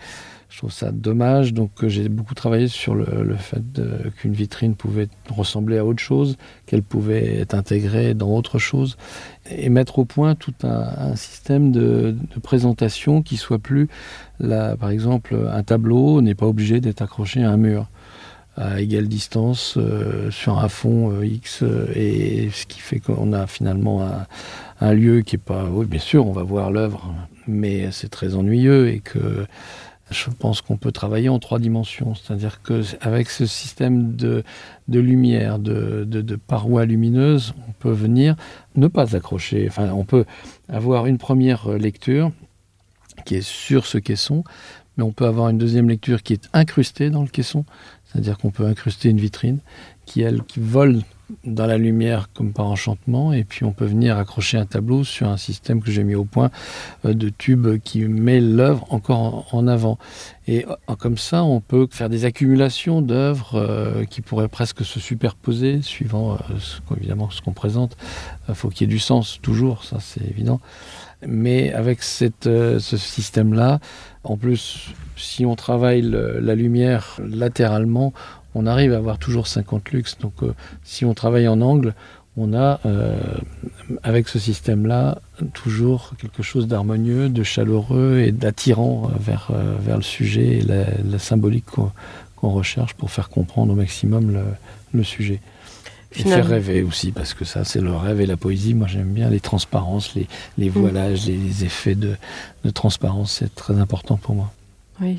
Je 0.48 0.58
trouve 0.58 0.72
ça 0.72 0.90
dommage. 0.90 1.52
Donc 1.52 1.70
euh, 1.82 1.88
j'ai 1.88 2.08
beaucoup 2.08 2.34
travaillé 2.34 2.68
sur 2.68 2.94
le, 2.94 3.36
fait 3.36 3.62
qu'une 4.16 4.32
vitrine 4.32 4.74
pouvait 4.74 5.08
ressembler 5.28 5.78
à 5.78 5.84
autre 5.84 6.02
chose, 6.02 6.36
qu'elle 6.66 6.82
pouvait 6.82 7.38
être 7.40 7.54
intégrée 7.54 8.14
dans 8.14 8.30
autre 8.30 8.58
chose, 8.58 8.96
et 9.50 9.68
mettre 9.68 9.98
au 9.98 10.04
point 10.04 10.34
tout 10.34 10.54
un, 10.62 11.14
système 11.16 11.70
de, 11.72 12.16
présentation 12.42 13.22
qui 13.22 13.36
soit 13.36 13.58
plus, 13.58 13.88
par 14.40 14.90
exemple, 14.90 15.36
un 15.50 15.62
tableau 15.62 16.20
n'est 16.22 16.34
pas 16.34 16.46
obligé 16.46 16.80
d'être 16.80 17.02
accroché 17.02 17.42
à 17.42 17.50
un 17.50 17.56
mur 17.56 17.88
à 18.58 18.80
égale 18.80 19.06
distance 19.06 19.74
euh, 19.76 20.30
sur 20.30 20.58
un 20.58 20.68
fond 20.68 21.12
euh, 21.12 21.24
X 21.24 21.62
et 21.94 22.50
ce 22.52 22.66
qui 22.66 22.80
fait 22.80 22.98
qu'on 22.98 23.32
a 23.32 23.46
finalement 23.46 24.02
un, 24.02 24.26
un 24.80 24.92
lieu 24.94 25.20
qui 25.20 25.36
est 25.36 25.38
pas 25.38 25.64
oui 25.70 25.86
bien 25.86 26.00
sûr 26.00 26.26
on 26.26 26.32
va 26.32 26.42
voir 26.42 26.72
l'œuvre 26.72 27.14
mais 27.46 27.90
c'est 27.92 28.08
très 28.08 28.34
ennuyeux 28.34 28.88
et 28.88 28.98
que 28.98 29.46
je 30.10 30.30
pense 30.30 30.60
qu'on 30.60 30.76
peut 30.76 30.92
travailler 30.92 31.28
en 31.28 31.38
trois 31.38 31.58
dimensions. 31.58 32.14
C'est-à-dire 32.14 32.62
que 32.62 32.82
avec 33.00 33.30
ce 33.30 33.46
système 33.46 34.16
de, 34.16 34.44
lumière 34.88 35.58
de, 35.58 36.04
de, 36.04 36.22
de 36.22 36.36
parois 36.36 36.84
lumineuses 36.84 37.54
on 37.68 37.72
peut 37.72 37.92
venir 37.92 38.36
ne 38.74 38.86
pas 38.86 39.16
accrocher. 39.16 39.66
Enfin 39.68 39.90
on 39.92 40.04
peut 40.04 40.24
avoir 40.68 41.06
une 41.06 41.18
première 41.18 41.68
lecture 41.70 42.32
qui 43.24 43.36
est 43.36 43.46
sur 43.46 43.86
ce 43.86 43.98
caisson 43.98 44.44
mais 44.98 45.04
on 45.04 45.12
peut 45.12 45.26
avoir 45.26 45.48
une 45.48 45.58
deuxième 45.58 45.88
lecture 45.88 46.22
qui 46.22 46.32
est 46.34 46.48
incrustée 46.52 47.08
dans 47.08 47.22
le 47.22 47.28
caisson. 47.28 47.64
C'est-à-dire 48.04 48.36
qu'on 48.36 48.50
peut 48.50 48.66
incruster 48.66 49.08
une 49.08 49.20
vitrine 49.20 49.60
qui, 50.06 50.22
elle, 50.22 50.42
qui 50.42 50.58
vole 50.60 51.02
dans 51.44 51.66
la 51.66 51.76
lumière 51.76 52.30
comme 52.32 52.52
par 52.52 52.66
enchantement, 52.66 53.32
et 53.32 53.44
puis 53.44 53.64
on 53.64 53.72
peut 53.72 53.84
venir 53.84 54.16
accrocher 54.16 54.56
un 54.56 54.64
tableau 54.64 55.04
sur 55.04 55.28
un 55.28 55.36
système 55.36 55.82
que 55.82 55.90
j'ai 55.90 56.02
mis 56.04 56.14
au 56.14 56.24
point 56.24 56.50
euh, 57.04 57.12
de 57.12 57.28
tubes 57.28 57.78
qui 57.84 58.00
met 58.06 58.40
l'œuvre 58.40 58.86
encore 58.90 59.46
en, 59.54 59.66
avant. 59.68 59.98
Et 60.46 60.64
euh, 60.66 60.94
comme 60.96 61.18
ça, 61.18 61.44
on 61.44 61.60
peut 61.60 61.86
faire 61.90 62.08
des 62.08 62.24
accumulations 62.24 63.02
d'œuvres 63.02 63.56
euh, 63.56 64.04
qui 64.04 64.22
pourraient 64.22 64.48
presque 64.48 64.84
se 64.84 65.00
superposer, 65.00 65.82
suivant 65.82 66.38
ce 66.58 66.80
évidemment 66.96 67.28
ce 67.30 67.42
qu'on 67.42 67.52
présente. 67.52 67.96
Il 68.48 68.54
faut 68.54 68.68
qu'il 68.70 68.88
y 68.88 68.90
ait 68.90 68.94
du 68.94 68.98
sens 68.98 69.38
toujours, 69.42 69.84
ça 69.84 69.98
c'est 70.00 70.24
évident. 70.24 70.60
Mais 71.26 71.72
avec 71.72 72.02
ce 72.02 72.78
système-là, 72.80 73.80
en 74.24 74.36
plus, 74.36 74.90
si 75.16 75.44
on 75.44 75.56
travaille 75.56 76.00
le- 76.02 76.38
la 76.40 76.54
lumière 76.54 77.18
latéralement, 77.28 78.12
on 78.54 78.66
arrive 78.66 78.92
à 78.92 78.96
avoir 78.96 79.18
toujours 79.18 79.46
50 79.46 79.90
lux. 79.90 80.18
Donc, 80.18 80.42
euh, 80.42 80.54
si 80.82 81.04
on 81.04 81.14
travaille 81.14 81.48
en 81.48 81.60
angle, 81.60 81.94
on 82.36 82.54
a, 82.54 82.80
euh, 82.86 83.18
avec 84.02 84.28
ce 84.28 84.38
système-là, 84.38 85.18
toujours 85.54 86.12
quelque 86.18 86.42
chose 86.42 86.68
d'harmonieux, 86.68 87.28
de 87.28 87.42
chaleureux 87.42 88.22
et 88.24 88.32
d'attirant 88.32 89.10
euh, 89.10 89.16
vers, 89.18 89.50
vers 89.80 89.96
le 89.96 90.02
sujet 90.02 90.58
et 90.58 90.62
la, 90.62 90.84
la 91.04 91.18
symbolique 91.18 91.66
qu'on 91.66 92.50
recherche 92.50 92.94
pour 92.94 93.10
faire 93.10 93.28
comprendre 93.28 93.72
au 93.72 93.76
maximum 93.76 94.32
le, 94.32 94.44
le 94.92 95.04
sujet. 95.04 95.40
Et 96.12 96.22
Finalement. 96.22 96.44
faire 96.44 96.52
rêver 96.52 96.82
aussi, 96.82 97.12
parce 97.12 97.34
que 97.34 97.44
ça, 97.44 97.64
c'est 97.64 97.82
le 97.82 97.94
rêve 97.94 98.20
et 98.20 98.26
la 98.26 98.36
poésie. 98.38 98.72
Moi, 98.72 98.86
j'aime 98.86 99.12
bien 99.12 99.28
les 99.28 99.40
transparences, 99.40 100.14
les, 100.14 100.26
les 100.56 100.70
voilages, 100.70 101.26
les, 101.26 101.36
les 101.36 101.64
effets 101.64 101.96
de, 101.96 102.16
de 102.64 102.70
transparence. 102.70 103.32
C'est 103.40 103.54
très 103.54 103.78
important 103.78 104.16
pour 104.16 104.34
moi. 104.34 104.52
Oui. 105.02 105.18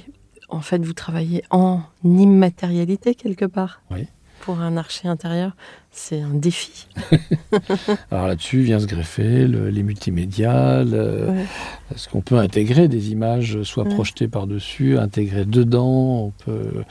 En 0.50 0.62
fait, 0.62 0.84
vous 0.84 0.93
travaillez 0.93 1.43
en 1.52 1.82
immatérialité 2.04 3.16
quelque 3.16 3.45
part. 3.45 3.82
Oui. 3.91 4.08
pour 4.41 4.62
un 4.62 4.78
archer 4.78 5.10
intérieur, 5.10 5.52
c'est 5.91 6.22
un 6.22 6.34
défi. 6.34 6.88
Alors 8.12 8.28
là-dessus 8.28 8.62
vient 8.62 8.80
se 8.80 8.86
greffer 8.86 9.45
le- 9.47 9.70
les 9.70 9.84
multimédias, 9.84 10.86
le- 10.86 11.30
Ouais. 11.30 11.45
parce 11.89 12.08
qu'on 12.08 12.22
peut 12.22 12.38
intégrer 12.38 12.88
des 12.88 13.12
images, 13.12 13.62
soit 13.64 13.84
Ouais. 13.84 13.93
projetées 13.93 14.30
par-dessus, 14.30 14.97
intégrer 14.97 15.43
dedans. 15.43 16.28
On 16.28 16.32
peut... 16.45 16.86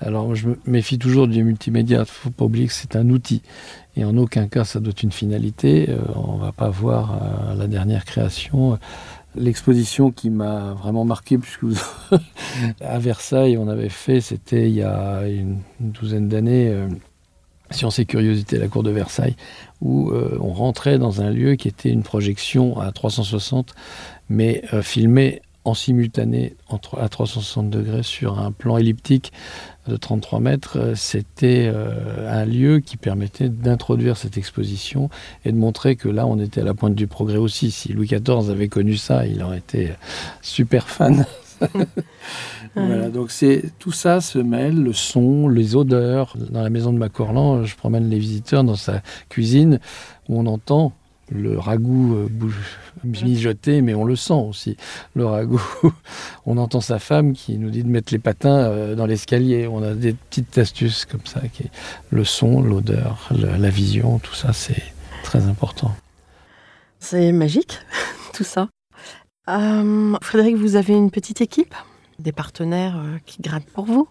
Alors 0.00 0.34
je 0.34 0.48
me 0.48 0.58
méfie 0.66 0.98
toujours 0.98 1.28
du 1.28 1.44
multimédia. 1.44 1.98
Il 1.98 2.00
ne 2.00 2.04
faut 2.06 2.30
pas 2.30 2.44
oublier 2.46 2.66
que 2.66 2.72
c'est 2.72 2.96
un 2.96 3.08
outil. 3.10 3.42
Et 3.96 4.04
en 4.04 4.16
aucun 4.16 4.48
cas, 4.48 4.64
ça 4.64 4.80
doit 4.80 4.90
être 4.90 5.02
une 5.04 5.12
finalité. 5.12 5.90
Euh, 5.90 5.98
on 6.16 6.38
ne 6.38 6.40
va 6.42 6.52
pas 6.52 6.70
voir 6.70 7.12
euh, 7.22 7.54
la 7.54 7.66
dernière 7.68 8.04
création. 8.04 8.78
L'exposition 9.36 10.10
qui 10.10 10.28
m'a 10.28 10.74
vraiment 10.74 11.04
marqué, 11.04 11.38
puisque 11.38 11.64
à 12.80 12.98
Versailles, 12.98 13.56
on 13.56 13.68
avait 13.68 13.88
fait, 13.88 14.20
c'était 14.20 14.68
il 14.68 14.74
y 14.74 14.82
a 14.82 15.26
une 15.28 15.58
douzaine 15.78 16.28
d'années, 16.28 16.68
euh, 16.68 16.88
Sciences 17.70 18.00
et 18.00 18.04
Curiosités, 18.04 18.58
la 18.58 18.68
cour 18.68 18.82
de 18.82 18.90
Versailles, 18.90 19.36
où 19.80 20.10
euh, 20.10 20.36
on 20.40 20.52
rentrait 20.52 20.98
dans 20.98 21.20
un 21.20 21.30
lieu 21.30 21.54
qui 21.54 21.68
était 21.68 21.90
une 21.90 22.02
projection 22.02 22.80
à 22.80 22.90
360, 22.90 23.74
mais 24.28 24.62
euh, 24.72 24.82
filmée 24.82 25.42
en 25.64 25.74
simultané 25.74 26.56
en 26.68 26.78
tro- 26.78 26.98
à 26.98 27.08
360 27.08 27.68
degrés 27.70 28.02
sur 28.02 28.38
un 28.38 28.50
plan 28.52 28.78
elliptique 28.78 29.32
de 29.88 29.96
33 29.96 30.40
mètres. 30.40 30.78
Euh, 30.78 30.94
C'était 30.94 31.70
euh, 31.72 32.30
un 32.30 32.44
lieu 32.44 32.80
qui 32.80 32.96
permettait 32.96 33.48
d'introduire 33.48 34.16
cette 34.16 34.36
exposition 34.38 35.10
et 35.44 35.52
de 35.52 35.56
montrer 35.56 35.96
que 35.96 36.08
là, 36.08 36.26
on 36.26 36.38
était 36.38 36.60
à 36.62 36.64
la 36.64 36.74
pointe 36.74 36.94
du 36.94 37.06
progrès 37.06 37.38
aussi. 37.38 37.70
Si 37.70 37.92
Louis 37.92 38.06
XIV 38.06 38.50
avait 38.50 38.68
connu 38.68 38.96
ça, 38.96 39.26
il 39.26 39.42
aurait 39.42 39.58
été 39.58 39.90
super 40.42 40.88
fan. 40.88 41.24
Voilà, 42.76 43.08
donc 43.08 43.30
c'est 43.32 43.64
tout 43.78 43.90
ça 43.92 44.20
se 44.20 44.38
mêle, 44.38 44.80
le 44.80 44.92
son, 44.92 45.48
les 45.48 45.74
odeurs. 45.74 46.36
Dans 46.50 46.62
la 46.62 46.70
maison 46.70 46.92
de 46.92 46.98
Macorlan, 46.98 47.64
je 47.64 47.74
promène 47.76 48.08
les 48.08 48.18
visiteurs 48.18 48.62
dans 48.64 48.76
sa 48.76 49.02
cuisine 49.28 49.80
où 50.28 50.38
on 50.38 50.46
entend 50.46 50.92
le 51.30 51.58
ragoût 51.58 52.14
euh, 52.16 52.28
bouge- 52.28 52.78
mijoter, 53.04 53.82
mais 53.82 53.94
on 53.94 54.04
le 54.04 54.16
sent 54.16 54.32
aussi, 54.32 54.76
le 55.14 55.24
ragoût. 55.26 55.62
On 56.46 56.56
entend 56.58 56.80
sa 56.80 56.98
femme 56.98 57.32
qui 57.34 57.56
nous 57.58 57.70
dit 57.70 57.82
de 57.84 57.88
mettre 57.88 58.12
les 58.12 58.18
patins 58.18 58.58
euh, 58.58 58.94
dans 58.94 59.06
l'escalier. 59.06 59.66
On 59.68 59.82
a 59.82 59.94
des 59.94 60.12
petites 60.14 60.58
astuces 60.58 61.04
comme 61.04 61.24
ça. 61.24 61.40
Qui 61.52 61.64
est 61.64 61.70
le 62.10 62.24
son, 62.24 62.60
l'odeur, 62.60 63.28
le- 63.30 63.56
la 63.56 63.70
vision, 63.70 64.18
tout 64.18 64.34
ça, 64.34 64.52
c'est 64.52 64.82
très 65.22 65.44
important. 65.46 65.94
C'est 66.98 67.32
magique, 67.32 67.78
tout 68.34 68.44
ça. 68.44 68.68
Euh, 69.48 70.16
Frédéric, 70.22 70.56
vous 70.56 70.76
avez 70.76 70.94
une 70.94 71.10
petite 71.10 71.40
équipe 71.40 71.74
Des 72.18 72.32
partenaires 72.32 73.02
qui 73.26 73.40
grattent 73.42 73.70
pour 73.70 73.84
vous? 73.84 74.08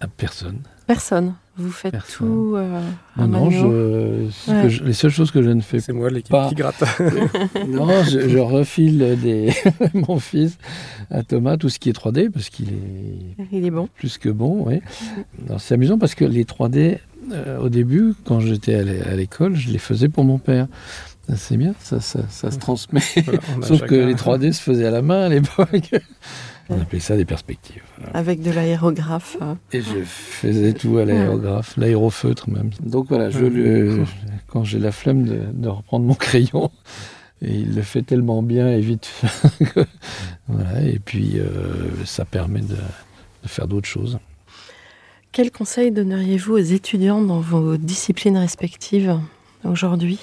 À 0.00 0.06
personne. 0.06 0.62
Personne. 0.88 1.34
Vous 1.56 1.70
faites 1.70 1.92
Personne. 1.92 2.26
tout 2.28 2.54
euh, 2.56 2.80
Non, 3.16 3.26
non, 3.28 3.44
mano 3.44 3.50
je- 3.50 4.30
ce 4.30 4.50
Ouais. 4.50 4.62
que 4.62 4.68
je- 4.68 4.84
les 4.84 4.92
seules 4.92 5.10
choses 5.10 5.30
que 5.30 5.42
je 5.42 5.50
ne 5.50 5.60
fais 5.60 5.80
C'est 5.80 5.92
moi 5.92 6.08
l'équipe 6.08 6.30
Pas. 6.30 6.48
qui 6.48 6.54
gratte. 6.56 6.82
Non, 7.68 7.88
je, 8.04 8.28
je 8.28 8.38
refile 8.38 9.16
des 9.22 9.52
mon 9.94 10.18
fils 10.18 10.56
à 11.10 11.22
Thomas 11.24 11.56
tout 11.56 11.68
ce 11.68 11.78
qui 11.78 11.88
est 11.90 11.92
3D 11.92 12.30
parce 12.30 12.48
qu'il 12.48 12.68
est 12.70 13.44
Il 13.52 13.64
est 13.66 13.70
bon. 13.70 13.88
plus 13.96 14.18
que 14.18 14.28
bon. 14.28 14.64
Oui. 14.66 14.80
C'est 15.58 15.74
amusant 15.74 15.98
parce 15.98 16.14
que 16.14 16.24
les 16.24 16.44
3D, 16.44 16.98
euh, 17.32 17.58
au 17.58 17.68
début, 17.68 18.14
quand 18.24 18.40
j'étais 18.40 18.74
à 18.76 18.82
l'é- 18.82 19.02
à 19.02 19.14
l'école, 19.16 19.54
je 19.56 19.70
les 19.70 19.78
faisais 19.78 20.08
pour 20.08 20.24
mon 20.24 20.38
père. 20.38 20.68
C'est 21.36 21.58
bien, 21.58 21.74
ça, 21.80 22.00
ça, 22.00 22.20
ça 22.30 22.50
se 22.50 22.58
transmet. 22.58 23.02
Voilà, 23.26 23.40
Sauf 23.66 23.82
que 23.82 23.94
les 23.94 24.14
3D 24.14 24.52
se 24.52 24.62
faisaient 24.62 24.86
à 24.86 24.90
la 24.90 25.02
main 25.02 25.24
à 25.26 25.28
l'époque. 25.28 25.90
On 26.70 26.80
appelait 26.80 27.00
ça 27.00 27.16
des 27.16 27.24
perspectives. 27.24 27.82
voilà. 27.98 28.12
Avec 28.16 28.42
de 28.42 28.50
l'aérographe. 28.50 29.36
Et 29.72 29.80
je 29.80 30.02
faisais 30.04 30.72
tout 30.74 30.98
à 30.98 31.04
l'aérographe, 31.06 31.76
l'aérofeutre 31.78 32.50
même. 32.50 32.70
Donc 32.82 33.08
voilà, 33.08 33.30
je, 33.30 33.38
le- 33.46 34.04
quand 34.48 34.64
j'ai 34.64 34.78
la 34.78 34.92
flemme 34.92 35.24
de, 35.24 35.40
de 35.52 35.68
reprendre 35.68 36.04
mon 36.04 36.14
crayon, 36.14 36.70
et 37.40 37.54
il 37.54 37.74
le 37.74 37.82
fait 37.82 38.02
tellement 38.02 38.42
bien 38.42 38.68
et 38.68 38.80
vite. 38.80 39.10
que- 39.74 39.86
voilà, 40.48 40.82
et 40.82 40.98
puis 40.98 41.38
euh, 41.38 42.04
ça 42.04 42.24
permet 42.24 42.60
de, 42.60 42.74
de 42.76 43.48
faire 43.48 43.66
d'autres 43.66 43.88
choses. 43.88 44.18
Quel 45.32 45.50
conseil 45.50 45.90
donneriez-vous 45.92 46.54
aux 46.54 46.58
étudiants 46.58 47.22
dans 47.22 47.40
vos 47.40 47.76
disciplines 47.76 48.36
respectives 48.38 49.18
aujourd'hui? 49.64 50.18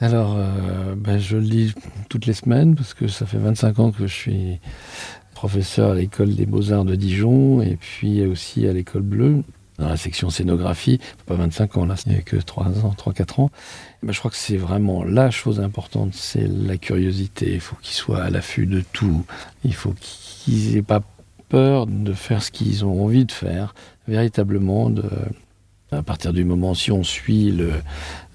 Alors, 0.00 0.36
euh, 0.36 0.94
ben, 0.96 1.18
je 1.18 1.36
le 1.36 1.42
lis 1.42 1.74
toutes 2.08 2.26
les 2.26 2.32
semaines 2.32 2.74
parce 2.74 2.94
que 2.94 3.06
ça 3.06 3.26
fait 3.26 3.38
25 3.38 3.78
ans 3.78 3.90
que 3.92 4.06
je 4.06 4.12
suis 4.12 4.60
professeur 5.34 5.92
à 5.92 5.94
l'école 5.94 6.34
des 6.34 6.46
beaux-arts 6.46 6.84
de 6.84 6.96
Dijon 6.96 7.62
et 7.62 7.76
puis 7.76 8.24
aussi 8.24 8.66
à 8.66 8.72
l'école 8.72 9.02
bleue 9.02 9.42
dans 9.78 9.88
la 9.88 9.96
section 9.96 10.30
scénographie. 10.30 10.98
Pas 11.26 11.34
25 11.34 11.76
ans 11.76 11.86
là, 11.86 11.94
il 12.06 12.12
n'y 12.12 12.18
a 12.18 12.22
que 12.22 12.36
3 12.36 12.84
ans, 12.84 12.94
3-4 12.96 13.40
ans. 13.40 13.50
Ben, 14.02 14.12
je 14.12 14.18
crois 14.18 14.30
que 14.30 14.36
c'est 14.36 14.56
vraiment 14.56 15.04
la 15.04 15.30
chose 15.30 15.60
importante, 15.60 16.14
c'est 16.14 16.48
la 16.48 16.76
curiosité. 16.76 17.52
Il 17.54 17.60
faut 17.60 17.76
qu'ils 17.76 17.94
soient 17.94 18.22
à 18.22 18.30
l'affût 18.30 18.66
de 18.66 18.82
tout. 18.92 19.24
Il 19.64 19.74
faut 19.74 19.94
qu'ils 20.00 20.74
n'aient 20.74 20.82
pas 20.82 21.02
peur 21.48 21.86
de 21.86 22.12
faire 22.12 22.42
ce 22.42 22.50
qu'ils 22.50 22.84
ont 22.84 23.04
envie 23.04 23.24
de 23.24 23.32
faire, 23.32 23.74
véritablement. 24.08 24.90
À 25.92 26.02
partir 26.02 26.32
du 26.32 26.44
moment, 26.44 26.74
si 26.74 26.90
on 26.90 27.04
suit 27.04 27.52
le, 27.52 27.70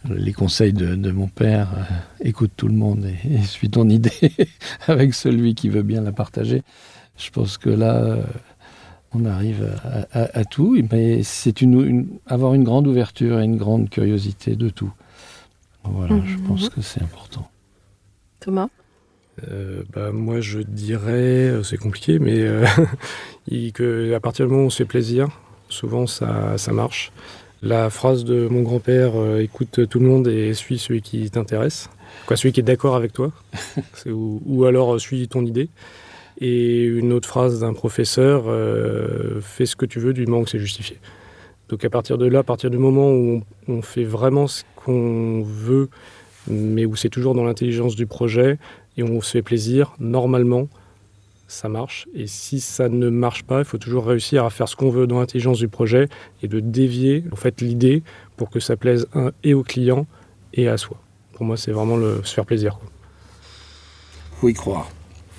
les 0.09 0.33
conseils 0.33 0.73
de, 0.73 0.95
de 0.95 1.11
mon 1.11 1.27
père, 1.27 1.69
euh, 1.77 1.83
écoute 2.25 2.51
tout 2.55 2.67
le 2.67 2.73
monde 2.73 3.05
et, 3.05 3.33
et 3.35 3.41
suis 3.43 3.69
ton 3.69 3.89
idée 3.89 4.11
avec 4.87 5.13
celui 5.13 5.55
qui 5.55 5.69
veut 5.69 5.83
bien 5.83 6.01
la 6.01 6.11
partager. 6.11 6.63
Je 7.17 7.29
pense 7.31 7.57
que 7.57 7.69
là, 7.69 7.95
euh, 7.97 8.23
on 9.13 9.25
arrive 9.25 9.69
à, 9.83 10.07
à- 10.21 10.39
à 10.39 10.45
tout, 10.45 10.77
mais 10.91 11.21
c'est 11.23 11.61
une, 11.61 11.81
une- 11.85 12.07
avoir 12.27 12.53
une 12.53 12.63
grande 12.63 12.87
ouverture 12.87 13.39
et 13.39 13.43
une 13.43 13.57
grande 13.57 13.89
curiosité 13.89 14.55
de 14.55 14.69
tout. 14.69 14.91
Voilà, 15.83 16.15
je 16.25 16.37
Mhm. 16.37 16.43
pense 16.43 16.69
que 16.69 16.81
c'est 16.81 17.01
important. 17.01 17.49
Thomas? 18.39 18.69
Euh, 19.49 19.83
bah, 19.93 20.11
moi, 20.11 20.41
je 20.41 20.59
dirais, 20.59 21.53
c'est 21.63 21.77
compliqué, 21.77 22.19
mais 22.19 22.39
euh, 22.41 22.65
il- 23.47 23.73
que 23.73 24.13
à 24.13 24.19
partir 24.19 24.45
du 24.45 24.51
moment 24.51 24.63
où 24.63 24.67
on 24.67 24.69
se 24.69 24.77
fait 24.77 24.85
plaisir, 24.85 25.27
souvent 25.69 26.07
ça, 26.07 26.57
ça 26.57 26.71
marche. 26.73 27.11
La 27.62 27.89
phrase 27.89 28.24
de 28.24 28.47
mon 28.47 28.62
grand-père, 28.62 29.20
euh, 29.20 29.41
écoute 29.41 29.82
tout 29.89 29.99
le 29.99 30.05
monde 30.05 30.30
et 30.30 30.53
suis 30.53 30.80
celui 30.80 31.01
qui 31.01 31.30
t'intéresse, 31.30 31.89
quoi, 32.26 32.38
celui 32.38 32.53
qui 32.53 32.62
est 32.62 32.64
d'accord 32.64 32.95
avec 32.95 33.12
toi, 33.12 33.32
ou, 34.05 34.41
ou 34.45 34.64
alors 34.64 34.95
euh, 34.95 34.99
suis 34.99 35.28
ton 35.28 35.45
idée. 35.45 35.68
Et 36.39 36.84
une 36.84 37.12
autre 37.12 37.28
phrase 37.28 37.60
d'un 37.60 37.74
professeur, 37.74 38.45
euh, 38.47 39.41
fais 39.41 39.66
ce 39.66 39.76
que 39.76 39.86
tu 39.86 39.99
veux 39.99 40.14
du 40.14 40.26
moment 40.26 40.45
que 40.45 40.49
c'est 40.49 40.60
justifié. 40.60 40.99
Donc 41.68 41.84
à 41.84 41.89
partir 41.89 42.18
de 42.18 42.28
là, 42.28 42.39
à 42.39 42.43
partir 42.43 42.70
du 42.70 42.78
moment 42.78 43.12
où 43.12 43.43
on, 43.68 43.74
on 43.74 43.82
fait 43.82 44.05
vraiment 44.05 44.47
ce 44.47 44.64
qu'on 44.78 45.43
veut, 45.43 45.89
mais 46.47 46.86
où 46.86 46.95
c'est 46.95 47.10
toujours 47.10 47.36
dans 47.36 47.43
l'intelligence 47.43 47.97
du 47.97 48.05
projet, 48.05 48.57
et 48.95 49.03
on 49.03 49.20
se 49.20 49.32
fait 49.32 49.41
plaisir, 49.41 49.95
normalement, 49.99 50.70
ça 51.49 51.67
marche. 51.69 52.07
Et 52.13 52.27
si 52.27 52.59
ça 52.59 52.87
ne 52.89 53.09
marche 53.09 53.43
pas, 53.43 53.59
il 53.59 53.65
faut 53.65 53.77
toujours 53.77 54.05
réussir 54.05 54.45
à 54.45 54.49
faire 54.49 54.67
ce 54.69 54.75
qu'on 54.75 54.89
veut 54.89 55.07
dans 55.07 55.19
l'intelligence 55.19 55.57
du 55.57 55.67
projet 55.67 56.07
et 56.43 56.47
de 56.47 56.59
dévier 56.59 57.25
en 57.31 57.35
fait 57.35 57.59
l'idée 57.61 58.03
pour 58.37 58.49
que 58.49 58.59
ça 58.59 58.77
plaise 58.77 59.07
un, 59.13 59.31
et 59.43 59.53
au 59.53 59.63
client 59.63 60.05
et 60.53 60.67
à 60.67 60.77
soi. 60.77 60.97
Pour 61.33 61.45
moi, 61.45 61.57
c'est 61.57 61.71
vraiment 61.71 61.97
le, 61.97 62.21
se 62.23 62.33
faire 62.33 62.45
plaisir. 62.45 62.77
quoi. 62.79 62.89
faut 64.39 64.49
y 64.49 64.53
croire. 64.53 64.89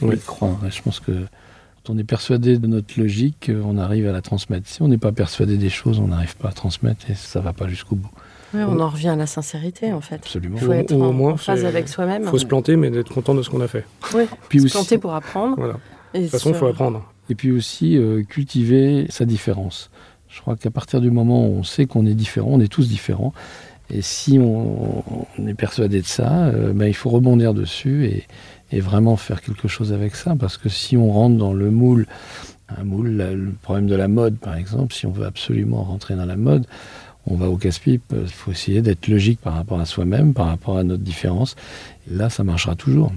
Faut 0.00 0.06
Oui. 0.08 0.16
y 0.16 0.20
croire. 0.20 0.56
Je 0.70 0.82
pense 0.82 1.00
que 1.00 1.12
quand 1.12 1.94
on 1.94 1.98
est 1.98 2.04
persuadé 2.04 2.58
de 2.58 2.66
notre 2.66 2.98
logique, 3.00 3.48
euh, 3.48 3.62
on 3.64 3.78
arrive 3.78 4.06
à 4.08 4.12
la 4.12 4.20
transmettre. 4.22 4.66
Si 4.68 4.82
on 4.82 4.88
n'est 4.88 4.98
pas 4.98 5.12
persuadé 5.12 5.56
des 5.56 5.70
choses, 5.70 5.98
on 5.98 6.08
n'arrive 6.08 6.36
pas 6.36 6.48
à 6.48 6.52
transmettre 6.52 7.08
et 7.10 7.14
ça 7.14 7.40
va 7.40 7.52
pas 7.52 7.68
jusqu'au 7.68 7.96
bout. 7.96 8.10
Ouais, 8.52 8.64
On 8.64 8.80
en 8.80 8.88
revient 8.88 9.10
à 9.10 9.16
la 9.16 9.26
sincérité, 9.26 9.92
en 9.92 10.00
fait. 10.00 10.16
Absolument. 10.16 10.56
Il 10.60 10.64
faut 10.64 10.70
Ou- 10.70 10.74
être 10.74 10.92
au 10.92 11.02
en, 11.04 11.12
moins, 11.12 11.32
en 11.34 11.36
phase 11.36 11.60
c'est- 11.60 11.66
avec 11.66 11.88
soi-même. 11.88 12.22
Il 12.24 12.28
faut 12.28 12.38
se 12.38 12.46
planter, 12.46 12.74
mais 12.76 12.90
d'être 12.90 13.12
content 13.14 13.32
de 13.34 13.42
ce 13.42 13.48
qu'on 13.50 13.60
a 13.60 13.68
fait. 13.68 13.84
Oui, 14.12 14.24
Puis 14.48 14.58
se 14.60 14.64
aussi- 14.64 14.72
planter 14.74 14.98
pour 14.98 15.14
apprendre. 15.14 15.54
Voilà. 15.56 15.74
Et 16.14 16.18
De 16.18 16.22
toute 16.24 16.32
façon, 16.32 16.50
il 16.50 16.56
faut 16.56 16.66
apprendre. 16.66 17.04
Et 17.28 17.34
puis 17.34 17.52
aussi 17.52 17.96
euh, 17.96 18.22
cultiver 18.24 19.06
sa 19.08 19.24
différence. 19.24 19.90
Je 20.28 20.40
crois 20.40 20.56
qu'à 20.56 20.70
partir 20.70 21.00
du 21.00 21.10
moment 21.10 21.46
où 21.46 21.58
on 21.58 21.62
sait 21.62 21.86
qu'on 21.86 22.06
est 22.06 22.14
différent, 22.14 22.50
on 22.52 22.60
est 22.60 22.68
tous 22.68 22.88
différents. 22.88 23.32
Et 23.88 24.02
si 24.02 24.38
on, 24.38 25.04
on 25.38 25.46
est 25.46 25.54
persuadé 25.54 26.00
de 26.00 26.06
ça, 26.06 26.46
euh, 26.46 26.72
ben, 26.72 26.86
il 26.86 26.94
faut 26.94 27.10
rebondir 27.10 27.54
dessus 27.54 28.06
et, 28.06 28.26
et 28.70 28.80
vraiment 28.80 29.16
faire 29.16 29.42
quelque 29.42 29.68
chose 29.68 29.92
avec 29.92 30.14
ça. 30.14 30.36
Parce 30.36 30.56
que 30.56 30.68
si 30.68 30.96
on 30.96 31.10
rentre 31.10 31.36
dans 31.36 31.52
le 31.52 31.70
moule, 31.70 32.06
un 32.76 32.84
moule, 32.84 33.10
le 33.10 33.52
problème 33.62 33.86
de 33.86 33.96
la 33.96 34.08
mode 34.08 34.36
par 34.38 34.54
exemple, 34.54 34.94
si 34.94 35.06
on 35.06 35.10
veut 35.10 35.26
absolument 35.26 35.82
rentrer 35.82 36.14
dans 36.14 36.26
la 36.26 36.36
mode, 36.36 36.66
on 37.26 37.34
va 37.34 37.48
au 37.48 37.56
casse-pipe. 37.56 38.12
Il 38.12 38.28
faut 38.28 38.50
essayer 38.50 38.82
d'être 38.82 39.08
logique 39.08 39.40
par 39.40 39.54
rapport 39.54 39.80
à 39.80 39.86
soi-même, 39.86 40.34
par 40.34 40.46
rapport 40.46 40.78
à 40.78 40.84
notre 40.84 41.02
différence. 41.02 41.56
Et 42.10 42.14
là, 42.14 42.30
ça 42.30 42.44
marchera 42.44 42.74
toujours. 42.76 43.12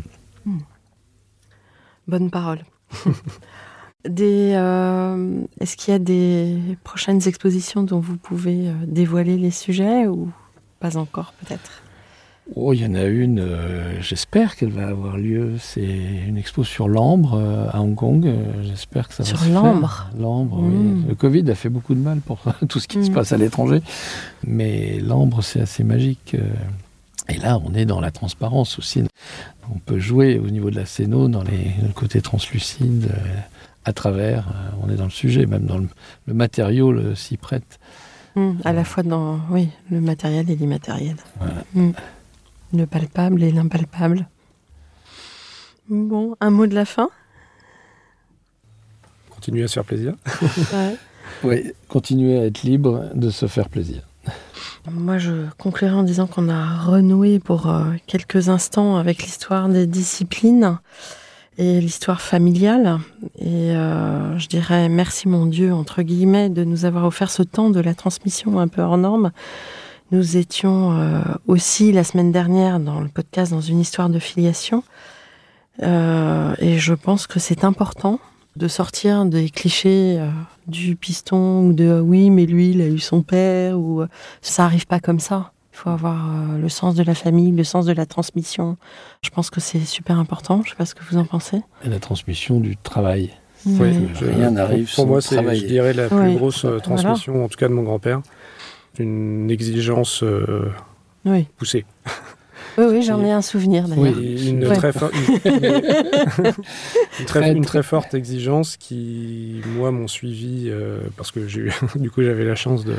Bonne 2.08 2.30
parole. 2.30 2.60
Des, 4.10 4.52
euh, 4.54 5.40
Est-ce 5.62 5.78
qu'il 5.78 5.94
y 5.94 5.96
a 5.96 6.00
des 6.00 6.58
prochaines 6.84 7.26
expositions 7.26 7.84
dont 7.84 8.00
vous 8.02 8.18
pouvez 8.18 8.68
euh, 8.68 8.74
dévoiler 8.86 9.38
les 9.38 9.52
sujets 9.52 10.08
ou 10.08 10.30
pas 10.82 10.98
encore 10.98 11.34
peut-être? 11.40 11.82
Oh, 12.58 12.74
il 12.74 12.82
y 12.82 12.86
en 12.86 12.94
a 12.96 13.04
une, 13.06 13.40
euh, 13.40 14.02
j'espère 14.02 14.58
qu'elle 14.58 14.72
va 14.72 14.88
avoir 14.90 15.16
lieu. 15.16 15.54
C'est 15.58 15.88
une 16.28 16.36
expo 16.36 16.66
sur 16.66 16.90
l'ambre 16.90 17.36
euh, 17.36 17.70
à 17.72 17.80
Hong 17.82 17.96
Kong. 17.96 18.28
Euh, 18.28 18.62
j'espère 18.64 19.08
que 19.08 19.14
ça 19.14 19.24
Sur 19.24 19.38
va 19.38 19.46
se 19.46 19.50
faire. 19.50 19.64
l'ambre? 19.64 20.10
L'ambre, 20.20 20.58
Mm. 20.62 20.96
oui. 20.98 21.04
Le 21.08 21.16
Covid 21.16 21.50
a 21.50 21.56
fait 21.56 21.70
beaucoup 21.70 21.96
de 21.96 22.02
mal 22.02 22.18
pour 22.20 22.40
tout 22.68 22.82
ce 22.82 22.90
qui 22.90 23.02
se 23.06 23.10
Mm. 23.10 23.14
passe 23.14 23.32
à 23.32 23.38
l'étranger. 23.38 23.82
Mais 24.46 25.00
l'ambre, 25.00 25.42
c'est 25.42 25.62
assez 25.62 25.86
magique. 25.86 26.36
Euh. 27.30 27.34
Et 27.34 27.38
là, 27.38 27.60
on 27.64 27.74
est 27.74 27.86
dans 27.86 28.00
la 28.02 28.12
transparence 28.12 28.78
aussi. 28.80 29.04
On 29.74 29.80
peut 29.80 30.00
jouer 30.00 30.40
au 30.40 30.50
niveau 30.50 30.70
de 30.70 30.76
la 30.76 30.86
scéno, 30.86 31.28
dans 31.28 31.44
les, 31.44 31.72
le 31.82 31.94
côté 31.94 32.22
translucide, 32.22 33.10
euh, 33.14 33.40
à 33.86 33.94
travers. 33.94 34.48
euh, 34.50 34.70
on 34.82 34.90
est 34.90 34.96
dans 34.96 35.06
le 35.06 35.10
sujet, 35.10 35.46
même 35.46 35.66
dans 35.66 35.78
le, 35.78 35.88
le 36.28 36.34
matériau 36.34 36.92
le- 36.92 37.16
s'y 37.16 37.38
prête. 37.38 37.80
Hmm, 38.36 38.54
à 38.66 38.74
la 38.74 38.84
fois 38.84 39.04
dans 39.04 39.40
oui, 39.52 39.70
le 39.92 40.02
matériel 40.02 40.50
et 40.50 40.56
l'immatériel. 40.56 41.16
Voilà. 41.38 41.64
Hmm. 41.76 41.92
Le 42.74 42.86
palpable 42.88 43.44
et 43.44 43.52
l'impalpable. 43.52 44.28
Bon, 45.90 46.36
un 46.42 46.50
mot 46.50 46.66
de 46.66 46.74
la 46.74 46.86
fin? 46.86 47.10
Continuer 49.30 49.64
à 49.64 49.68
se 49.68 49.74
faire 49.74 49.86
plaisir? 49.86 50.14
Ouais. 50.74 50.96
Oui, 51.44 51.72
continuer 51.90 52.38
à 52.40 52.46
être 52.46 52.64
libre 52.64 53.10
de 53.16 53.30
se 53.30 53.48
faire 53.48 53.68
plaisir. 53.68 54.04
Moi, 54.92 55.18
je 55.18 55.32
conclurai 55.58 55.94
en 55.94 56.04
disant 56.04 56.28
qu'on 56.28 56.50
a 56.50 56.78
renoué 56.78 57.40
pour 57.40 57.70
euh, 57.70 57.94
quelques 58.06 58.50
instants 58.50 58.98
avec 58.98 59.24
l'histoire 59.24 59.70
des 59.70 59.88
disciplines 59.88 60.78
et 61.58 61.80
l'histoire 61.80 62.20
familiale. 62.20 63.00
Et 63.40 63.72
euh, 63.72 64.38
je 64.38 64.48
dirais 64.48 64.90
merci 64.90 65.30
mon 65.30 65.46
Dieu, 65.46 65.74
entre 65.74 66.02
guillemets, 66.02 66.50
de 66.50 66.66
nous 66.66 66.84
avoir 66.84 67.06
offert 67.06 67.32
ce 67.32 67.44
temps 67.44 67.70
de 67.70 67.80
la 67.80 67.94
transmission 67.94 68.60
un 68.60 68.68
peu 68.68 68.82
hors 68.82 68.98
norme. 68.98 69.32
Nous 70.12 70.36
étions 70.36 71.00
euh, 71.00 71.22
aussi 71.48 71.94
la 71.94 72.04
semaine 72.04 72.34
dernière 72.34 72.82
dans 72.82 73.00
le 73.00 73.08
podcast 73.08 73.54
dans 73.54 73.62
une 73.62 73.80
histoire 73.80 74.10
de 74.10 74.20
filiation. 74.20 74.84
Et 75.82 76.78
je 76.78 76.94
pense 76.94 77.26
que 77.26 77.40
c'est 77.40 77.64
important 77.64 78.20
de 78.56 78.68
sortir 78.68 79.26
des 79.26 79.50
clichés 79.50 80.18
euh, 80.20 80.30
du 80.68 80.96
piston 80.96 81.68
ou 81.68 81.74
de 81.74 81.86
euh, 81.86 82.00
oui 82.02 82.30
mais 82.30 82.46
lui 82.46 82.72
il 82.72 82.82
a 82.82 82.88
eu 82.88 83.00
son 83.00 83.22
père 83.24 83.80
ou 83.80 84.02
euh, 84.02 84.08
ça 84.42 84.66
arrive 84.66 84.86
pas 84.88 85.00
comme 85.00 85.20
ça. 85.20 85.52
Il 85.74 85.78
faut 85.78 85.90
avoir 85.90 86.28
euh, 86.30 86.60
le 86.60 86.70
sens 86.70 86.94
de 86.94 87.02
la 87.04 87.16
famille, 87.16 87.52
le 87.52 87.64
sens 87.64 87.88
de 87.88 87.94
la 87.94 88.06
transmission. 88.06 88.78
Je 89.24 89.32
pense 89.32 89.50
que 89.50 89.60
c'est 89.60 89.80
super 89.80 90.20
important. 90.20 90.62
Je 90.64 90.70
sais 90.70 90.76
pas 90.76 90.86
ce 90.86 90.94
que 90.94 91.02
vous 91.10 91.18
en 91.18 91.26
pensez. 91.26 91.62
Et 91.84 91.90
la 91.90 92.00
transmission 92.00 92.60
du 92.60 92.78
travail. 92.78 93.32
Oui. 93.66 93.78
Oui, 93.80 94.08
je- 94.14 94.26
Rien 94.26 94.52
n'arrive 94.52 94.86
Pour 94.86 94.94
sans 94.94 95.06
moi, 95.08 95.22
c'est, 95.22 95.38
je 95.56 95.66
dirais, 95.66 95.94
la 95.94 96.10
plus 96.10 96.18
Oui. 96.18 96.36
grosse 96.36 96.64
euh, 96.66 96.78
Voilà. 96.78 96.82
transmission, 96.82 97.44
en 97.44 97.48
tout 97.48 97.58
cas 97.58 97.68
de 97.70 97.74
mon 97.74 97.82
grand-père. 97.82 98.22
Une 99.00 99.50
exigence 99.50 100.22
euh, 100.22 100.70
Oui, 101.26 101.48
poussée. 101.58 101.86
Oui, 102.78 102.86
oui 102.90 103.02
j'en 103.04 103.24
ai 103.24 103.32
un 103.32 103.42
souvenir 103.42 103.88
d'ailleurs. 103.88 104.18
Et 104.20 104.48
une, 104.50 104.66
Ouais. 104.68 104.76
très 104.76 104.92
une- 107.20 107.26
très, 107.26 107.52
une 107.52 107.64
forte 107.84 108.14
exigence 108.14 108.78
qui, 108.78 109.62
moi, 109.76 109.92
m'ont 109.92 110.08
suivi 110.08 110.66
euh, 110.68 111.00
parce 111.18 111.32
que 111.32 111.40
du 111.98 112.10
coup, 112.12 112.24
j'avais 112.24 112.46
la 112.46 112.56
chance 112.56 112.86
de, 112.86 112.96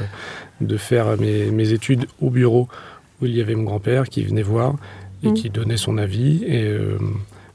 de 0.61 0.77
faire 0.77 1.17
mes, 1.19 1.47
mes 1.51 1.73
études 1.73 2.07
au 2.21 2.31
bureau 2.31 2.69
où 3.23 3.27
il 3.27 3.37
y 3.37 3.41
avait 3.41 3.55
mon 3.55 3.65
grand-père 3.65 4.09
qui 4.09 4.23
venait 4.23 4.43
voir 4.43 4.75
et 5.23 5.29
Mm. 5.29 5.35
qui 5.35 5.49
donnait 5.51 5.77
son 5.79 5.97
avis. 5.99 6.45
Et 6.45 6.65
euh, 6.65 6.99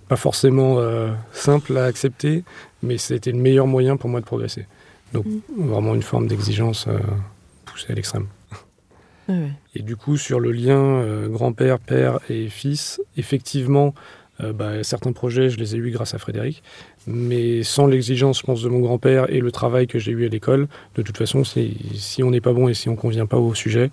pas 0.07 0.15
forcément 0.15 0.79
euh, 0.79 1.11
simple 1.33 1.77
à 1.77 1.85
accepter, 1.85 2.43
mais 2.81 2.97
c'était 2.97 3.31
le 3.31 3.37
meilleur 3.37 3.67
moyen 3.67 3.95
pour 3.95 4.09
moi 4.09 4.19
de 4.21 4.25
progresser. 4.25 4.65
Donc, 5.13 5.25
vraiment 5.57 5.93
une 5.95 6.01
forme 6.03 6.27
d'exigence 6.27 6.85
euh, 6.87 6.97
poussée 7.65 7.91
à 7.91 7.93
l'extrême. 7.95 8.25
Et 9.75 9.81
du 9.81 9.95
coup, 9.95 10.17
sur 10.17 10.39
le 10.39 10.51
lien 10.51 10.79
euh, 10.79 11.27
grand-père, 11.27 11.79
père 11.79 12.19
et 12.29 12.49
fils, 12.49 13.01
effectivement, 13.17 13.93
euh, 14.41 14.53
bah, 14.53 14.83
certains 14.83 15.11
projets, 15.11 15.49
je 15.49 15.57
les 15.57 15.75
ai 15.75 15.77
eus 15.77 15.91
grâce 15.91 16.13
à 16.13 16.17
Frédéric. 16.17 16.63
Mais 17.07 17.63
sans 17.63 17.87
l'exigence, 17.87 18.39
je 18.39 18.43
pense, 18.43 18.61
de 18.61 18.69
mon 18.69 18.79
grand-père 18.79 19.29
et 19.31 19.39
le 19.39 19.51
travail 19.51 19.87
que 19.87 19.99
j'ai 19.99 20.11
eu 20.11 20.25
à 20.25 20.29
l'école, 20.29 20.67
de 20.95 21.01
toute 21.01 21.17
façon, 21.17 21.43
si, 21.43 22.21
on 22.23 22.31
n'est 22.31 22.41
pas 22.41 22.53
bon 22.53 22.67
et 22.67 22.73
si 22.73 22.89
on 22.89 22.95
convient 22.95 23.25
pas 23.25 23.37
au 23.37 23.53
sujet, 23.53 23.91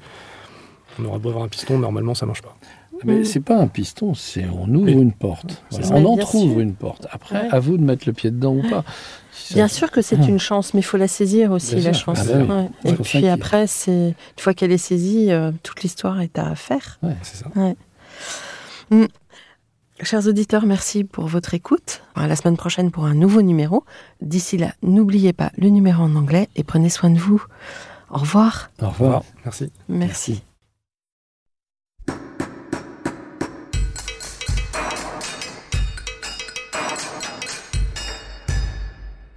on 0.98 1.04
aura 1.04 1.18
beau 1.18 1.30
avoir 1.30 1.44
un 1.44 1.48
piston, 1.48 1.78
normalement, 1.78 2.14
ça 2.14 2.26
marche 2.26 2.42
pas. 2.42 2.56
Mais 3.04 3.24
c'est 3.24 3.40
pas 3.40 3.56
un 3.58 3.66
piston, 3.68 4.14
c'est 4.14 4.44
on 4.46 4.68
ouvre 4.74 4.86
Oui. 4.86 4.92
une 4.92 5.12
porte. 5.12 5.62
Voilà. 5.70 5.86
On 5.92 6.00
Mais 6.00 6.06
en 6.06 6.14
bien 6.16 6.24
trouve 6.24 6.50
sûr. 6.52 6.60
une 6.60 6.74
porte. 6.74 7.06
Après, 7.10 7.42
Ouais. 7.42 7.48
à 7.50 7.58
vous 7.60 7.76
de 7.76 7.82
mettre 7.84 8.04
le 8.06 8.12
pied 8.12 8.30
dedans 8.30 8.54
ou 8.54 8.62
pas. 8.68 8.84
Si 9.32 9.48
ça- 9.52 9.54
Bien 9.56 9.68
sûr 9.68 9.90
que 9.90 10.00
c'est 10.02 10.16
une 10.28 10.38
chance, 10.38 10.72
mais 10.74 10.80
il 10.80 10.84
faut 10.84 10.96
la 10.96 11.08
saisir 11.08 11.50
aussi, 11.52 11.74
Bien 11.76 11.84
la 11.84 11.92
sûr. 11.92 12.14
chance. 12.16 12.26
Ah 12.30 12.38
bah 12.38 12.44
oui. 12.84 12.90
Ouais. 12.90 12.92
Et 12.92 12.94
puis 12.94 13.18
qu'il- 13.20 13.28
après, 13.28 13.66
c'est 13.66 14.08
une 14.08 14.14
fois 14.38 14.54
qu'elle 14.54 14.72
est 14.72 14.78
saisie, 14.78 15.30
euh, 15.30 15.52
toute 15.62 15.82
l'histoire 15.82 16.20
est 16.20 16.38
à 16.38 16.54
faire. 16.54 16.98
C'est 17.22 17.36
ça. 17.44 17.50
Chers 20.02 20.26
auditeurs, 20.26 20.66
merci 20.66 21.04
pour 21.04 21.26
votre 21.26 21.54
écoute. 21.54 22.02
À 22.14 22.26
la 22.26 22.36
semaine 22.36 22.56
prochaine 22.58 22.90
pour 22.90 23.06
un 23.06 23.14
nouveau 23.14 23.40
numéro. 23.40 23.84
D'ici 24.20 24.58
là, 24.58 24.72
n'oubliez 24.82 25.32
pas 25.32 25.52
le 25.56 25.68
numéro 25.70 26.02
en 26.02 26.14
anglais 26.16 26.48
et 26.54 26.64
prenez 26.64 26.90
soin 26.90 27.08
de 27.10 27.18
vous. 27.18 27.42
Au 28.10 28.18
revoir. 28.18 28.70
Au 28.82 28.88
revoir. 28.88 29.22
Merci. 29.44 29.72
Merci. 29.88 30.42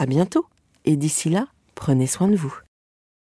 À 0.00 0.06
bientôt, 0.06 0.46
et 0.86 0.96
d'ici 0.96 1.28
là, 1.28 1.48
prenez 1.74 2.06
soin 2.06 2.28
de 2.28 2.34
vous. 2.34 2.54